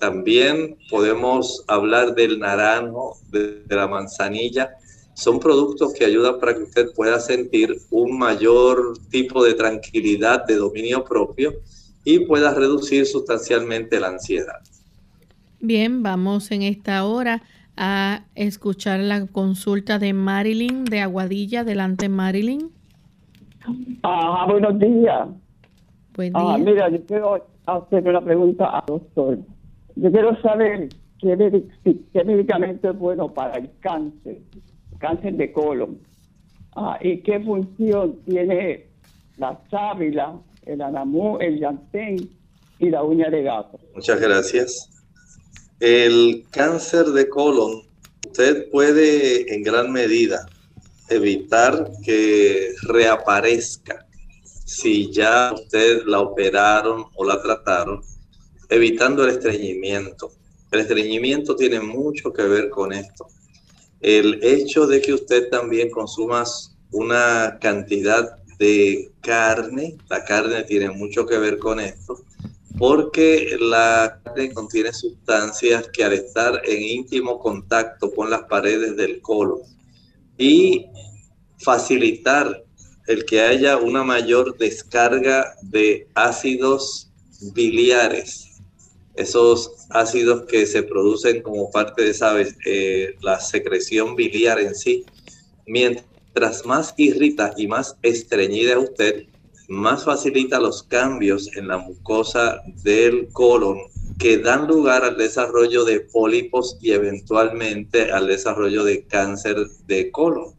También 0.00 0.78
podemos 0.88 1.62
hablar 1.68 2.14
del 2.14 2.38
naranjo, 2.38 3.18
de, 3.30 3.62
la 3.68 3.86
manzanilla. 3.86 4.70
Son 5.12 5.38
productos 5.38 5.92
que 5.92 6.06
ayudan 6.06 6.40
para 6.40 6.54
que 6.54 6.62
usted 6.62 6.86
pueda 6.96 7.20
sentir 7.20 7.76
un 7.90 8.18
mayor 8.18 8.94
tipo 9.10 9.44
de 9.44 9.52
tranquilidad, 9.52 10.46
de 10.46 10.56
dominio 10.56 11.04
propio 11.04 11.52
y 12.02 12.20
pueda 12.20 12.54
reducir 12.54 13.04
sustancialmente 13.04 14.00
la 14.00 14.08
ansiedad. 14.08 14.60
Bien, 15.60 16.02
vamos 16.02 16.50
en 16.50 16.62
esta 16.62 17.04
hora 17.04 17.42
a 17.76 18.24
escuchar 18.34 19.00
la 19.00 19.26
consulta 19.26 19.98
de 19.98 20.14
Marilyn 20.14 20.86
de 20.86 21.00
Aguadilla. 21.00 21.60
Adelante, 21.60 22.08
Marilyn. 22.08 22.70
Ah, 24.02 24.46
buenos 24.50 24.78
días. 24.78 25.28
Buen 26.16 26.32
Ah, 26.34 26.56
día. 26.56 26.64
mira, 26.64 26.88
yo 26.90 27.04
quiero 27.04 27.46
hacer 27.66 28.08
una 28.08 28.22
pregunta 28.22 28.64
al 28.64 28.84
doctor. 28.86 29.38
Yo 29.96 30.10
quiero 30.10 30.40
saber 30.42 30.88
qué, 31.20 31.36
medi- 31.36 31.68
qué 32.12 32.24
medicamento 32.24 32.90
es 32.90 32.98
bueno 32.98 33.32
para 33.32 33.56
el 33.58 33.70
cáncer, 33.80 34.38
cáncer 34.98 35.34
de 35.34 35.52
colon. 35.52 35.98
Ah, 36.76 36.98
y 37.00 37.18
qué 37.22 37.40
función 37.40 38.20
tiene 38.24 38.86
la 39.38 39.58
sábila, 39.70 40.38
el 40.66 40.80
anamú, 40.82 41.38
el 41.40 41.58
yantén 41.58 42.16
y 42.78 42.90
la 42.90 43.02
uña 43.02 43.28
de 43.30 43.42
gato. 43.42 43.78
Muchas 43.94 44.20
gracias. 44.20 44.88
El 45.80 46.44
cáncer 46.50 47.06
de 47.06 47.28
colon, 47.28 47.82
usted 48.26 48.70
puede 48.70 49.52
en 49.54 49.62
gran 49.62 49.90
medida 49.92 50.46
evitar 51.08 51.90
que 52.04 52.68
reaparezca 52.82 54.06
si 54.44 55.10
ya 55.10 55.52
usted 55.52 56.02
la 56.06 56.20
operaron 56.20 57.06
o 57.16 57.24
la 57.24 57.42
trataron, 57.42 58.00
evitando 58.70 59.24
el 59.24 59.30
estreñimiento. 59.30 60.32
El 60.70 60.80
estreñimiento 60.80 61.56
tiene 61.56 61.80
mucho 61.80 62.32
que 62.32 62.44
ver 62.44 62.70
con 62.70 62.92
esto. 62.92 63.26
El 64.00 64.38
hecho 64.42 64.86
de 64.86 65.02
que 65.02 65.12
usted 65.12 65.50
también 65.50 65.90
consuma 65.90 66.44
una 66.92 67.58
cantidad 67.60 68.36
de 68.58 69.10
carne, 69.20 69.96
la 70.08 70.24
carne 70.24 70.62
tiene 70.62 70.90
mucho 70.90 71.26
que 71.26 71.38
ver 71.38 71.58
con 71.58 71.80
esto, 71.80 72.24
porque 72.78 73.56
la 73.60 74.20
carne 74.24 74.52
contiene 74.52 74.92
sustancias 74.92 75.88
que 75.92 76.04
al 76.04 76.12
estar 76.12 76.62
en 76.64 76.82
íntimo 76.82 77.38
contacto 77.40 78.12
con 78.14 78.30
las 78.30 78.42
paredes 78.44 78.96
del 78.96 79.20
colon 79.20 79.60
y 80.38 80.86
facilitar 81.58 82.64
el 83.06 83.24
que 83.24 83.40
haya 83.40 83.76
una 83.76 84.04
mayor 84.04 84.56
descarga 84.56 85.54
de 85.62 86.08
ácidos 86.14 87.10
biliares, 87.54 88.49
esos 89.14 89.86
ácidos 89.90 90.44
que 90.46 90.66
se 90.66 90.82
producen 90.82 91.42
como 91.42 91.70
parte 91.70 92.04
de. 92.04 92.54
Eh, 92.66 93.16
la 93.22 93.40
secreción 93.40 94.16
biliar 94.16 94.60
en 94.60 94.74
sí, 94.74 95.04
mientras 95.66 96.64
más 96.64 96.94
irrita 96.96 97.52
y 97.56 97.66
más 97.66 97.96
estreñida 98.02 98.78
usted, 98.78 99.26
más 99.68 100.04
facilita 100.04 100.60
los 100.60 100.82
cambios 100.82 101.56
en 101.56 101.68
la 101.68 101.78
mucosa 101.78 102.60
del 102.82 103.28
colon 103.32 103.78
que 104.18 104.36
dan 104.38 104.66
lugar 104.66 105.04
al 105.04 105.16
desarrollo 105.16 105.84
de 105.84 106.00
pólipos 106.00 106.76
y 106.82 106.92
eventualmente 106.92 108.10
al 108.10 108.26
desarrollo 108.26 108.84
de 108.84 109.06
cáncer 109.06 109.56
de 109.86 110.10
colon. 110.10 110.54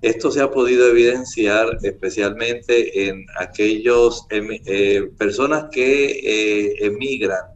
Esto 0.00 0.30
se 0.30 0.40
ha 0.40 0.50
podido 0.50 0.88
evidenciar 0.88 1.78
especialmente 1.82 3.08
en 3.08 3.26
aquellos 3.38 4.26
emi- 4.30 4.62
eh, 4.66 5.10
personas 5.18 5.66
que 5.70 6.06
eh, 6.22 6.74
emigran 6.86 7.55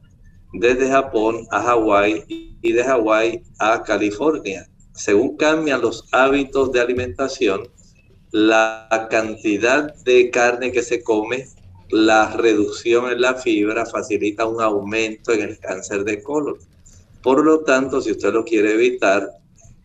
desde 0.53 0.89
Japón 0.89 1.47
a 1.51 1.63
Hawái 1.63 2.25
y 2.63 2.73
de 2.73 2.85
Hawái 2.85 3.43
a 3.59 3.83
California. 3.83 4.69
Según 4.93 5.37
cambian 5.37 5.81
los 5.81 6.05
hábitos 6.13 6.73
de 6.73 6.81
alimentación, 6.81 7.69
la 8.33 9.09
cantidad 9.11 9.95
de 10.05 10.31
carne 10.31 10.73
que 10.73 10.83
se 10.83 11.03
come, 11.03 11.47
la 11.91 12.37
reducción 12.37 13.11
en 13.11 13.21
la 13.21 13.35
fibra 13.35 13.87
facilita 13.87 14.47
un 14.47 14.61
aumento 14.61 15.33
en 15.33 15.43
el 15.43 15.59
cáncer 15.59 16.05
de 16.05 16.23
colon. 16.23 16.59
Por 17.23 17.45
lo 17.45 17.61
tanto, 17.61 18.01
si 18.01 18.13
usted 18.13 18.33
lo 18.33 18.45
quiere 18.45 18.75
evitar, 18.75 19.29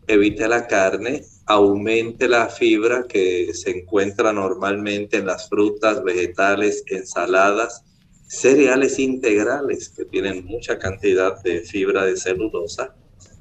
evite 0.06 0.46
la 0.46 0.66
carne, 0.66 1.24
aumente 1.46 2.28
la 2.28 2.48
fibra 2.48 3.04
que 3.08 3.52
se 3.54 3.70
encuentra 3.70 4.32
normalmente 4.32 5.18
en 5.18 5.26
las 5.26 5.48
frutas, 5.48 6.02
vegetales, 6.02 6.84
ensaladas, 6.86 7.84
cereales 8.26 8.98
integrales 8.98 9.88
que 9.88 10.04
tienen 10.04 10.44
mucha 10.44 10.78
cantidad 10.78 11.42
de 11.42 11.60
fibra 11.60 12.04
de 12.04 12.16
celulosa 12.16 12.94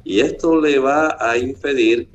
y 0.04 0.19
esto 0.19 0.62
le 0.62 0.78
va 0.78 1.17
a 1.19 1.38
impedir 1.38 2.08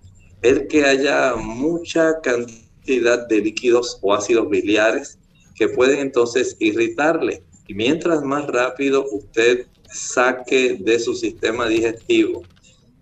el 0.42 0.68
que 0.68 0.84
haya 0.84 1.34
mucha 1.36 2.20
cantidad 2.20 3.26
de 3.28 3.40
líquidos 3.40 3.98
o 4.00 4.14
ácidos 4.14 4.48
biliares 4.48 5.18
que 5.56 5.68
pueden 5.68 5.98
entonces 5.98 6.56
irritarle. 6.60 7.42
Y 7.66 7.74
mientras 7.74 8.22
más 8.22 8.46
rápido 8.46 9.04
usted 9.10 9.66
saque 9.92 10.78
de 10.80 10.98
su 10.98 11.14
sistema 11.14 11.66
digestivo 11.68 12.42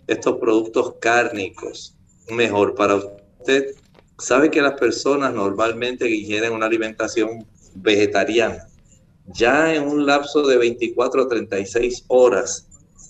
estos 0.07 0.39
productos 0.39 0.95
cárnicos, 1.01 1.95
mejor 2.31 2.75
para 2.75 2.97
usted. 2.97 3.75
Sabe 4.19 4.51
que 4.51 4.63
las 4.63 4.79
personas 4.81 5.33
normalmente 5.35 6.07
que 6.09 6.17
ingieren 6.17 6.53
una 6.53 6.67
alimentación 6.67 7.47
vegetariana, 7.75 8.67
ya 9.35 9.75
en 9.75 9.87
un 9.87 10.07
lapso 10.07 10.47
de 10.47 10.57
24 10.57 11.23
a 11.23 11.29
36 11.29 12.05
horas 12.09 12.69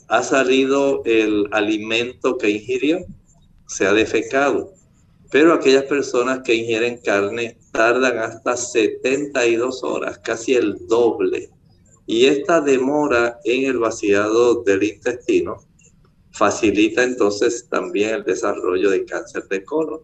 ha 0.09 0.23
salido 0.23 1.03
el 1.05 1.47
alimento 1.53 2.39
que 2.39 2.51
ingirió, 2.51 2.99
se 3.67 3.87
ha 3.87 3.93
defecado. 3.93 4.73
Pero 5.31 5.53
aquellas 5.53 5.85
personas 5.85 6.41
que 6.43 6.55
ingieren 6.55 7.01
carne 7.05 7.59
tardan 7.73 8.19
hasta 8.19 8.57
72 8.57 9.85
horas, 9.85 10.19
casi 10.19 10.55
el 10.55 10.87
doble. 10.87 11.51
Y 12.07 12.25
esta 12.25 12.63
demora 12.63 13.39
en 13.45 13.67
el 13.67 13.79
vaciado 13.79 14.63
del 14.63 14.83
intestino 14.83 15.57
facilita 16.33 17.03
entonces 17.03 17.67
también 17.69 18.15
el 18.15 18.25
desarrollo 18.25 18.91
de 18.91 19.05
cáncer 19.05 19.45
de 19.49 19.63
colon. 19.65 20.01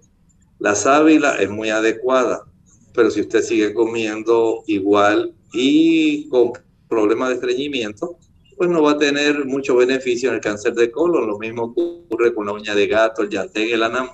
La 0.58 0.74
sábila 0.74 1.36
es 1.36 1.48
muy 1.48 1.70
adecuada, 1.70 2.44
pero 2.92 3.10
si 3.10 3.22
usted 3.22 3.42
sigue 3.42 3.72
comiendo 3.72 4.62
igual 4.66 5.34
y 5.54 6.28
con 6.28 6.52
problemas 6.88 7.28
de 7.28 7.34
estreñimiento, 7.36 8.18
pues 8.56 8.68
no 8.68 8.82
va 8.82 8.92
a 8.92 8.98
tener 8.98 9.44
mucho 9.46 9.76
beneficio 9.76 10.28
en 10.28 10.36
el 10.36 10.40
cáncer 10.40 10.74
de 10.74 10.90
colon. 10.90 11.26
Lo 11.26 11.38
mismo 11.38 11.74
ocurre 11.76 12.34
con 12.34 12.46
la 12.46 12.52
uña 12.52 12.74
de 12.74 12.86
gato, 12.86 13.22
el 13.22 13.30
yantén, 13.30 13.72
el 13.72 13.82
anamu. 13.82 14.12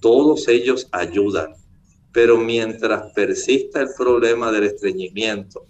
Todos 0.00 0.46
ellos 0.48 0.88
ayudan. 0.92 1.54
Pero 2.12 2.38
mientras 2.38 3.12
persista 3.12 3.80
el 3.80 3.88
problema 3.96 4.50
del 4.50 4.64
estreñimiento, 4.64 5.66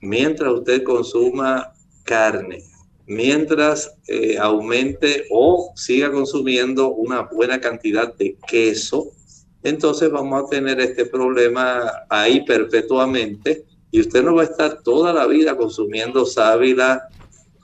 mientras 0.00 0.52
usted 0.52 0.82
consuma 0.82 1.72
carne, 2.04 2.62
mientras 3.06 3.94
eh, 4.08 4.36
aumente 4.38 5.24
o 5.30 5.72
siga 5.76 6.10
consumiendo 6.10 6.92
una 6.92 7.22
buena 7.22 7.60
cantidad 7.60 8.14
de 8.14 8.36
queso, 8.48 9.12
entonces 9.62 10.10
vamos 10.10 10.44
a 10.44 10.48
tener 10.48 10.80
este 10.80 11.06
problema 11.06 11.90
ahí 12.08 12.44
perpetuamente 12.44 13.64
y 13.90 14.00
usted 14.00 14.22
no 14.22 14.34
va 14.34 14.42
a 14.42 14.46
estar 14.46 14.82
toda 14.82 15.12
la 15.12 15.26
vida 15.26 15.56
consumiendo 15.56 16.26
sábila, 16.26 17.08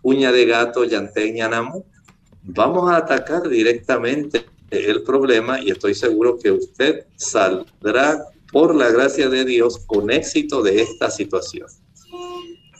uña 0.02 0.32
de 0.32 0.46
gato, 0.46 0.84
llantén 0.84 1.36
y. 1.36 1.84
Vamos 2.42 2.90
a 2.90 2.96
atacar 2.96 3.48
directamente 3.48 4.46
el 4.70 5.02
problema 5.02 5.60
y 5.60 5.70
estoy 5.70 5.94
seguro 5.94 6.38
que 6.38 6.50
usted 6.50 7.06
saldrá 7.16 8.24
por 8.50 8.74
la 8.74 8.90
gracia 8.90 9.28
de 9.28 9.44
Dios 9.44 9.78
con 9.86 10.10
éxito 10.10 10.62
de 10.62 10.82
esta 10.82 11.10
situación. 11.10 11.68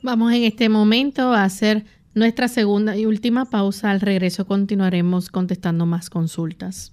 Vamos 0.02 0.32
en 0.32 0.42
este 0.42 0.68
momento 0.68 1.32
a 1.32 1.44
hacer 1.44 1.84
nuestra 2.14 2.48
segunda 2.48 2.96
y 2.96 3.06
última 3.06 3.46
pausa. 3.46 3.90
Al 3.90 4.00
regreso 4.00 4.46
continuaremos 4.46 5.30
contestando 5.30 5.86
más 5.86 6.10
consultas. 6.10 6.92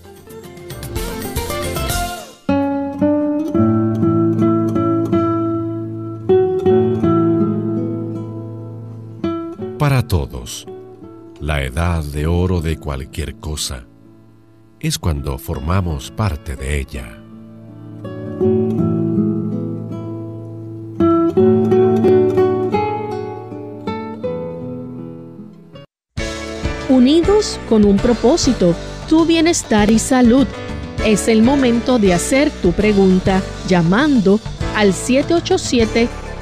Para 9.81 10.07
todos. 10.07 10.67
La 11.39 11.63
edad 11.63 12.03
de 12.03 12.27
oro 12.27 12.61
de 12.61 12.77
cualquier 12.77 13.37
cosa 13.37 13.87
es 14.79 14.99
cuando 14.99 15.39
formamos 15.39 16.11
parte 16.11 16.55
de 16.55 16.79
ella. 16.79 17.17
Unidos 26.87 27.59
con 27.67 27.83
un 27.83 27.97
propósito, 27.97 28.75
tu 29.09 29.25
bienestar 29.25 29.89
y 29.89 29.97
salud. 29.97 30.45
Es 31.03 31.27
el 31.27 31.41
momento 31.41 31.97
de 31.97 32.13
hacer 32.13 32.51
tu 32.51 32.71
pregunta 32.71 33.41
llamando 33.67 34.39
al 34.75 34.93
787 34.93 36.07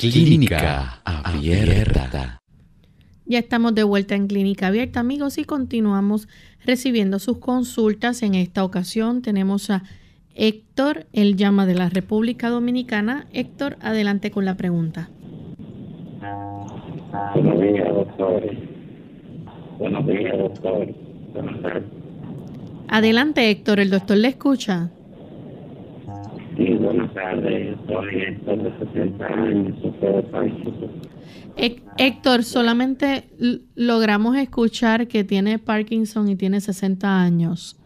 Clínica 0.00 1.02
Abierta. 1.04 2.40
Ya 3.26 3.38
estamos 3.38 3.74
de 3.74 3.82
vuelta 3.82 4.14
en 4.14 4.28
Clínica 4.28 4.68
Abierta, 4.68 5.00
amigos, 5.00 5.36
y 5.36 5.44
continuamos 5.44 6.26
recibiendo 6.64 7.18
sus 7.18 7.36
consultas. 7.36 8.22
En 8.22 8.34
esta 8.34 8.64
ocasión 8.64 9.20
tenemos 9.20 9.68
a 9.68 9.82
Héctor, 10.34 11.06
él 11.12 11.36
llama 11.36 11.66
de 11.66 11.74
la 11.74 11.90
República 11.90 12.48
Dominicana. 12.48 13.26
Héctor, 13.34 13.76
adelante 13.82 14.30
con 14.30 14.46
la 14.46 14.56
pregunta. 14.56 15.10
Buenos 17.34 17.60
días, 17.60 17.88
doctor. 17.92 18.42
Buenos 19.78 20.06
días, 20.06 20.38
doctor. 20.38 20.94
Adelante, 22.88 23.50
Héctor, 23.50 23.80
el 23.80 23.90
doctor 23.90 24.16
le 24.16 24.28
escucha. 24.28 24.92
Sí, 26.60 26.74
buenas 26.74 27.14
tardes. 27.14 27.74
Soy 27.88 28.16
Héctor 28.20 28.62
de 28.62 28.86
60 28.92 29.26
años, 29.26 29.74
Héctor, 31.96 32.44
solamente 32.44 33.24
logramos 33.76 34.36
escuchar 34.36 35.08
que 35.08 35.24
tiene 35.24 35.58
Parkinson 35.58 36.28
y 36.28 36.36
tiene 36.36 36.60
60 36.60 37.22
años. 37.22 37.78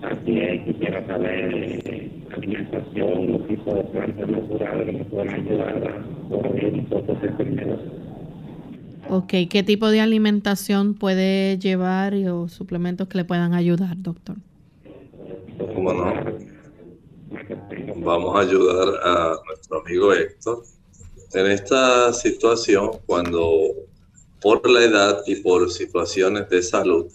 Así 0.00 0.38
es, 0.38 0.62
quisiera 0.64 1.04
saber 1.08 1.54
eh, 1.54 2.10
alimentación, 2.36 3.32
los 3.32 3.48
tipos 3.48 3.74
de 3.74 3.82
plantas 3.82 4.28
naturales 4.28 4.86
que 4.86 4.92
me 4.92 5.04
pueden 5.06 5.34
ayudar 5.34 5.88
a 5.88 6.28
corregir 6.28 6.86
estos 6.88 7.24
enfermedades. 7.24 7.80
Ok, 9.08 9.32
¿qué 9.50 9.64
tipo 9.66 9.88
de 9.90 10.00
alimentación 10.00 10.94
puede 10.94 11.58
llevar 11.58 12.14
o 12.14 12.46
suplementos 12.46 13.08
que 13.08 13.18
le 13.18 13.24
puedan 13.24 13.54
ayudar, 13.54 14.00
doctor? 14.00 14.36
¿Cómo 15.74 15.92
no? 15.92 16.55
Vamos 17.96 18.36
a 18.36 18.40
ayudar 18.40 19.00
a 19.02 19.40
nuestro 19.46 19.80
amigo 19.80 20.12
Héctor 20.12 20.62
en 21.32 21.46
esta 21.46 22.12
situación 22.12 22.90
cuando 23.04 23.72
por 24.40 24.68
la 24.70 24.84
edad 24.84 25.22
y 25.26 25.36
por 25.36 25.70
situaciones 25.72 26.48
de 26.48 26.62
salud 26.62 27.06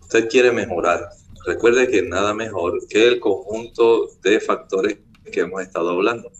usted 0.00 0.28
quiere 0.28 0.52
mejorar. 0.52 1.08
Recuerde 1.46 1.88
que 1.88 2.02
nada 2.02 2.32
mejor 2.32 2.86
que 2.88 3.08
el 3.08 3.18
conjunto 3.18 4.08
de 4.22 4.38
factores 4.38 4.98
que 5.32 5.40
hemos 5.40 5.62
estado 5.62 5.90
hablando. 5.90 6.30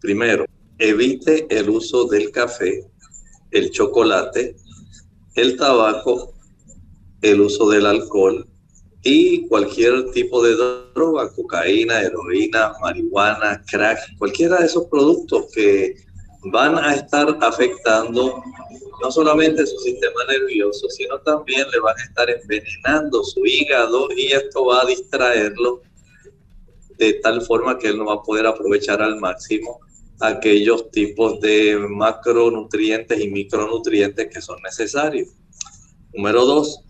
Primero, 0.00 0.44
evite 0.78 1.46
el 1.48 1.70
uso 1.70 2.04
del 2.04 2.30
café, 2.30 2.86
el 3.50 3.70
chocolate, 3.70 4.56
el 5.36 5.56
tabaco, 5.56 6.34
el 7.22 7.40
uso 7.40 7.70
del 7.70 7.86
alcohol 7.86 8.46
y 9.06 9.46
cualquier 9.46 10.10
tipo 10.10 10.42
de 10.42 10.56
droga, 10.92 11.32
cocaína, 11.32 12.02
heroína, 12.02 12.72
marihuana, 12.80 13.62
crack, 13.70 14.00
cualquiera 14.18 14.58
de 14.58 14.66
esos 14.66 14.86
productos 14.86 15.46
que 15.54 15.94
van 16.50 16.76
a 16.76 16.92
estar 16.92 17.38
afectando 17.40 18.42
no 19.00 19.10
solamente 19.12 19.64
su 19.64 19.78
sistema 19.78 20.24
nervioso, 20.28 20.88
sino 20.88 21.20
también 21.20 21.70
le 21.70 21.78
van 21.78 21.96
a 21.96 22.02
estar 22.02 22.28
envenenando 22.28 23.22
su 23.22 23.46
hígado 23.46 24.08
y 24.16 24.32
esto 24.32 24.64
va 24.64 24.82
a 24.82 24.86
distraerlo 24.86 25.82
de 26.98 27.12
tal 27.14 27.42
forma 27.42 27.78
que 27.78 27.88
él 27.88 27.98
no 27.98 28.06
va 28.06 28.14
a 28.14 28.22
poder 28.22 28.46
aprovechar 28.46 29.00
al 29.02 29.20
máximo 29.20 29.78
aquellos 30.18 30.90
tipos 30.90 31.40
de 31.40 31.78
macronutrientes 31.78 33.20
y 33.20 33.28
micronutrientes 33.28 34.28
que 34.32 34.40
son 34.40 34.60
necesarios. 34.62 35.28
Número 36.12 36.44
dos, 36.44 36.80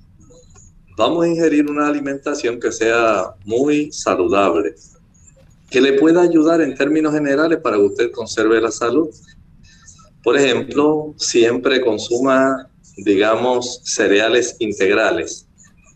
vamos 0.97 1.25
a 1.25 1.29
ingerir 1.29 1.71
una 1.71 1.89
alimentación 1.89 2.59
que 2.59 2.73
sea 2.73 3.35
muy 3.45 3.93
saludable, 3.93 4.75
que 5.71 5.81
le 5.81 5.95
pueda 5.95 6.23
ayudar 6.23 6.63
en 6.63 6.75
términos 6.75 7.13
generales 7.13 7.59
para 7.61 7.77
que 7.77 7.83
usted 7.83 8.11
conserve 8.11 8.61
la 8.61 8.71
salud. 8.71 9.09
Por 10.23 10.37
ejemplo, 10.37 11.15
siempre 11.19 11.83
consuma, 11.83 12.69
digamos, 12.97 13.83
cereales 13.85 14.57
integrales, 14.59 15.47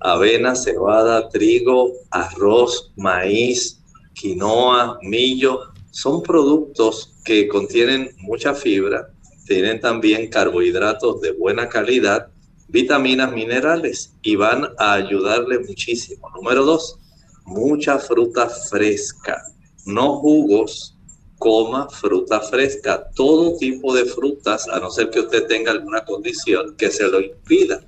avena, 0.00 0.54
cebada, 0.54 1.28
trigo, 1.30 1.92
arroz, 2.10 2.92
maíz, 2.96 3.80
quinoa, 4.14 4.98
millo. 5.02 5.60
Son 5.90 6.22
productos 6.22 7.14
que 7.24 7.48
contienen 7.48 8.10
mucha 8.18 8.54
fibra, 8.54 9.08
tienen 9.46 9.80
también 9.80 10.28
carbohidratos 10.28 11.20
de 11.20 11.32
buena 11.32 11.68
calidad, 11.68 12.28
vitaminas, 12.70 13.32
minerales 13.32 14.14
y 14.22 14.36
van 14.36 14.68
a 14.78 14.94
ayudarle 14.94 15.58
muchísimo. 15.60 16.28
Número 16.30 16.64
dos, 16.64 16.98
mucha 17.44 17.98
fruta 17.98 18.48
fresca, 18.48 19.42
no 19.86 20.18
jugos, 20.18 20.96
coma 21.38 21.88
fruta 21.88 22.40
fresca, 22.40 23.10
todo 23.14 23.56
tipo 23.56 23.94
de 23.94 24.04
frutas, 24.04 24.68
a 24.68 24.78
no 24.78 24.90
ser 24.90 25.10
que 25.10 25.20
usted 25.20 25.46
tenga 25.46 25.72
alguna 25.72 26.04
condición 26.04 26.76
que 26.76 26.90
se 26.90 27.08
lo 27.08 27.20
impida. 27.20 27.82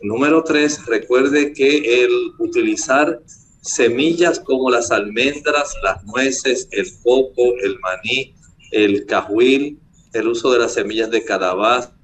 Número 0.00 0.44
tres, 0.44 0.86
recuerde 0.86 1.52
que 1.52 2.04
el 2.04 2.10
utilizar 2.38 3.20
semillas 3.62 4.38
como 4.38 4.70
las 4.70 4.92
almendras, 4.92 5.74
las 5.82 6.04
nueces, 6.04 6.68
el 6.70 6.86
coco, 7.02 7.54
el 7.62 7.78
maní, 7.80 8.34
el 8.70 9.06
cajuil, 9.06 9.80
el 10.12 10.28
uso 10.28 10.52
de 10.52 10.60
las 10.60 10.74
semillas 10.74 11.10
de 11.10 11.24
calabaza, 11.24 11.97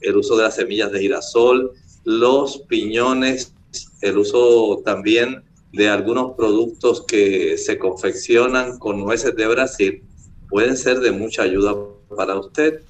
el 0.00 0.16
uso 0.16 0.36
de 0.36 0.44
las 0.44 0.56
semillas 0.56 0.92
de 0.92 1.00
girasol, 1.00 1.72
los 2.04 2.58
piñones, 2.68 3.52
el 4.00 4.18
uso 4.18 4.82
también 4.84 5.42
de 5.72 5.88
algunos 5.88 6.32
productos 6.34 7.04
que 7.06 7.58
se 7.58 7.78
confeccionan 7.78 8.78
con 8.78 9.00
nueces 9.00 9.34
de 9.36 9.46
Brasil 9.46 10.02
pueden 10.48 10.76
ser 10.76 11.00
de 11.00 11.10
mucha 11.10 11.42
ayuda 11.42 11.74
para 12.14 12.38
usted. 12.38 12.82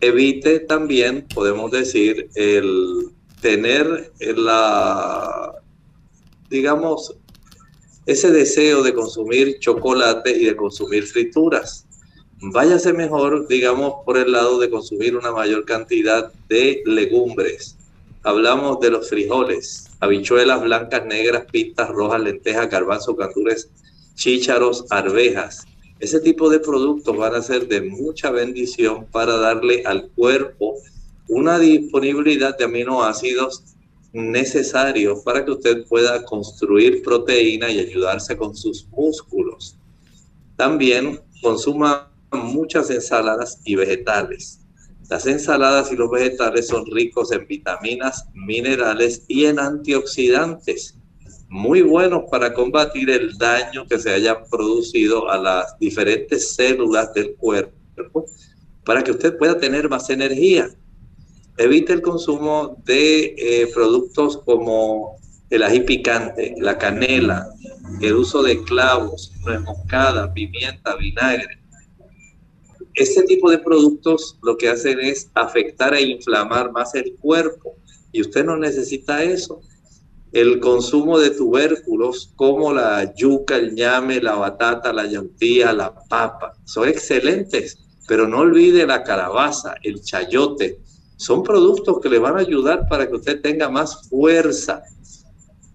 Evite 0.00 0.60
también, 0.60 1.26
podemos 1.34 1.70
decir, 1.70 2.30
el 2.34 3.10
tener 3.40 4.12
la, 4.20 5.54
digamos, 6.48 7.14
ese 8.06 8.30
deseo 8.30 8.82
de 8.82 8.94
consumir 8.94 9.58
chocolate 9.58 10.30
y 10.30 10.46
de 10.46 10.56
consumir 10.56 11.04
frituras. 11.04 11.86
Váyase 12.42 12.94
mejor, 12.94 13.46
digamos, 13.48 13.96
por 14.06 14.16
el 14.16 14.32
lado 14.32 14.58
de 14.58 14.70
consumir 14.70 15.14
una 15.14 15.30
mayor 15.30 15.66
cantidad 15.66 16.32
de 16.48 16.82
legumbres. 16.86 17.76
Hablamos 18.22 18.80
de 18.80 18.90
los 18.90 19.10
frijoles, 19.10 19.90
habichuelas 20.00 20.62
blancas, 20.62 21.04
negras, 21.04 21.44
pistas 21.52 21.90
rojas, 21.90 22.22
lentejas, 22.22 22.70
garbanzos, 22.70 23.14
candules, 23.18 23.68
chícharos, 24.14 24.86
arvejas. 24.88 25.66
Ese 25.98 26.18
tipo 26.20 26.48
de 26.48 26.60
productos 26.60 27.14
van 27.14 27.34
a 27.34 27.42
ser 27.42 27.68
de 27.68 27.82
mucha 27.82 28.30
bendición 28.30 29.04
para 29.12 29.36
darle 29.36 29.82
al 29.84 30.08
cuerpo 30.08 30.76
una 31.28 31.58
disponibilidad 31.58 32.56
de 32.56 32.64
aminoácidos 32.64 33.64
necesarios 34.14 35.20
para 35.20 35.44
que 35.44 35.50
usted 35.50 35.84
pueda 35.86 36.24
construir 36.24 37.02
proteína 37.02 37.70
y 37.70 37.80
ayudarse 37.80 38.34
con 38.34 38.56
sus 38.56 38.86
músculos. 38.88 39.76
También 40.56 41.20
consuma 41.42 42.09
muchas 42.32 42.90
ensaladas 42.90 43.60
y 43.64 43.74
vegetales. 43.74 44.60
Las 45.08 45.26
ensaladas 45.26 45.90
y 45.92 45.96
los 45.96 46.10
vegetales 46.10 46.68
son 46.68 46.86
ricos 46.86 47.32
en 47.32 47.46
vitaminas, 47.46 48.26
minerales 48.32 49.24
y 49.26 49.46
en 49.46 49.58
antioxidantes, 49.58 50.96
muy 51.48 51.82
buenos 51.82 52.22
para 52.30 52.54
combatir 52.54 53.10
el 53.10 53.36
daño 53.36 53.84
que 53.88 53.98
se 53.98 54.12
haya 54.12 54.44
producido 54.44 55.28
a 55.28 55.36
las 55.36 55.76
diferentes 55.80 56.54
células 56.54 57.12
del 57.12 57.34
cuerpo, 57.34 58.24
para 58.84 59.02
que 59.02 59.10
usted 59.10 59.36
pueda 59.36 59.58
tener 59.58 59.88
más 59.88 60.08
energía. 60.10 60.70
Evite 61.58 61.92
el 61.92 62.02
consumo 62.02 62.80
de 62.84 63.34
eh, 63.36 63.66
productos 63.74 64.38
como 64.38 65.16
el 65.50 65.64
ají 65.64 65.80
picante, 65.80 66.54
la 66.58 66.78
canela, 66.78 67.48
el 68.00 68.14
uso 68.14 68.44
de 68.44 68.62
clavos, 68.62 69.32
remoscada, 69.44 70.32
pimienta, 70.32 70.94
vinagre 70.94 71.59
este 72.94 73.22
tipo 73.22 73.50
de 73.50 73.58
productos 73.58 74.38
lo 74.42 74.56
que 74.56 74.68
hacen 74.68 75.00
es 75.00 75.30
afectar 75.34 75.94
e 75.94 76.02
inflamar 76.02 76.72
más 76.72 76.94
el 76.94 77.14
cuerpo 77.16 77.76
y 78.12 78.20
usted 78.20 78.44
no 78.44 78.56
necesita 78.56 79.22
eso. 79.22 79.60
El 80.32 80.60
consumo 80.60 81.18
de 81.18 81.30
tubérculos 81.30 82.32
como 82.36 82.72
la 82.72 83.14
yuca, 83.14 83.56
el 83.56 83.74
ñame, 83.74 84.20
la 84.20 84.36
batata, 84.36 84.92
la 84.92 85.06
yautía, 85.06 85.72
la 85.72 85.94
papa, 86.08 86.52
son 86.64 86.88
excelentes, 86.88 87.78
pero 88.06 88.28
no 88.28 88.38
olvide 88.38 88.86
la 88.86 89.02
calabaza, 89.02 89.74
el 89.82 90.02
chayote. 90.02 90.80
Son 91.16 91.42
productos 91.42 92.00
que 92.00 92.08
le 92.08 92.18
van 92.18 92.36
a 92.36 92.40
ayudar 92.40 92.86
para 92.88 93.08
que 93.08 93.16
usted 93.16 93.40
tenga 93.40 93.68
más 93.68 94.08
fuerza. 94.08 94.82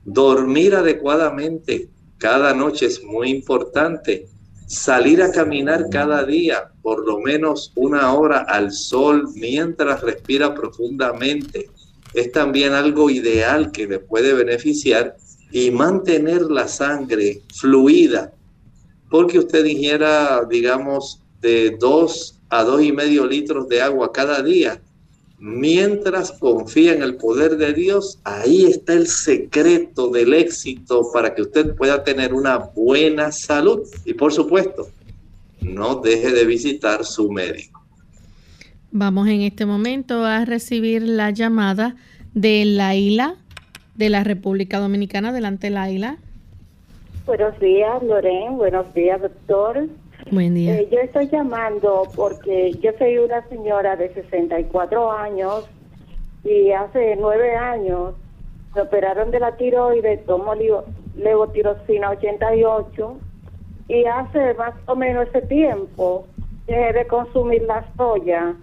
Dormir 0.06 0.76
adecuadamente 0.76 1.90
cada 2.18 2.54
noche 2.54 2.86
es 2.86 3.04
muy 3.04 3.30
importante 3.30 4.28
salir 4.68 5.22
a 5.22 5.32
caminar 5.32 5.90
cada 5.90 6.24
día 6.24 6.72
por 6.86 7.04
lo 7.04 7.20
menos 7.20 7.72
una 7.74 8.14
hora 8.14 8.46
al 8.48 8.72
sol 8.72 9.30
mientras 9.34 10.02
respira 10.02 10.54
profundamente. 10.54 11.72
Es 12.14 12.32
también 12.32 12.74
algo 12.74 13.10
ideal 13.10 13.72
que 13.72 13.88
le 13.88 13.98
puede 13.98 14.36
beneficiar 14.36 15.18
y 15.52 15.72
mantener 15.72 16.44
la 16.44 16.68
sangre 16.68 17.42
fluida. 17.56 18.32
Porque 19.10 19.40
usted 19.40 19.66
ingiera 19.66 20.46
digamos 20.48 21.24
de 21.42 21.76
dos 21.80 22.40
a 22.50 22.64
dos 22.64 22.84
y 22.84 22.92
medio 22.92 23.26
litros 23.26 23.68
de 23.68 23.82
agua 23.82 24.14
cada 24.14 24.44
día. 24.44 24.80
Mientras 25.40 26.34
confía 26.34 26.94
en 26.94 27.02
el 27.02 27.16
poder 27.16 27.58
de 27.58 27.74
Dios, 27.74 28.20
ahí 28.26 28.66
está 28.66 28.94
el 28.94 29.08
secreto 29.08 30.10
del 30.10 30.36
éxito 30.36 31.10
para 31.12 31.34
que 31.34 31.42
usted 31.42 31.76
pueda 31.76 32.04
tener 32.04 32.32
una 32.32 32.58
buena 32.60 33.32
salud. 33.32 33.80
Y 34.06 34.14
por 34.14 34.32
supuesto, 34.32 34.88
no 35.74 35.96
deje 35.96 36.32
de 36.32 36.46
visitar 36.46 37.04
su 37.04 37.32
médico. 37.32 37.82
Vamos 38.92 39.28
en 39.28 39.42
este 39.42 39.66
momento 39.66 40.24
a 40.24 40.46
recibir 40.46 41.02
la 41.02 41.32
llamada 41.32 41.96
de 42.34 42.64
Laila 42.66 43.36
de 43.96 44.10
la 44.10 44.24
República 44.24 44.80
Dominicana. 44.80 45.30
Adelante, 45.30 45.70
Laila. 45.70 46.18
Buenos 47.26 47.60
días, 47.60 48.04
Loren. 48.04 48.58
Buenos 48.58 48.94
días, 48.94 49.22
doctor. 49.22 49.88
Buen 50.32 50.54
día. 50.56 50.80
Eh, 50.80 50.88
yo 50.92 51.00
estoy 51.00 51.28
llamando 51.28 52.04
porque 52.16 52.74
yo 52.82 52.92
soy 52.98 53.18
una 53.18 53.48
señora 53.50 53.96
de 53.96 54.14
64 54.14 55.12
años 55.12 55.66
y 56.44 56.72
hace 56.72 57.18
nueve 57.20 57.56
años 57.56 58.14
me 58.76 58.82
operaron 58.82 59.32
de 59.32 59.40
la 59.40 59.56
tiroides, 59.56 60.26
tomo 60.26 60.54
levotirosina 61.16 62.12
88 62.12 63.18
y 63.88 64.06
hace 64.06 64.54
más 64.56 64.74
o 64.88 64.96
menos 64.96 65.28
ese 65.28 65.42
tiempo 65.44 66.26
dejé 66.68 66.94
de 66.94 67.08
consumir 67.08 67.64
la 67.64 67.86
soya 67.96 68.56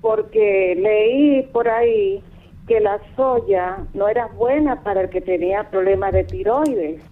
porque 0.00 0.74
leí 0.78 1.42
por 1.52 1.68
ahí 1.68 2.22
que 2.66 2.80
la 2.80 2.98
soya 3.16 3.78
no 3.94 4.08
era 4.08 4.26
buena 4.28 4.82
para 4.82 5.02
el 5.02 5.10
que 5.10 5.20
tenía 5.20 5.64
problemas 5.70 6.12
de 6.12 6.24
tiroides. 6.24 7.02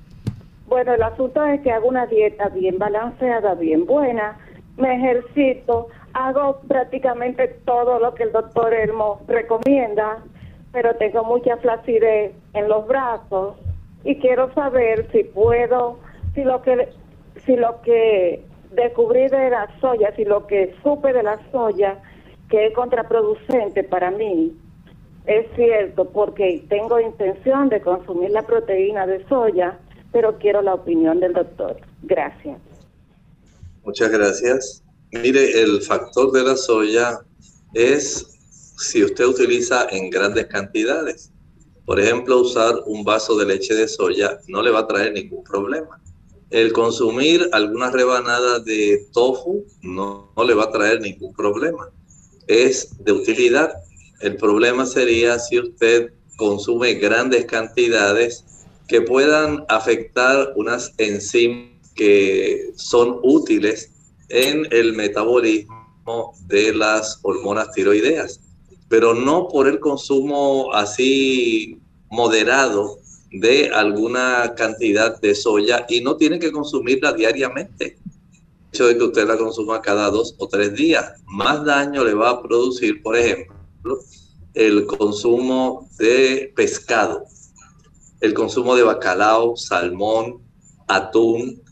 Bueno, 0.66 0.94
el 0.94 1.02
asunto 1.02 1.44
es 1.44 1.60
que 1.62 1.72
hago 1.72 1.88
una 1.88 2.06
dieta 2.06 2.48
bien 2.50 2.78
balanceada, 2.78 3.54
bien 3.54 3.84
buena, 3.86 4.38
me 4.76 4.94
ejercito, 4.94 5.88
hago 6.12 6.60
prácticamente 6.68 7.48
todo 7.64 7.98
lo 7.98 8.14
que 8.14 8.24
el 8.24 8.32
doctor 8.32 8.72
Elmo 8.72 9.20
recomienda, 9.26 10.18
pero 10.72 10.94
tengo 10.96 11.24
mucha 11.24 11.56
flacidez 11.56 12.32
en 12.54 12.68
los 12.68 12.86
brazos 12.86 13.56
y 14.04 14.16
quiero 14.16 14.52
saber 14.54 15.10
si 15.10 15.24
puedo, 15.24 15.98
si 16.34 16.44
lo 16.44 16.62
que, 16.62 16.88
si 17.48 17.56
lo 17.56 17.80
que 17.80 18.44
descubrí 18.72 19.26
de 19.28 19.48
la 19.48 19.66
soya, 19.80 20.14
si 20.14 20.24
lo 20.26 20.46
que 20.46 20.76
supe 20.82 21.14
de 21.14 21.22
la 21.22 21.40
soya, 21.50 21.98
que 22.50 22.66
es 22.66 22.74
contraproducente 22.74 23.84
para 23.84 24.10
mí, 24.10 24.54
es 25.24 25.46
cierto, 25.56 26.04
porque 26.10 26.62
tengo 26.68 27.00
intención 27.00 27.70
de 27.70 27.80
consumir 27.80 28.30
la 28.30 28.42
proteína 28.42 29.06
de 29.06 29.26
soya, 29.28 29.78
pero 30.12 30.38
quiero 30.38 30.60
la 30.60 30.74
opinión 30.74 31.20
del 31.20 31.32
doctor. 31.32 31.78
Gracias. 32.02 32.60
Muchas 33.82 34.10
gracias. 34.10 34.84
Mire, 35.12 35.62
el 35.62 35.80
factor 35.80 36.30
de 36.32 36.44
la 36.44 36.56
soya 36.56 37.20
es 37.72 38.26
si 38.76 39.02
usted 39.02 39.24
utiliza 39.24 39.86
en 39.90 40.10
grandes 40.10 40.46
cantidades. 40.46 41.32
Por 41.86 41.98
ejemplo, 41.98 42.40
usar 42.40 42.74
un 42.84 43.04
vaso 43.04 43.38
de 43.38 43.46
leche 43.46 43.74
de 43.74 43.88
soya 43.88 44.38
no 44.48 44.60
le 44.60 44.70
va 44.70 44.80
a 44.80 44.86
traer 44.86 45.14
ningún 45.14 45.42
problema. 45.42 45.98
El 46.50 46.72
consumir 46.72 47.48
algunas 47.52 47.92
rebanadas 47.92 48.64
de 48.64 49.06
tofu 49.12 49.66
no, 49.82 50.32
no 50.36 50.44
le 50.44 50.54
va 50.54 50.64
a 50.64 50.70
traer 50.70 51.00
ningún 51.00 51.34
problema. 51.34 51.90
Es 52.46 52.96
de 53.04 53.12
utilidad. 53.12 53.72
El 54.20 54.36
problema 54.36 54.86
sería 54.86 55.38
si 55.38 55.58
usted 55.58 56.12
consume 56.36 56.94
grandes 56.94 57.44
cantidades 57.44 58.44
que 58.86 59.02
puedan 59.02 59.64
afectar 59.68 60.52
unas 60.56 60.94
enzimas 60.96 61.78
que 61.94 62.70
son 62.76 63.18
útiles 63.22 63.90
en 64.28 64.66
el 64.70 64.94
metabolismo 64.94 66.32
de 66.46 66.72
las 66.72 67.18
hormonas 67.22 67.72
tiroideas, 67.72 68.40
pero 68.88 69.14
no 69.14 69.48
por 69.48 69.68
el 69.68 69.80
consumo 69.80 70.72
así 70.72 71.78
moderado 72.08 72.98
de 73.30 73.70
alguna 73.70 74.54
cantidad 74.56 75.20
de 75.20 75.34
soya 75.34 75.84
y 75.88 76.00
no 76.00 76.16
tiene 76.16 76.38
que 76.38 76.52
consumirla 76.52 77.12
diariamente. 77.12 77.98
El 77.98 78.68
hecho 78.72 78.86
de 78.86 78.98
que 78.98 79.04
usted 79.04 79.26
la 79.26 79.36
consuma 79.36 79.80
cada 79.80 80.10
dos 80.10 80.34
o 80.38 80.48
tres 80.48 80.74
días, 80.74 81.14
más 81.26 81.64
daño 81.64 82.04
le 82.04 82.14
va 82.14 82.30
a 82.30 82.42
producir, 82.42 83.02
por 83.02 83.16
ejemplo, 83.16 83.98
el 84.54 84.86
consumo 84.86 85.88
de 85.98 86.52
pescado, 86.54 87.24
el 88.20 88.34
consumo 88.34 88.74
de 88.74 88.82
bacalao, 88.82 89.56
salmón, 89.56 90.42
atún, 90.86 91.62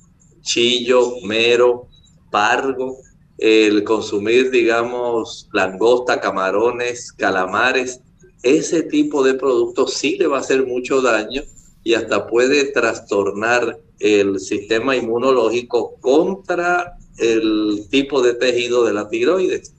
chillo, 0.42 1.20
mero, 1.24 1.88
pargo, 2.30 2.98
el 3.38 3.84
consumir, 3.84 4.50
digamos, 4.50 5.48
langosta, 5.52 6.20
camarones, 6.20 7.12
calamares, 7.12 8.00
ese 8.42 8.82
tipo 8.82 9.24
de 9.24 9.34
productos 9.34 9.94
sí 9.94 10.16
le 10.18 10.26
va 10.26 10.38
a 10.38 10.40
hacer 10.40 10.66
mucho 10.66 11.00
daño 11.00 11.42
y 11.82 11.94
hasta 11.94 12.26
puede 12.26 12.64
trastornar 12.72 13.80
el 13.98 14.38
sistema 14.40 14.96
inmunológico 14.96 15.96
contra 16.00 16.96
el 17.18 17.86
tipo 17.90 18.22
de 18.22 18.34
tejido 18.34 18.84
de 18.84 18.92
la 18.92 19.08
tiroides. 19.08 19.74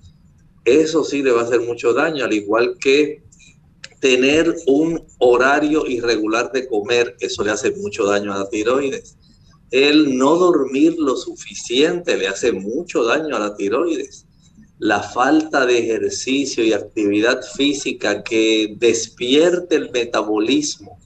Eso 0.65 1.03
sí 1.03 1.23
le 1.23 1.31
va 1.31 1.41
a 1.41 1.43
hacer 1.45 1.61
mucho 1.61 1.93
daño, 1.93 2.25
al 2.25 2.33
igual 2.33 2.77
que 2.79 3.23
tener 3.99 4.55
un 4.67 5.01
horario 5.19 5.85
irregular 5.87 6.51
de 6.51 6.67
comer, 6.67 7.15
eso 7.19 7.43
le 7.43 7.51
hace 7.51 7.71
mucho 7.71 8.05
daño 8.05 8.33
a 8.33 8.39
la 8.39 8.49
tiroides. 8.49 9.17
El 9.71 10.17
no 10.17 10.35
dormir 10.35 10.95
lo 10.97 11.15
suficiente 11.15 12.15
le 12.17 12.27
hace 12.27 12.51
mucho 12.51 13.03
daño 13.03 13.35
a 13.35 13.39
la 13.39 13.55
tiroides. 13.55 14.26
La 14.79 15.01
falta 15.01 15.65
de 15.65 15.79
ejercicio 15.79 16.63
y 16.63 16.71
actividad 16.71 17.41
física 17.55 18.23
que 18.23 18.75
despierte 18.77 19.75
el 19.75 19.89
metabolismo, 19.89 20.99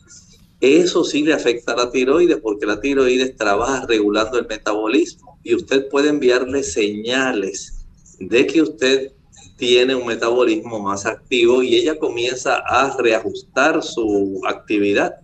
eso 0.59 1.05
sí 1.05 1.23
le 1.23 1.33
afecta 1.33 1.71
a 1.71 1.77
la 1.77 1.91
tiroides 1.91 2.37
porque 2.37 2.65
la 2.65 2.81
tiroides 2.81 3.37
trabaja 3.37 3.85
regulando 3.87 4.37
el 4.37 4.47
metabolismo 4.47 5.39
y 5.41 5.55
usted 5.55 5.87
puede 5.87 6.09
enviarle 6.09 6.63
señales 6.63 7.85
de 8.19 8.45
que 8.45 8.61
usted 8.61 9.13
tiene 9.55 9.95
un 9.95 10.05
metabolismo 10.05 10.79
más 10.79 11.05
activo 11.05 11.63
y 11.63 11.75
ella 11.75 11.97
comienza 11.97 12.57
a 12.57 12.97
reajustar 12.97 13.81
su 13.81 14.41
actividad. 14.45 15.21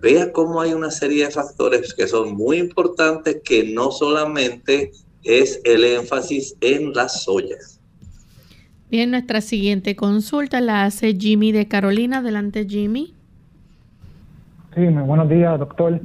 Vea 0.00 0.32
cómo 0.32 0.60
hay 0.60 0.72
una 0.72 0.90
serie 0.90 1.26
de 1.26 1.30
factores 1.32 1.92
que 1.92 2.06
son 2.06 2.34
muy 2.34 2.58
importantes 2.58 3.42
que 3.44 3.64
no 3.64 3.90
solamente 3.90 4.92
es 5.24 5.60
el 5.64 5.84
énfasis 5.84 6.56
en 6.60 6.92
las 6.92 7.24
soyas. 7.24 7.80
Bien, 8.90 9.10
nuestra 9.10 9.40
siguiente 9.40 9.96
consulta 9.96 10.60
la 10.60 10.84
hace 10.84 11.14
Jimmy 11.14 11.52
de 11.52 11.68
Carolina. 11.68 12.18
Adelante, 12.18 12.66
Jimmy. 12.66 13.14
Sí, 14.74 14.80
muy 14.80 15.02
buenos 15.02 15.28
días, 15.28 15.58
doctor. 15.58 16.00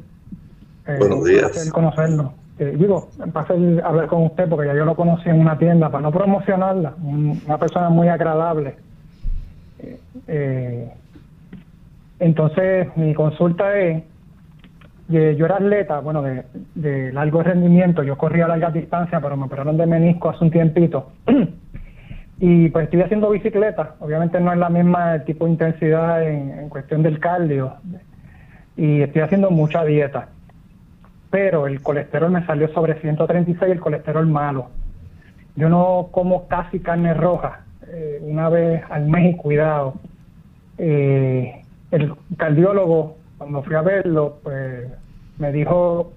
Eh, 0.87 0.95
buenos 0.99 1.23
días. 1.23 1.69
conocerlo 1.71 2.33
eh, 2.59 2.75
digo, 2.77 3.09
pasé 3.31 3.53
a 3.83 3.87
hablar 3.87 4.07
con 4.07 4.25
usted 4.25 4.47
porque 4.47 4.67
ya 4.67 4.75
yo 4.75 4.85
lo 4.85 4.95
conocí 4.95 5.27
en 5.27 5.39
una 5.39 5.57
tienda, 5.57 5.89
para 5.89 6.03
no 6.03 6.11
promocionarla, 6.11 6.93
una 7.01 7.57
persona 7.57 7.89
muy 7.89 8.07
agradable. 8.07 8.75
Eh, 9.79 9.99
eh, 10.27 10.93
entonces, 12.19 12.95
mi 12.95 13.13
consulta 13.15 13.77
es, 13.79 14.03
yo 15.13 15.45
era 15.45 15.55
atleta, 15.55 15.99
bueno, 15.99 16.21
de, 16.21 16.43
de 16.75 17.11
largo 17.11 17.43
rendimiento, 17.43 18.03
yo 18.03 18.17
corría 18.17 18.45
a 18.45 18.49
larga 18.49 18.71
distancia, 18.71 19.19
pero 19.19 19.37
me 19.37 19.45
operaron 19.45 19.77
de 19.77 19.85
menisco 19.85 20.29
hace 20.29 20.43
un 20.43 20.51
tiempito. 20.51 21.11
y 22.39 22.69
pues 22.69 22.85
estoy 22.85 23.01
haciendo 23.01 23.29
bicicleta, 23.29 23.95
obviamente 23.99 24.39
no 24.39 24.51
es 24.51 24.57
la 24.57 24.69
misma 24.69 25.19
tipo 25.19 25.45
de 25.45 25.51
intensidad 25.51 26.23
en, 26.23 26.69
cuestión 26.69 27.03
del 27.03 27.19
cardio, 27.19 27.75
y 28.75 29.01
estoy 29.01 29.21
haciendo 29.21 29.51
mucha 29.51 29.83
dieta 29.83 30.29
pero 31.33 31.65
el 31.65 31.81
colesterol 31.81 32.29
me 32.29 32.45
salió 32.45 32.71
sobre 32.75 33.01
136, 33.01 33.71
el 33.71 33.79
colesterol 33.79 34.27
malo. 34.27 34.67
Yo 35.55 35.67
no 35.67 36.09
como 36.11 36.47
casi 36.47 36.79
carne 36.79 37.15
roja, 37.15 37.61
eh, 37.87 38.19
una 38.21 38.49
vez 38.49 38.83
al 38.91 39.07
mes 39.07 39.33
y 39.33 39.37
cuidado. 39.37 39.95
Eh, 40.77 41.63
el 41.89 42.13
cardiólogo, 42.37 43.17
cuando 43.39 43.63
fui 43.63 43.73
a 43.73 43.81
verlo, 43.81 44.37
pues 44.43 44.85
me 45.43 45.51
dijo, 45.51 46.13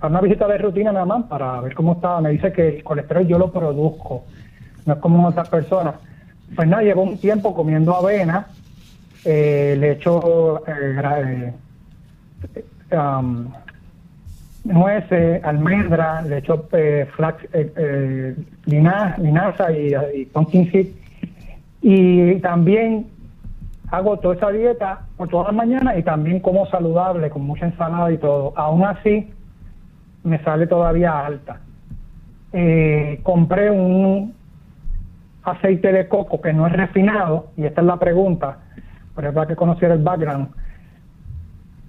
a 0.00 0.06
una 0.06 0.20
visita 0.20 0.46
de 0.46 0.58
rutina 0.58 0.92
nada 0.92 1.04
más, 1.04 1.24
para 1.24 1.60
ver 1.60 1.74
cómo 1.74 1.94
estaba, 1.94 2.20
me 2.20 2.30
dice 2.30 2.52
que 2.52 2.68
el 2.68 2.84
colesterol 2.84 3.26
yo 3.26 3.36
lo 3.36 3.50
produzco, 3.50 4.24
no 4.86 4.94
es 4.94 5.00
como 5.00 5.26
otras 5.26 5.48
personas. 5.48 5.96
Pues 6.54 6.68
nada, 6.68 6.84
llevo 6.84 7.02
un 7.02 7.18
tiempo 7.18 7.52
comiendo 7.52 7.96
avena, 7.96 8.46
eh, 9.24 9.76
le 9.76 9.92
echo 9.92 10.62
um, 12.92 13.48
nueces, 14.62 15.42
almendra, 15.42 16.22
le 16.22 16.38
echo 16.38 16.68
eh, 16.72 17.08
flax, 17.16 17.42
eh, 17.52 17.72
eh, 17.76 18.36
linaza 18.66 19.72
y, 19.72 19.94
y 20.14 20.26
pumpkin 20.26 20.70
seed. 20.70 20.86
Y 21.82 22.36
también 22.36 23.06
hago 23.96 24.18
toda 24.18 24.34
esa 24.34 24.50
dieta 24.50 25.06
por 25.16 25.28
todas 25.28 25.48
las 25.48 25.56
mañanas 25.56 25.96
y 25.98 26.02
también 26.02 26.40
como 26.40 26.66
saludable, 26.66 27.30
con 27.30 27.42
mucha 27.42 27.66
ensalada 27.66 28.10
y 28.12 28.18
todo. 28.18 28.52
Aún 28.56 28.84
así, 28.84 29.32
me 30.22 30.42
sale 30.42 30.66
todavía 30.66 31.26
alta. 31.26 31.60
Eh, 32.52 33.20
compré 33.22 33.70
un 33.70 34.34
aceite 35.42 35.92
de 35.92 36.08
coco 36.08 36.40
que 36.40 36.52
no 36.52 36.66
es 36.66 36.72
refinado, 36.72 37.48
y 37.56 37.64
esta 37.64 37.80
es 37.80 37.86
la 37.86 37.98
pregunta, 37.98 38.58
para 39.14 39.46
que 39.46 39.56
conociera 39.56 39.94
el 39.94 40.02
background 40.02 40.48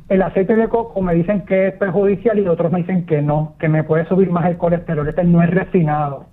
el 0.08 0.22
aceite 0.22 0.56
de 0.56 0.68
coco 0.68 1.02
me 1.02 1.16
dicen 1.16 1.46
que 1.46 1.68
es 1.68 1.74
perjudicial 1.76 2.38
y 2.38 2.48
otros 2.48 2.72
me 2.72 2.80
dicen 2.80 3.06
que 3.06 3.22
no, 3.22 3.56
que 3.60 3.68
me 3.68 3.84
puede 3.84 4.06
subir 4.06 4.30
más 4.30 4.46
el 4.46 4.58
colesterol. 4.58 5.08
Este 5.08 5.24
no 5.24 5.42
es 5.42 5.50
refinado. 5.50 6.28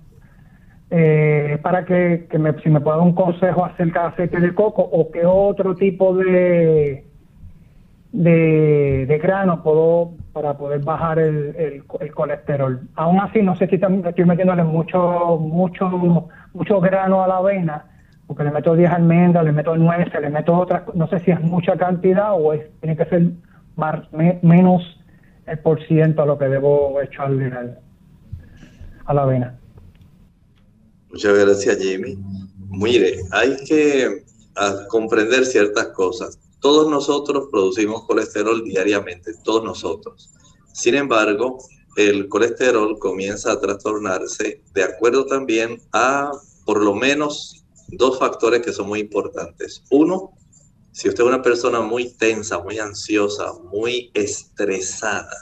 Eh, 0.89 1.57
para 1.63 1.85
que, 1.85 2.27
me, 2.37 2.53
si 2.61 2.69
me 2.69 2.79
pueda 2.79 2.97
dar 2.97 3.05
un 3.05 3.15
consejo 3.15 3.65
acerca 3.65 4.01
del 4.01 4.09
aceite 4.09 4.39
de 4.39 4.53
coco 4.53 4.83
o 4.83 5.09
qué 5.11 5.25
otro 5.25 5.75
tipo 5.75 6.15
de, 6.15 7.05
de, 8.11 9.05
de 9.07 9.17
grano 9.17 9.63
puedo 9.63 10.11
para 10.33 10.55
poder 10.55 10.81
bajar 10.83 11.19
el, 11.19 11.83
el, 11.99 12.13
colesterol. 12.13 12.81
Aún 12.95 13.19
así, 13.19 13.41
no 13.41 13.55
sé 13.55 13.67
si 13.67 13.75
estoy 13.75 14.25
metiéndole 14.25 14.63
mucho, 14.63 15.37
mucho, 15.39 16.29
mucho 16.53 16.79
grano 16.79 17.23
a 17.23 17.27
la 17.27 17.37
avena, 17.37 17.85
porque 18.27 18.43
le 18.43 18.51
meto 18.51 18.75
10 18.75 18.91
almendras, 18.91 19.43
le 19.45 19.51
meto 19.51 19.75
nueces, 19.75 20.21
le 20.21 20.29
meto 20.29 20.55
otras, 20.55 20.83
no 20.93 21.07
sé 21.07 21.19
si 21.19 21.31
es 21.31 21.41
mucha 21.41 21.75
cantidad 21.75 22.33
o 22.33 22.53
es, 22.53 22.61
tiene 22.79 22.95
que 22.95 23.05
ser 23.05 23.31
menos 24.41 24.99
el 25.45 25.59
por 25.59 25.81
ciento 25.83 26.21
a 26.21 26.25
lo 26.25 26.37
que 26.37 26.45
debo 26.45 27.01
echarle 27.01 27.51
a 29.05 29.13
la 29.13 29.21
avena. 29.23 29.55
Muchas 31.13 31.37
gracias, 31.37 31.77
Jimmy. 31.77 32.17
Mire, 32.71 33.21
hay 33.29 33.55
que 33.65 34.25
comprender 34.89 35.45
ciertas 35.45 35.89
cosas. 35.89 36.39
Todos 36.59 36.89
nosotros 36.89 37.49
producimos 37.51 38.05
colesterol 38.05 38.63
diariamente, 38.63 39.31
todos 39.43 39.63
nosotros. 39.63 40.31
Sin 40.73 40.95
embargo, 40.95 41.59
el 41.97 42.27
colesterol 42.29 42.97
comienza 42.97 43.51
a 43.51 43.59
trastornarse 43.59 44.63
de 44.73 44.83
acuerdo 44.83 45.27
también 45.27 45.79
a 45.91 46.31
por 46.65 46.83
lo 46.83 46.95
menos 46.95 47.63
dos 47.89 48.17
factores 48.17 48.63
que 48.63 48.73
son 48.73 48.87
muy 48.87 49.01
importantes. 49.01 49.83
Uno, 49.91 50.31
si 50.93 51.09
usted 51.09 51.23
es 51.23 51.29
una 51.29 51.43
persona 51.43 51.81
muy 51.81 52.09
tensa, 52.09 52.57
muy 52.57 52.79
ansiosa, 52.79 53.53
muy 53.71 54.09
estresada, 54.15 55.37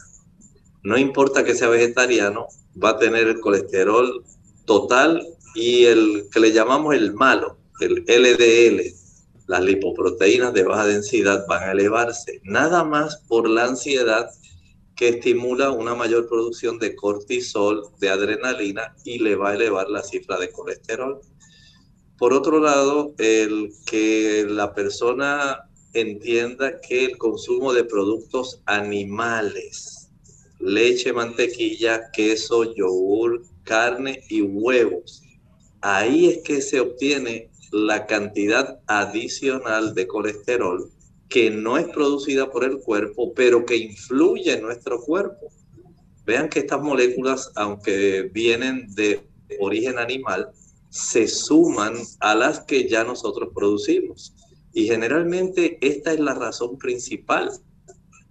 no 0.84 0.97
importa 0.97 1.45
que 1.45 1.55
sea 1.55 1.69
vegetariano, 1.69 2.47
va 2.84 2.89
a 2.89 2.99
tener 2.99 3.30
el 3.30 3.39
colesterol 3.39 4.26
total 4.65 5.26
y 5.56 5.86
el 5.86 6.28
que 6.32 6.39
le 6.39 6.52
llamamos 6.52 6.95
el 6.95 7.14
malo, 7.14 7.58
el 7.80 8.04
LDL, 8.08 8.82
las 9.47 9.64
lipoproteínas 9.64 10.54
de 10.54 10.64
baja 10.64 10.86
densidad 10.86 11.45
van 11.47 11.64
a 11.64 11.72
elevarse, 11.72 12.39
nada 12.43 12.84
más 12.84 13.18
por 13.28 13.49
la 13.49 13.66
ansiedad 13.66 14.30
que 14.95 15.10
estimula 15.10 15.72
una 15.72 15.95
mayor 15.95 16.28
producción 16.30 16.78
de 16.80 16.95
cortisol, 16.95 17.84
de 17.99 18.10
adrenalina 18.10 18.95
y 19.04 19.20
le 19.20 19.36
va 19.36 19.49
a 19.49 19.56
elevar 19.56 19.89
la 19.89 20.04
cifra 20.04 20.38
de 20.38 20.52
colesterol. 20.52 21.20
Por 22.18 22.34
otro 22.34 22.60
lado, 22.60 23.16
el 23.18 23.74
que 23.86 24.45
la 24.47 24.76
persona 24.76 25.68
entienda 25.93 26.80
que 26.80 27.06
el 27.06 27.18
consumo 27.18 27.74
de 27.74 27.84
productos 27.84 28.62
animales, 28.68 30.12
leche, 30.60 31.12
mantequilla, 31.12 32.12
queso, 32.12 32.74
yogur, 32.76 33.43
carne 33.64 34.24
y 34.30 34.41
huevos, 34.41 35.24
ahí 35.82 36.27
es 36.27 36.43
que 36.43 36.61
se 36.61 36.79
obtiene 36.79 37.49
la 37.71 38.05
cantidad 38.05 38.79
adicional 38.88 39.93
de 39.95 40.07
colesterol 40.07 40.91
que 41.32 41.49
no 41.49 41.77
es 41.77 41.88
producida 41.88 42.51
por 42.51 42.65
el 42.65 42.79
cuerpo, 42.79 43.34
pero 43.34 43.65
que 43.65 43.77
influye 43.77 44.53
en 44.53 44.61
nuestro 44.61 44.99
cuerpo. 44.99 45.49
Vean 46.25 46.49
que 46.49 46.59
estas 46.59 46.82
moléculas, 46.82 47.51
aunque 47.55 48.29
vienen 48.34 48.93
de 48.95 49.25
origen 49.59 49.97
animal, 49.97 50.49
se 50.89 51.29
suman 51.29 51.93
a 52.19 52.36
las 52.36 52.59
que 52.59 52.88
ya 52.88 53.05
nosotros 53.05 53.49
producimos. 53.55 54.36
Y 54.73 54.88
generalmente 54.88 55.77
esta 55.82 56.11
es 56.11 56.19
la 56.19 56.34
razón 56.34 56.77
principal. 56.77 57.49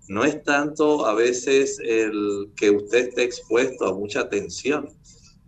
No 0.09 0.25
es 0.25 0.43
tanto 0.43 1.07
a 1.07 1.15
veces 1.15 1.79
el 1.83 2.51
que 2.55 2.71
usted 2.71 3.09
esté 3.09 3.23
expuesto 3.23 3.87
a 3.87 3.95
mucha 3.95 4.29
tensión, 4.29 4.91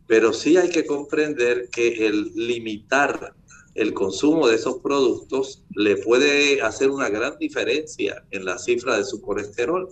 pero 0.07 0.33
sí 0.33 0.57
hay 0.57 0.71
que 0.71 0.87
comprender 0.87 1.69
que 1.71 2.07
el 2.07 2.33
limitar 2.35 3.35
el 3.75 3.95
consumo 3.95 4.49
de 4.49 4.57
esos 4.57 4.79
productos 4.79 5.65
le 5.75 5.97
puede 5.97 6.61
hacer 6.61 6.91
una 6.91 7.09
gran 7.09 7.39
diferencia 7.39 8.23
en 8.31 8.45
la 8.45 8.59
cifra 8.59 8.99
de 8.99 9.05
su 9.05 9.23
colesterol. 9.23 9.89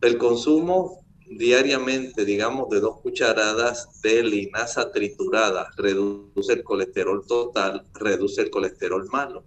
El 0.00 0.18
consumo 0.18 1.04
diariamente, 1.30 2.24
digamos, 2.24 2.68
de 2.70 2.80
dos 2.80 3.00
cucharadas 3.00 4.00
de 4.02 4.22
linaza 4.22 4.90
triturada 4.90 5.70
reduce 5.76 6.52
el 6.52 6.64
colesterol 6.64 7.24
total, 7.26 7.86
reduce 7.94 8.42
el 8.42 8.50
colesterol 8.50 9.06
malo. 9.12 9.44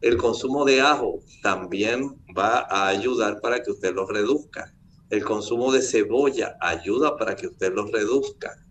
El 0.00 0.16
consumo 0.16 0.64
de 0.64 0.80
ajo 0.80 1.20
también 1.42 2.22
va 2.36 2.66
a 2.68 2.88
ayudar 2.88 3.40
para 3.40 3.62
que 3.62 3.70
usted 3.70 3.94
lo 3.94 4.06
reduzca. 4.06 4.72
El 5.10 5.24
consumo 5.24 5.72
de 5.72 5.82
cebolla 5.82 6.56
ayuda 6.60 7.16
para 7.16 7.34
que 7.36 7.46
usted 7.46 7.72
lo 7.72 7.86
reduzca. 7.86 8.63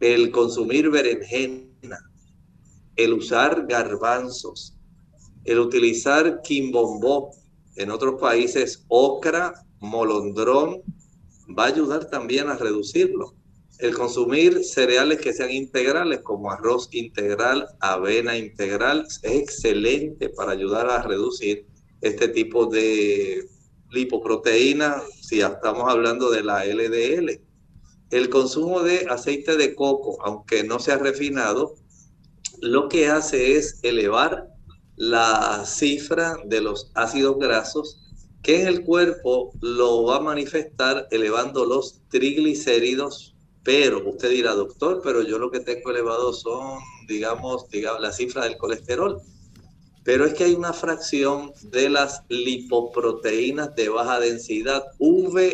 El 0.00 0.30
consumir 0.30 0.90
berenjena, 0.90 1.98
el 2.96 3.12
usar 3.14 3.66
garbanzos, 3.66 4.74
el 5.44 5.58
utilizar 5.58 6.40
quimbombó, 6.42 7.30
en 7.76 7.90
otros 7.90 8.20
países 8.20 8.84
ocra, 8.88 9.54
molondrón, 9.80 10.82
va 11.56 11.64
a 11.64 11.68
ayudar 11.68 12.10
también 12.10 12.48
a 12.48 12.56
reducirlo. 12.56 13.34
El 13.78 13.94
consumir 13.94 14.64
cereales 14.64 15.20
que 15.20 15.32
sean 15.32 15.52
integrales, 15.52 16.20
como 16.20 16.50
arroz 16.50 16.88
integral, 16.90 17.66
avena 17.80 18.36
integral, 18.36 19.04
es 19.06 19.20
excelente 19.22 20.28
para 20.30 20.52
ayudar 20.52 20.90
a 20.90 21.02
reducir 21.02 21.64
este 22.00 22.28
tipo 22.28 22.66
de 22.66 23.48
lipoproteína, 23.90 25.02
si 25.20 25.40
estamos 25.40 25.88
hablando 25.88 26.30
de 26.30 26.42
la 26.42 26.64
LDL. 26.64 27.40
El 28.10 28.30
consumo 28.30 28.82
de 28.82 29.06
aceite 29.08 29.56
de 29.56 29.74
coco, 29.74 30.18
aunque 30.22 30.64
no 30.64 30.78
sea 30.78 30.96
refinado, 30.96 31.74
lo 32.60 32.88
que 32.88 33.08
hace 33.08 33.56
es 33.56 33.80
elevar 33.82 34.48
la 34.96 35.64
cifra 35.66 36.36
de 36.44 36.60
los 36.60 36.90
ácidos 36.94 37.38
grasos 37.38 38.08
que 38.42 38.62
en 38.62 38.68
el 38.68 38.84
cuerpo 38.84 39.52
lo 39.60 40.04
va 40.04 40.16
a 40.16 40.20
manifestar 40.20 41.06
elevando 41.10 41.64
los 41.66 42.00
triglicéridos, 42.08 43.34
pero 43.62 44.08
usted 44.08 44.30
dirá, 44.30 44.54
doctor, 44.54 45.00
pero 45.04 45.22
yo 45.22 45.38
lo 45.38 45.50
que 45.50 45.60
tengo 45.60 45.90
elevado 45.90 46.32
son, 46.32 46.78
digamos, 47.06 47.68
digamos 47.68 48.00
la 48.00 48.12
cifra 48.12 48.44
del 48.44 48.56
colesterol. 48.56 49.20
Pero 50.02 50.24
es 50.24 50.32
que 50.32 50.44
hay 50.44 50.54
una 50.54 50.72
fracción 50.72 51.52
de 51.64 51.90
las 51.90 52.22
lipoproteínas 52.30 53.74
de 53.74 53.90
baja 53.90 54.20
densidad, 54.20 54.82
VLDL, 54.98 55.44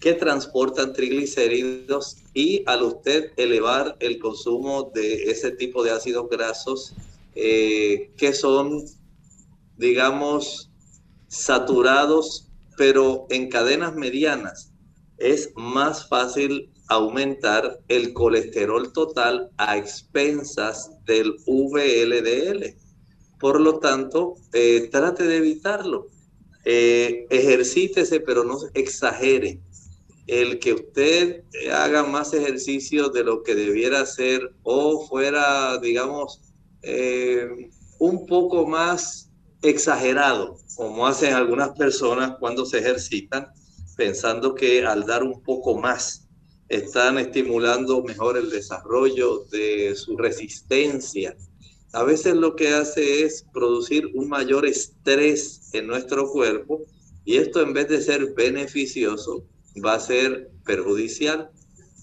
que 0.00 0.14
transportan 0.14 0.92
triglicéridos 0.92 2.18
y 2.32 2.62
al 2.66 2.82
usted 2.82 3.32
elevar 3.36 3.96
el 4.00 4.18
consumo 4.18 4.90
de 4.94 5.24
ese 5.30 5.50
tipo 5.50 5.82
de 5.82 5.90
ácidos 5.90 6.28
grasos 6.30 6.94
eh, 7.34 8.12
que 8.16 8.32
son, 8.32 8.84
digamos, 9.76 10.70
saturados, 11.26 12.48
pero 12.76 13.26
en 13.30 13.48
cadenas 13.48 13.94
medianas, 13.96 14.72
es 15.18 15.50
más 15.56 16.08
fácil 16.08 16.70
aumentar 16.86 17.80
el 17.88 18.12
colesterol 18.12 18.92
total 18.92 19.50
a 19.56 19.76
expensas 19.76 20.90
del 21.04 21.34
VLDL. 21.46 22.76
Por 23.40 23.60
lo 23.60 23.78
tanto, 23.80 24.36
eh, 24.52 24.88
trate 24.90 25.24
de 25.24 25.36
evitarlo. 25.36 26.06
Eh, 26.64 27.26
ejercítese, 27.30 28.20
pero 28.20 28.44
no 28.44 28.58
exagere 28.74 29.60
el 30.28 30.58
que 30.58 30.74
usted 30.74 31.42
haga 31.72 32.04
más 32.04 32.34
ejercicio 32.34 33.08
de 33.08 33.24
lo 33.24 33.42
que 33.42 33.54
debiera 33.54 34.02
hacer 34.02 34.54
o 34.62 35.06
fuera, 35.08 35.78
digamos, 35.78 36.42
eh, 36.82 37.48
un 37.98 38.26
poco 38.26 38.66
más 38.66 39.30
exagerado, 39.62 40.58
como 40.76 41.06
hacen 41.06 41.32
algunas 41.32 41.70
personas 41.70 42.36
cuando 42.38 42.66
se 42.66 42.78
ejercitan, 42.78 43.48
pensando 43.96 44.54
que 44.54 44.84
al 44.84 45.06
dar 45.06 45.22
un 45.22 45.42
poco 45.42 45.78
más 45.78 46.28
están 46.68 47.16
estimulando 47.18 48.02
mejor 48.02 48.36
el 48.36 48.50
desarrollo 48.50 49.44
de 49.50 49.96
su 49.96 50.14
resistencia. 50.18 51.34
A 51.94 52.02
veces 52.04 52.34
lo 52.34 52.54
que 52.54 52.68
hace 52.68 53.24
es 53.24 53.46
producir 53.50 54.06
un 54.14 54.28
mayor 54.28 54.66
estrés 54.66 55.70
en 55.72 55.86
nuestro 55.86 56.30
cuerpo 56.30 56.82
y 57.24 57.38
esto 57.38 57.62
en 57.62 57.72
vez 57.72 57.88
de 57.88 58.02
ser 58.02 58.34
beneficioso, 58.34 59.46
va 59.84 59.94
a 59.94 60.00
ser 60.00 60.50
perjudicial 60.64 61.50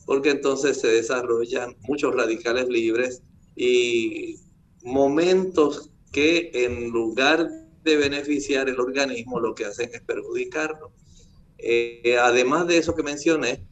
porque 0.06 0.30
entonces 0.30 0.80
se 0.80 0.88
desarrollan 0.88 1.76
muchos 1.82 2.14
radicales 2.16 2.68
libres 2.68 3.22
y 3.56 4.36
momentos 4.84 5.90
que 6.12 6.52
en 6.54 6.90
lugar 6.90 7.50
de 7.84 7.98
beneficiar 7.98 8.70
el 8.70 8.80
organismo 8.80 9.40
lo 9.40 9.56
que 9.56 9.66
hacen 9.66 9.90
es 9.94 10.02
perjudicarlo. 10.02 10.92
Eh, 11.58 12.18
además 12.20 12.68
de 12.68 12.78
eso 12.78 12.96
que 12.96 13.04
mencioné, 13.04 13.66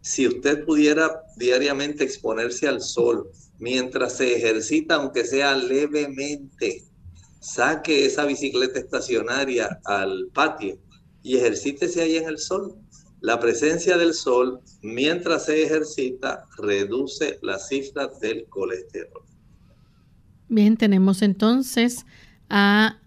si 0.00 0.26
usted 0.26 0.64
pudiera 0.64 1.22
diariamente 1.36 2.02
exponerse 2.02 2.66
al 2.66 2.80
sol 2.80 3.30
mientras 3.58 4.16
se 4.16 4.36
ejercita, 4.36 4.96
aunque 4.96 5.24
sea 5.24 5.54
levemente, 5.54 6.84
saque 7.40 8.06
esa 8.06 8.24
bicicleta 8.24 8.80
estacionaria 8.80 9.80
al 9.84 10.28
patio 10.34 10.78
y 11.22 11.36
ejercítese 11.36 12.02
ahí 12.02 12.16
en 12.16 12.28
el 12.28 12.38
sol. 12.38 12.76
La 13.22 13.38
presencia 13.38 13.96
del 13.96 14.14
sol 14.14 14.60
mientras 14.82 15.44
se 15.44 15.62
ejercita 15.62 16.44
reduce 16.58 17.38
la 17.40 17.56
cifra 17.56 18.08
del 18.20 18.46
colesterol. 18.46 19.22
Bien, 20.48 20.76
tenemos 20.76 21.22
entonces 21.22 22.04
a 22.50 22.98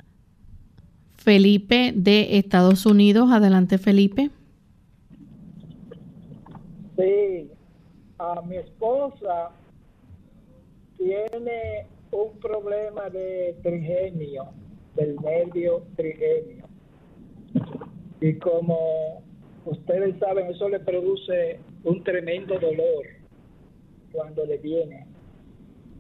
Felipe 1.18 1.92
de 1.94 2.38
Estados 2.38 2.86
Unidos. 2.86 3.30
Adelante, 3.30 3.78
Felipe. 3.78 4.32
Sí, 6.98 7.52
a 8.18 8.42
mi 8.44 8.56
esposa 8.56 9.52
tiene 10.98 11.88
un 12.12 12.40
problema 12.40 13.10
de 13.10 13.58
trigenio, 13.62 14.46
del 14.96 15.18
nervio 15.18 15.84
trigenio. 15.98 16.70
Y 18.22 18.36
como 18.36 19.25
ustedes 19.66 20.18
saben, 20.20 20.48
eso 20.48 20.70
le 20.70 20.80
produce 20.80 21.60
un 21.84 22.04
tremendo 22.04 22.58
dolor 22.60 23.06
cuando 24.12 24.46
le 24.46 24.58
viene 24.58 25.08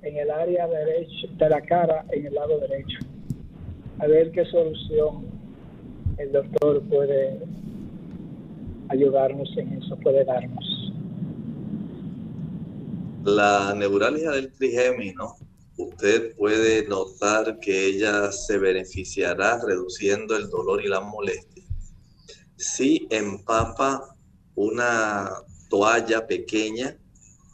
en 0.03 0.18
el 0.18 0.30
área 0.30 0.68
derecha 0.68 1.28
de 1.38 1.49
la 1.49 1.61
cara, 1.61 2.05
en 2.11 2.28
el 2.28 2.34
lado 2.34 2.59
derecho. 2.59 2.99
A 3.99 4.07
ver 4.07 4.32
qué 4.32 4.45
solución 4.45 5.26
el 6.18 6.32
doctor 6.32 6.82
puede 6.84 7.39
ayudarnos 8.89 9.49
en 9.57 9.74
eso, 9.74 9.97
puede 9.97 10.24
darnos. 10.24 10.93
La 13.24 13.74
neuralgia 13.76 14.32
del 14.32 14.51
trigémino, 14.51 15.36
usted 15.78 16.36
puede 16.36 16.88
notar 16.88 17.59
que 17.59 17.88
ella 17.88 18.32
se 18.32 18.59
beneficiará 18.59 19.59
reduciendo 19.66 20.38
el 20.38 20.49
dolor 20.49 20.84
y 20.84 20.88
la 20.88 21.01
molestia 21.01 21.55
si 22.66 23.07
empapa 23.11 24.18
una 24.55 25.30
toalla 25.70 26.26
pequeña 26.26 26.97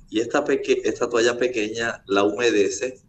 y 0.10 0.22
esta, 0.22 0.44
esta 0.84 1.10
toalla 1.10 1.38
pequeña 1.38 2.04
la 2.08 2.24
humedece. 2.24 3.02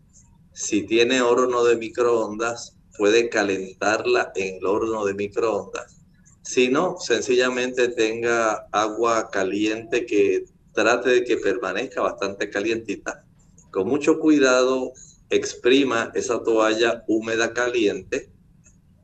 Si 0.52 0.84
tiene 0.84 1.22
horno 1.22 1.64
de 1.64 1.76
microondas, 1.76 2.76
puede 2.98 3.28
calentarla 3.28 4.32
en 4.34 4.56
el 4.56 4.66
horno 4.66 5.06
de 5.06 5.14
microondas 5.14 5.98
Si 6.42 6.68
no, 6.68 6.96
sencillamente 6.98 7.88
tenga 7.88 8.68
agua 8.72 9.30
caliente 9.30 10.04
que 10.04 10.44
trate 10.74 11.10
de 11.10 11.24
que 11.24 11.36
permanezca 11.36 12.02
bastante 12.02 12.50
calientita. 12.50 13.24
Con 13.70 13.88
mucho 13.88 14.18
cuidado, 14.18 14.92
exprima 15.30 16.10
esa 16.14 16.42
toalla 16.42 17.04
húmeda 17.06 17.54
caliente, 17.54 18.30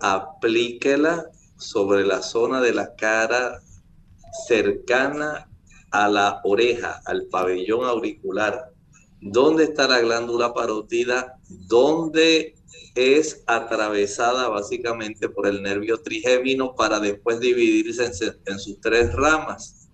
aplíquela 0.00 1.30
sobre 1.58 2.04
la 2.04 2.22
zona 2.22 2.60
de 2.60 2.72
la 2.72 2.94
cara 2.94 3.60
cercana 4.46 5.48
a 5.90 6.08
la 6.08 6.40
oreja, 6.44 7.00
al 7.04 7.26
pabellón 7.26 7.84
auricular. 7.84 8.72
¿Dónde 9.20 9.64
está 9.64 9.88
la 9.88 10.00
glándula 10.00 10.54
parótida? 10.54 11.38
¿Dónde 11.48 12.54
es 12.94 13.42
atravesada 13.46 14.48
básicamente 14.48 15.28
por 15.28 15.46
el 15.46 15.62
nervio 15.62 16.00
trigémino 16.00 16.74
para 16.74 17.00
después 17.00 17.40
dividirse 17.40 18.04
en, 18.04 18.36
en 18.46 18.58
sus 18.58 18.80
tres 18.80 19.12
ramas? 19.12 19.88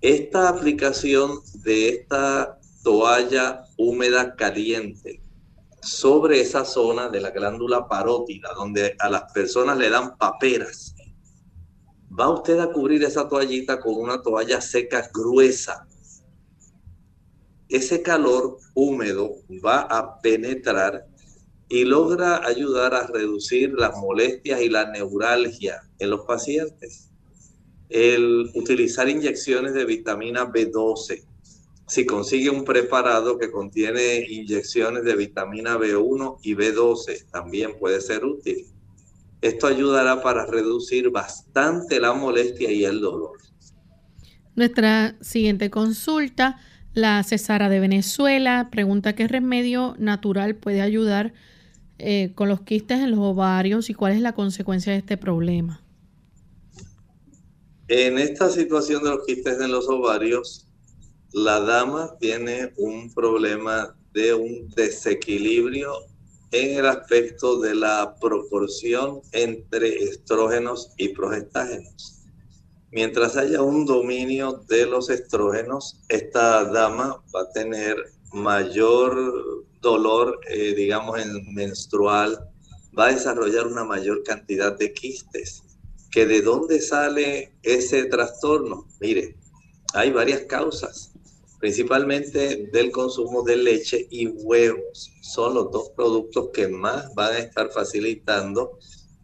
Esta 0.00 0.48
aplicación 0.48 1.40
de 1.64 1.88
esta 1.88 2.58
toalla 2.84 3.64
húmeda 3.76 4.36
caliente 4.36 5.25
sobre 5.86 6.40
esa 6.40 6.64
zona 6.64 7.08
de 7.08 7.20
la 7.20 7.30
glándula 7.30 7.86
parótida, 7.88 8.52
donde 8.54 8.96
a 8.98 9.08
las 9.08 9.32
personas 9.32 9.78
le 9.78 9.88
dan 9.88 10.16
paperas, 10.16 10.94
va 12.18 12.30
usted 12.30 12.58
a 12.58 12.72
cubrir 12.72 13.04
esa 13.04 13.28
toallita 13.28 13.78
con 13.78 13.94
una 13.94 14.20
toalla 14.20 14.60
seca 14.60 15.08
gruesa. 15.12 15.86
Ese 17.68 18.02
calor 18.02 18.58
húmedo 18.74 19.36
va 19.64 19.80
a 19.82 20.20
penetrar 20.20 21.06
y 21.68 21.84
logra 21.84 22.46
ayudar 22.46 22.94
a 22.94 23.06
reducir 23.06 23.72
las 23.72 23.96
molestias 23.96 24.60
y 24.60 24.68
la 24.68 24.90
neuralgia 24.90 25.82
en 25.98 26.10
los 26.10 26.20
pacientes. 26.24 27.10
El 27.88 28.50
utilizar 28.54 29.08
inyecciones 29.08 29.74
de 29.74 29.84
vitamina 29.84 30.46
B12. 30.46 31.24
Si 31.88 32.04
consigue 32.04 32.50
un 32.50 32.64
preparado 32.64 33.38
que 33.38 33.50
contiene 33.50 34.26
inyecciones 34.28 35.04
de 35.04 35.14
vitamina 35.14 35.76
B1 35.76 36.38
y 36.42 36.54
B12, 36.54 37.30
también 37.30 37.78
puede 37.78 38.00
ser 38.00 38.24
útil. 38.24 38.66
Esto 39.40 39.68
ayudará 39.68 40.22
para 40.22 40.46
reducir 40.46 41.10
bastante 41.10 42.00
la 42.00 42.12
molestia 42.12 42.72
y 42.72 42.84
el 42.84 43.00
dolor. 43.00 43.38
Nuestra 44.56 45.16
siguiente 45.20 45.70
consulta, 45.70 46.58
la 46.92 47.22
Cesara 47.22 47.68
de 47.68 47.78
Venezuela, 47.78 48.68
pregunta 48.72 49.14
qué 49.14 49.28
remedio 49.28 49.94
natural 49.98 50.56
puede 50.56 50.80
ayudar 50.80 51.34
eh, 51.98 52.32
con 52.34 52.48
los 52.48 52.62
quistes 52.62 52.98
en 53.00 53.12
los 53.12 53.20
ovarios 53.20 53.90
y 53.90 53.94
cuál 53.94 54.14
es 54.14 54.20
la 54.20 54.34
consecuencia 54.34 54.92
de 54.92 54.98
este 54.98 55.16
problema. 55.16 55.82
En 57.88 58.18
esta 58.18 58.50
situación 58.50 59.04
de 59.04 59.10
los 59.10 59.24
quistes 59.24 59.60
en 59.60 59.70
los 59.70 59.88
ovarios, 59.88 60.65
la 61.32 61.60
dama 61.60 62.16
tiene 62.18 62.72
un 62.76 63.12
problema 63.12 63.96
de 64.12 64.32
un 64.32 64.68
desequilibrio 64.70 65.92
en 66.52 66.78
el 66.78 66.86
aspecto 66.86 67.60
de 67.60 67.74
la 67.74 68.16
proporción 68.20 69.20
entre 69.32 70.04
estrógenos 70.04 70.92
y 70.96 71.08
progestágenos. 71.08 72.22
Mientras 72.92 73.36
haya 73.36 73.60
un 73.60 73.84
dominio 73.84 74.64
de 74.68 74.86
los 74.86 75.10
estrógenos, 75.10 76.00
esta 76.08 76.64
dama 76.64 77.22
va 77.34 77.42
a 77.42 77.52
tener 77.52 77.96
mayor 78.32 79.66
dolor, 79.82 80.40
eh, 80.48 80.74
digamos, 80.74 81.20
en 81.20 81.54
menstrual, 81.54 82.48
va 82.98 83.08
a 83.08 83.12
desarrollar 83.12 83.66
una 83.66 83.84
mayor 83.84 84.22
cantidad 84.22 84.78
de 84.78 84.92
quistes. 84.94 85.62
¿Que 86.10 86.24
de 86.24 86.40
dónde 86.40 86.80
sale 86.80 87.52
ese 87.62 88.04
trastorno? 88.04 88.86
Mire, 89.00 89.36
hay 89.92 90.10
varias 90.10 90.42
causas 90.42 91.15
principalmente 91.58 92.68
del 92.72 92.90
consumo 92.90 93.42
de 93.42 93.56
leche 93.56 94.06
y 94.10 94.26
huevos. 94.26 95.12
Son 95.22 95.54
los 95.54 95.70
dos 95.70 95.90
productos 95.96 96.50
que 96.52 96.68
más 96.68 97.14
van 97.14 97.32
a 97.34 97.38
estar 97.38 97.70
facilitando 97.70 98.78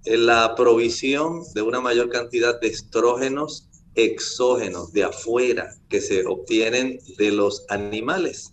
la 0.04 0.54
provisión 0.56 1.42
de 1.54 1.62
una 1.62 1.80
mayor 1.80 2.08
cantidad 2.08 2.60
de 2.60 2.68
estrógenos 2.68 3.68
exógenos 3.94 4.92
de 4.92 5.04
afuera 5.04 5.74
que 5.88 6.00
se 6.00 6.24
obtienen 6.26 6.98
de 7.18 7.30
los 7.30 7.64
animales. 7.68 8.52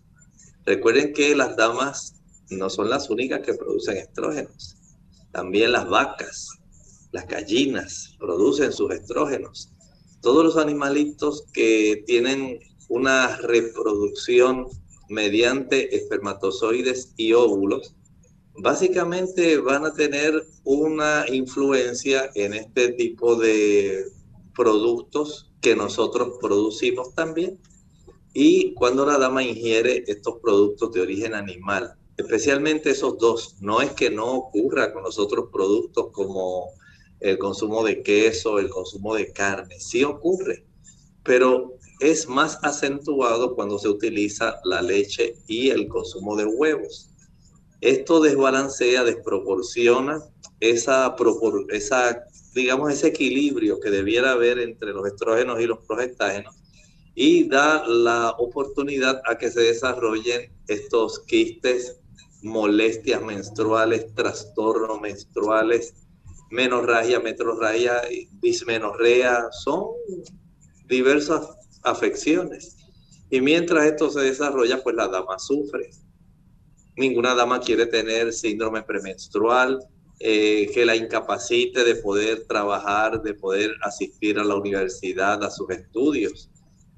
Recuerden 0.66 1.14
que 1.14 1.36
las 1.36 1.56
damas 1.56 2.16
no 2.50 2.70
son 2.70 2.90
las 2.90 3.10
únicas 3.10 3.42
que 3.42 3.54
producen 3.54 3.98
estrógenos. 3.98 4.76
También 5.32 5.72
las 5.72 5.88
vacas, 5.88 6.50
las 7.12 7.28
gallinas 7.28 8.16
producen 8.20 8.74
sus 8.74 8.92
estrógenos. 8.92 9.72
Todos 10.22 10.44
los 10.44 10.58
animalitos 10.58 11.46
que 11.54 12.04
tienen 12.06 12.60
una 12.90 13.38
reproducción 13.38 14.68
mediante 15.10 15.96
espermatozoides 15.96 17.14
y 17.16 17.34
óvulos, 17.34 17.96
básicamente 18.56 19.58
van 19.58 19.86
a 19.86 19.94
tener 19.94 20.46
una 20.64 21.26
influencia 21.32 22.30
en 22.36 22.54
este 22.54 22.90
tipo 22.90 23.36
de 23.36 24.06
productos 24.56 25.52
que 25.62 25.76
nosotros 25.76 26.38
producimos 26.42 27.14
también. 27.16 27.60
Y 28.34 28.74
cuando 28.74 29.06
la 29.06 29.18
dama 29.18 29.44
ingiere 29.44 30.04
estos 30.08 30.36
productos 30.42 30.92
de 30.92 31.02
origen 31.02 31.34
animal, 31.34 31.96
especialmente 32.18 32.92
esos 32.92 33.18
dos, 33.18 33.56
no 33.62 33.82
es 33.82 33.92
que 33.92 34.10
no 34.10 34.34
ocurra 34.34 34.94
con 34.94 35.04
los 35.04 35.18
otros 35.18 35.50
productos 35.52 36.12
como 36.12 36.72
el 37.20 37.38
consumo 37.38 37.84
de 37.84 38.04
queso, 38.04 38.60
el 38.60 38.70
consumo 38.70 39.16
de 39.16 39.32
carne, 39.32 39.80
sí 39.80 40.04
ocurre, 40.04 40.66
pero 41.24 41.79
es 42.00 42.28
más 42.28 42.60
acentuado 42.64 43.56
cuando 43.56 43.78
se 43.78 43.90
utiliza 43.90 44.60
la 44.64 44.82
leche 44.82 45.36
y 45.48 45.70
el 45.70 45.88
consumo 45.88 46.36
de 46.36 46.46
huevos. 46.46 47.10
Esto 47.82 48.20
desbalancea, 48.20 49.04
desproporciona 49.04 50.22
esa, 50.60 51.16
esa, 51.70 52.24
digamos, 52.54 52.92
ese 52.92 53.08
equilibrio 53.08 53.80
que 53.80 53.90
debiera 53.90 54.32
haber 54.32 54.60
entre 54.60 54.92
los 54.92 55.06
estrógenos 55.08 55.60
y 55.62 55.66
los 55.66 55.80
progestágenos 55.86 56.56
y 57.16 57.50
da 57.50 57.86
la 57.86 58.30
oportunidad 58.38 59.22
a 59.26 59.38
que 59.38 59.52
se 59.52 59.62
desarrollen 59.62 60.54
estos 60.68 61.20
quistes, 61.26 62.00
molestias 62.42 63.22
menstruales, 63.22 64.14
trastornos 64.16 65.02
menstruales, 65.02 65.94
menorragia, 66.50 67.20
metrorragia, 67.20 68.02
dismenorrea, 68.42 69.50
son 69.52 69.88
diversas 70.88 71.59
afecciones. 71.84 72.78
Y 73.30 73.42
mientras 73.42 73.86
esto 73.86 74.10
se 74.10 74.22
desarrolla, 74.22 74.82
pues 74.82 74.96
la 74.96 75.08
dama 75.08 75.38
sufre. 75.38 75.90
Ninguna 76.98 77.36
dama 77.36 77.60
quiere 77.60 77.86
tener 77.86 78.34
síndrome 78.34 78.84
premenstrual, 78.84 79.80
eh, 80.20 80.70
que 80.74 80.86
la 80.86 80.96
incapacite 80.96 81.84
de 81.86 81.96
poder 81.96 82.46
trabajar, 82.46 83.22
de 83.22 83.34
poder 83.34 83.72
asistir 83.82 84.38
a 84.38 84.44
la 84.44 84.56
universidad, 84.56 85.42
a 85.44 85.50
sus 85.50 85.70
estudios. 85.70 86.50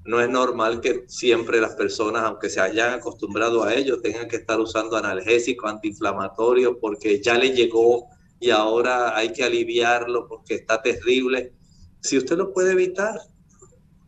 No 0.04 0.20
es 0.20 0.28
normal 0.28 0.80
que 0.80 1.04
siempre 1.06 1.60
las 1.60 1.76
personas, 1.76 2.24
aunque 2.24 2.50
se 2.50 2.60
hayan 2.60 2.94
acostumbrado 2.94 3.62
a 3.62 3.74
ello, 3.74 4.00
tengan 4.00 4.26
que 4.26 4.36
estar 4.36 4.58
usando 4.58 4.96
analgésicos, 4.96 5.70
antiinflamatorios, 5.70 6.78
porque 6.80 7.22
ya 7.22 7.38
le 7.38 7.50
llegó 7.50 8.08
y 8.40 8.50
ahora 8.50 9.16
hay 9.16 9.32
que 9.32 9.44
aliviarlo 9.44 10.26
porque 10.26 10.54
está 10.56 10.82
terrible. 10.82 11.52
Si 12.00 12.18
usted 12.18 12.36
lo 12.36 12.52
puede 12.52 12.72
evitar, 12.72 13.20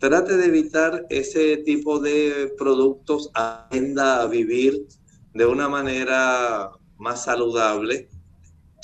trate 0.05 0.37
de 0.37 0.45
evitar 0.45 1.07
ese 1.09 1.57
tipo 1.57 1.99
de 1.99 2.55
productos, 2.59 3.31
aprenda 3.33 4.21
a 4.21 4.27
vivir 4.27 4.87
de 5.33 5.47
una 5.47 5.67
manera 5.67 6.73
más 6.99 7.25
saludable, 7.25 8.11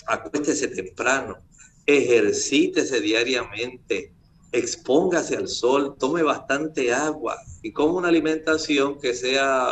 acuéstese 0.07 0.68
temprano, 0.68 1.37
ejercítese 1.85 3.03
diariamente, 3.03 4.14
expóngase 4.51 5.37
al 5.37 5.49
sol, 5.49 5.95
tome 5.99 6.23
bastante 6.23 6.91
agua 6.91 7.37
y 7.62 7.71
coma 7.71 7.99
una 7.99 8.09
alimentación 8.09 8.99
que 8.99 9.12
sea 9.12 9.68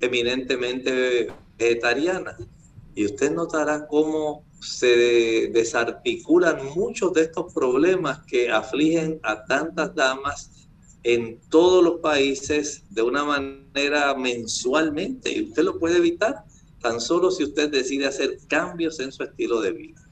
eminentemente 0.00 1.32
vegetariana. 1.58 2.36
Y 2.94 3.06
usted 3.06 3.32
notará 3.32 3.86
cómo 3.86 4.44
se 4.60 5.48
desarticulan 5.50 6.58
muchos 6.74 7.14
de 7.14 7.22
estos 7.22 7.54
problemas 7.54 8.20
que 8.26 8.50
afligen 8.50 9.18
a 9.22 9.46
tantas 9.46 9.94
damas 9.94 10.57
en 11.08 11.38
todos 11.48 11.82
los 11.82 12.00
países 12.00 12.84
de 12.90 13.00
una 13.00 13.24
manera 13.24 14.14
mensualmente 14.14 15.34
y 15.34 15.44
usted 15.44 15.62
lo 15.62 15.78
puede 15.78 15.96
evitar 15.96 16.44
tan 16.82 17.00
solo 17.00 17.30
si 17.30 17.44
usted 17.44 17.70
decide 17.70 18.06
hacer 18.06 18.36
cambios 18.46 19.00
en 19.00 19.10
su 19.10 19.22
estilo 19.22 19.62
de 19.62 19.72
vida. 19.72 20.02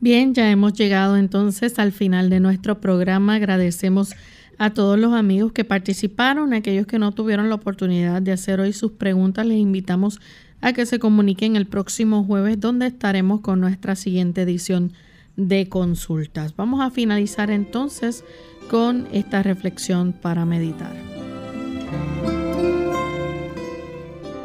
Bien, 0.00 0.34
ya 0.34 0.50
hemos 0.50 0.72
llegado 0.72 1.16
entonces 1.16 1.78
al 1.78 1.92
final 1.92 2.30
de 2.30 2.40
nuestro 2.40 2.80
programa. 2.80 3.36
Agradecemos 3.36 4.10
a 4.58 4.74
todos 4.74 4.98
los 4.98 5.14
amigos 5.14 5.52
que 5.52 5.64
participaron, 5.64 6.52
aquellos 6.52 6.88
que 6.88 6.98
no 6.98 7.12
tuvieron 7.12 7.48
la 7.48 7.54
oportunidad 7.54 8.20
de 8.20 8.32
hacer 8.32 8.58
hoy 8.58 8.72
sus 8.72 8.90
preguntas, 8.90 9.46
les 9.46 9.58
invitamos 9.58 10.18
a 10.60 10.72
que 10.72 10.84
se 10.84 10.98
comuniquen 10.98 11.54
el 11.54 11.66
próximo 11.66 12.24
jueves 12.24 12.58
donde 12.58 12.88
estaremos 12.88 13.40
con 13.40 13.60
nuestra 13.60 13.94
siguiente 13.94 14.42
edición 14.42 14.92
de 15.36 15.68
consultas. 15.68 16.56
Vamos 16.56 16.80
a 16.80 16.90
finalizar 16.90 17.50
entonces 17.50 18.24
con 18.70 19.08
esta 19.12 19.42
reflexión 19.42 20.12
para 20.12 20.44
meditar. 20.44 20.92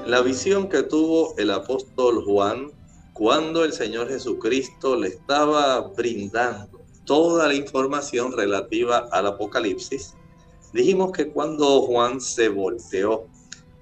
La 0.05 0.21
visión 0.21 0.69
que 0.69 0.83
tuvo 0.83 1.35
el 1.37 1.51
apóstol 1.51 2.23
Juan 2.25 2.71
cuando 3.13 3.63
el 3.63 3.73
Señor 3.73 4.07
Jesucristo 4.07 4.95
le 4.95 5.09
estaba 5.09 5.81
brindando 5.81 6.79
toda 7.05 7.47
la 7.47 7.53
información 7.53 8.31
relativa 8.31 9.07
al 9.11 9.27
Apocalipsis, 9.27 10.13
dijimos 10.73 11.11
que 11.11 11.29
cuando 11.29 11.81
Juan 11.81 12.21
se 12.21 12.49
volteó, 12.49 13.27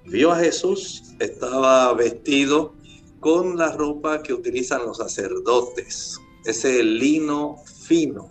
vio 0.04 0.32
a 0.32 0.36
Jesús, 0.36 1.02
estaba 1.18 1.92
vestido 1.94 2.74
con 3.20 3.56
la 3.56 3.72
ropa 3.72 4.22
que 4.22 4.32
utilizan 4.32 4.84
los 4.86 4.98
sacerdotes, 4.98 6.18
ese 6.44 6.82
lino 6.82 7.56
fino, 7.86 8.30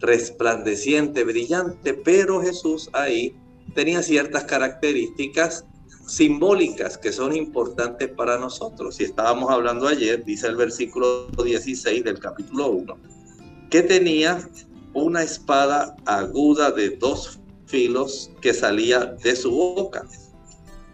resplandeciente, 0.00 1.24
brillante, 1.24 1.94
pero 1.94 2.40
Jesús 2.40 2.88
ahí 2.92 3.36
tenía 3.74 4.02
ciertas 4.02 4.44
características 4.44 5.64
simbólicas 6.06 6.98
que 6.98 7.12
son 7.12 7.36
importantes 7.36 8.08
para 8.08 8.38
nosotros. 8.38 9.00
Y 9.00 9.04
estábamos 9.04 9.50
hablando 9.50 9.86
ayer, 9.86 10.24
dice 10.24 10.48
el 10.48 10.56
versículo 10.56 11.28
16 11.28 12.02
del 12.02 12.18
capítulo 12.18 12.70
1, 12.70 12.98
que 13.70 13.82
tenía 13.82 14.48
una 14.92 15.22
espada 15.22 15.96
aguda 16.06 16.72
de 16.72 16.90
dos 16.90 17.38
filos 17.66 18.30
que 18.40 18.52
salía 18.52 19.04
de 19.22 19.36
su 19.36 19.50
boca. 19.50 20.04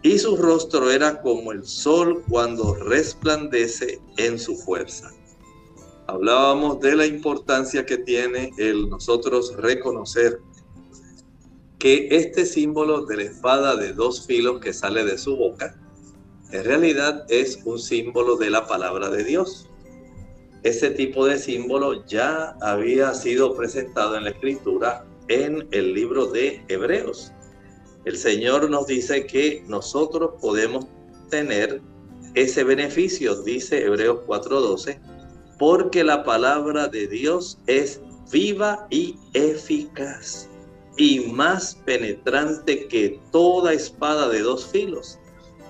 Y 0.02 0.18
su 0.18 0.36
rostro 0.36 0.90
era 0.90 1.20
como 1.22 1.52
el 1.52 1.64
sol 1.64 2.22
cuando 2.28 2.74
resplandece 2.74 3.98
en 4.18 4.38
su 4.38 4.54
fuerza. 4.54 5.10
Hablábamos 6.08 6.80
de 6.80 6.94
la 6.94 7.06
importancia 7.06 7.84
que 7.84 7.98
tiene 7.98 8.52
el 8.58 8.88
nosotros 8.88 9.56
reconocer 9.56 10.38
que 11.78 12.08
este 12.10 12.46
símbolo 12.46 13.04
de 13.06 13.16
la 13.16 13.22
espada 13.24 13.76
de 13.76 13.92
dos 13.92 14.24
filos 14.24 14.60
que 14.60 14.72
sale 14.72 15.04
de 15.04 15.18
su 15.18 15.36
boca, 15.36 15.76
en 16.52 16.64
realidad 16.64 17.26
es 17.28 17.58
un 17.64 17.78
símbolo 17.78 18.36
de 18.36 18.50
la 18.50 18.66
palabra 18.66 19.10
de 19.10 19.24
Dios. 19.24 19.68
Ese 20.62 20.90
tipo 20.90 21.26
de 21.26 21.38
símbolo 21.38 22.06
ya 22.06 22.56
había 22.60 23.12
sido 23.12 23.56
presentado 23.56 24.16
en 24.16 24.24
la 24.24 24.30
escritura 24.30 25.04
en 25.28 25.66
el 25.72 25.92
libro 25.92 26.26
de 26.26 26.64
Hebreos. 26.68 27.32
El 28.04 28.16
Señor 28.16 28.70
nos 28.70 28.86
dice 28.86 29.26
que 29.26 29.64
nosotros 29.66 30.34
podemos 30.40 30.86
tener 31.30 31.82
ese 32.34 32.62
beneficio, 32.62 33.42
dice 33.42 33.84
Hebreos 33.84 34.20
4:12, 34.26 35.15
porque 35.58 36.04
la 36.04 36.24
palabra 36.24 36.88
de 36.88 37.06
Dios 37.06 37.58
es 37.66 38.00
viva 38.30 38.86
y 38.90 39.16
eficaz 39.34 40.48
y 40.96 41.20
más 41.20 41.74
penetrante 41.84 42.88
que 42.88 43.20
toda 43.30 43.72
espada 43.72 44.28
de 44.28 44.40
dos 44.40 44.66
filos, 44.66 45.18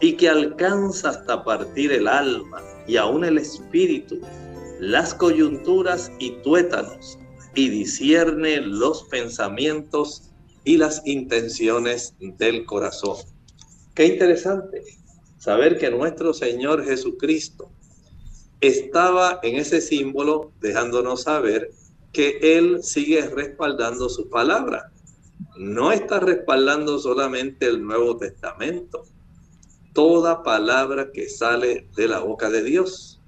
y 0.01 0.13
que 0.15 0.29
alcanza 0.29 1.11
hasta 1.11 1.43
partir 1.43 1.91
el 1.93 2.07
alma 2.07 2.63
y 2.87 2.97
aún 2.97 3.25
el 3.25 3.39
espíritu, 3.39 4.21
las 4.79 5.15
coyunturas 5.15 6.13
y 6.19 6.33
tuétanos, 6.43 7.19
y 7.55 7.71
discierne 7.71 8.61
los 8.61 9.05
pensamientos 9.05 10.31
y 10.65 10.77
las 10.77 11.01
intenciones 11.07 12.15
del 12.21 12.67
corazón. 12.67 13.17
Qué 13.95 14.07
interesante 14.07 14.83
saber 15.39 15.79
que 15.79 15.91
nuestro 15.91 16.35
Señor 16.35 16.85
Jesucristo 16.85 17.71
estaba 18.61 19.41
en 19.43 19.57
ese 19.57 19.81
símbolo 19.81 20.53
dejándonos 20.61 21.23
saber 21.23 21.71
que 22.13 22.39
Él 22.43 22.83
sigue 22.83 23.29
respaldando 23.29 24.09
su 24.09 24.29
palabra 24.29 24.91
no 25.59 25.93
está 25.93 26.21
respaldando 26.21 26.99
solamente 26.99 27.67
el 27.67 27.83
Nuevo 27.83 28.17
Testamento, 28.17 29.05
toda 29.93 30.43
palabra 30.43 31.11
que 31.13 31.29
sale 31.29 31.89
de 31.97 32.09
la 32.09 32.21
boca 32.21 32.51
de 32.51 32.63
Dios. 32.63 33.21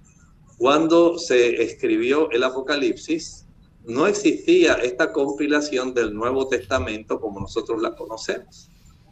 Cuando 0.59 1.19
se 1.19 1.63
escribió 1.63 2.31
el 2.31 2.45
Apocalipsis, 2.45 3.47
no 3.85 4.07
existía 4.07 4.75
esta 4.75 5.13
compilación 5.13 5.95
del 5.95 6.13
Nuevo 6.13 6.49
Testamento 6.49 7.21
como 7.21 7.41
nosotros 7.41 7.81
la 7.81 7.95
conocemos. 7.95 8.68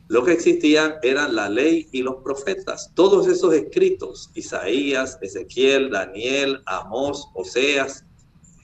Lo 0.08 0.24
que 0.24 0.32
existían 0.32 0.94
eran 1.02 1.34
la 1.34 1.48
ley 1.48 1.88
y 1.90 2.02
los 2.02 2.22
profetas. 2.22 2.92
Todos 2.94 3.26
esos 3.26 3.52
escritos, 3.52 4.30
Isaías, 4.34 5.18
Ezequiel, 5.20 5.90
Daniel, 5.90 6.62
Amós, 6.66 7.28
Oseas, 7.34 8.04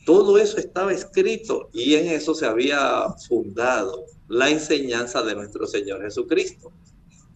todo 0.04 0.38
eso 0.38 0.58
estaba 0.58 0.92
escrito 0.92 1.68
y 1.72 1.94
en 1.94 2.08
eso 2.08 2.34
se 2.34 2.46
había 2.46 3.06
fundado 3.28 4.04
la 4.28 4.50
enseñanza 4.50 5.22
de 5.22 5.34
nuestro 5.34 5.66
Señor 5.66 6.02
Jesucristo. 6.02 6.72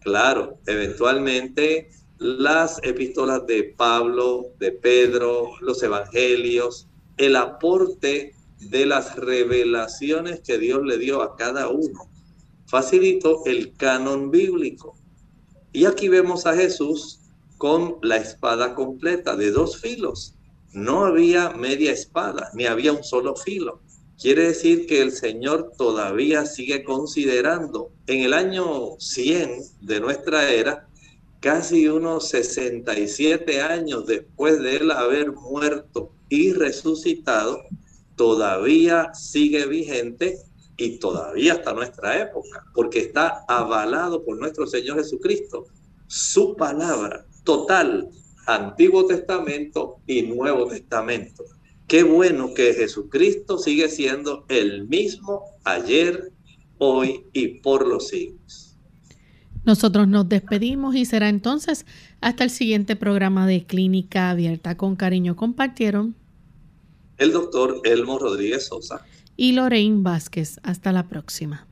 Claro, 0.01 0.57
eventualmente 0.65 1.89
las 2.17 2.79
epístolas 2.83 3.45
de 3.45 3.75
Pablo, 3.77 4.47
de 4.59 4.71
Pedro, 4.71 5.51
los 5.61 5.83
evangelios, 5.83 6.87
el 7.17 7.35
aporte 7.35 8.33
de 8.59 8.85
las 8.85 9.15
revelaciones 9.15 10.41
que 10.41 10.57
Dios 10.57 10.83
le 10.83 10.97
dio 10.97 11.21
a 11.21 11.35
cada 11.35 11.69
uno, 11.69 12.09
facilitó 12.67 13.43
el 13.45 13.73
canon 13.73 14.29
bíblico. 14.29 14.95
Y 15.73 15.85
aquí 15.85 16.09
vemos 16.09 16.45
a 16.45 16.55
Jesús 16.55 17.19
con 17.57 17.97
la 18.01 18.17
espada 18.17 18.75
completa 18.75 19.35
de 19.35 19.51
dos 19.51 19.81
filos. 19.81 20.35
No 20.73 21.05
había 21.05 21.51
media 21.51 21.91
espada, 21.91 22.51
ni 22.53 22.65
había 22.65 22.93
un 22.93 23.03
solo 23.03 23.35
filo. 23.35 23.81
Quiere 24.19 24.47
decir 24.47 24.87
que 24.87 25.01
el 25.01 25.11
Señor 25.11 25.73
todavía 25.77 26.45
sigue 26.45 26.83
considerando 26.83 27.91
en 28.07 28.23
el 28.23 28.33
año 28.33 28.99
100 28.99 29.61
de 29.81 29.99
nuestra 29.99 30.49
era, 30.49 30.87
casi 31.39 31.87
unos 31.87 32.29
67 32.29 33.61
años 33.61 34.07
después 34.07 34.59
de 34.59 34.77
él 34.77 34.91
haber 34.91 35.33
muerto 35.33 36.11
y 36.29 36.51
resucitado, 36.53 37.61
todavía 38.15 39.13
sigue 39.13 39.67
vigente 39.67 40.39
y 40.77 40.99
todavía 40.99 41.53
hasta 41.53 41.73
nuestra 41.73 42.21
época, 42.21 42.63
porque 42.73 42.99
está 42.99 43.43
avalado 43.47 44.23
por 44.23 44.37
nuestro 44.37 44.67
Señor 44.67 44.97
Jesucristo. 44.97 45.65
Su 46.05 46.55
palabra 46.55 47.25
total, 47.43 48.09
Antiguo 48.45 49.05
Testamento 49.05 49.97
y 50.05 50.21
Nuevo 50.21 50.67
Testamento. 50.67 51.43
Qué 51.87 52.03
bueno 52.03 52.53
que 52.53 52.73
Jesucristo 52.73 53.57
sigue 53.57 53.89
siendo 53.89 54.45
el 54.49 54.87
mismo 54.87 55.43
ayer, 55.63 56.31
hoy 56.77 57.25
y 57.33 57.59
por 57.59 57.87
los 57.87 58.09
siglos. 58.09 58.75
Nosotros 59.65 60.07
nos 60.07 60.29
despedimos 60.29 60.95
y 60.95 61.05
será 61.05 61.27
entonces 61.27 61.85
hasta 62.21 62.43
el 62.43 62.49
siguiente 62.49 62.95
programa 62.95 63.47
de 63.47 63.65
Clínica 63.65 64.29
Abierta. 64.29 64.77
Con 64.77 64.95
cariño 64.95 65.35
compartieron 65.35 66.15
el 67.17 67.31
doctor 67.31 67.81
Elmo 67.83 68.19
Rodríguez 68.19 68.67
Sosa 68.67 69.05
y 69.37 69.53
Lorraine 69.53 70.01
Vázquez. 70.01 70.59
Hasta 70.63 70.91
la 70.91 71.03
próxima. 71.03 71.67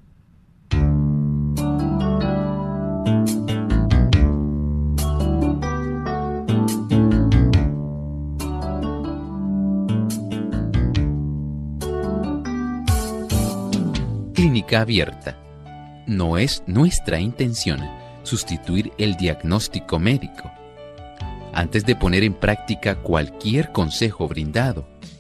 Clínica 14.34 14.82
abierta. 14.82 15.38
No 16.08 16.38
es 16.38 16.64
nuestra 16.68 17.20
intención 17.20 17.80
sustituir 18.24 18.92
el 18.98 19.16
diagnóstico 19.18 19.98
médico. 20.00 20.52
Antes 21.54 21.86
de 21.86 21.96
poner 21.96 22.24
en 22.24 22.34
práctica 22.34 22.96
cualquier 23.02 23.72
consejo 23.72 24.28
brindado 24.28 24.95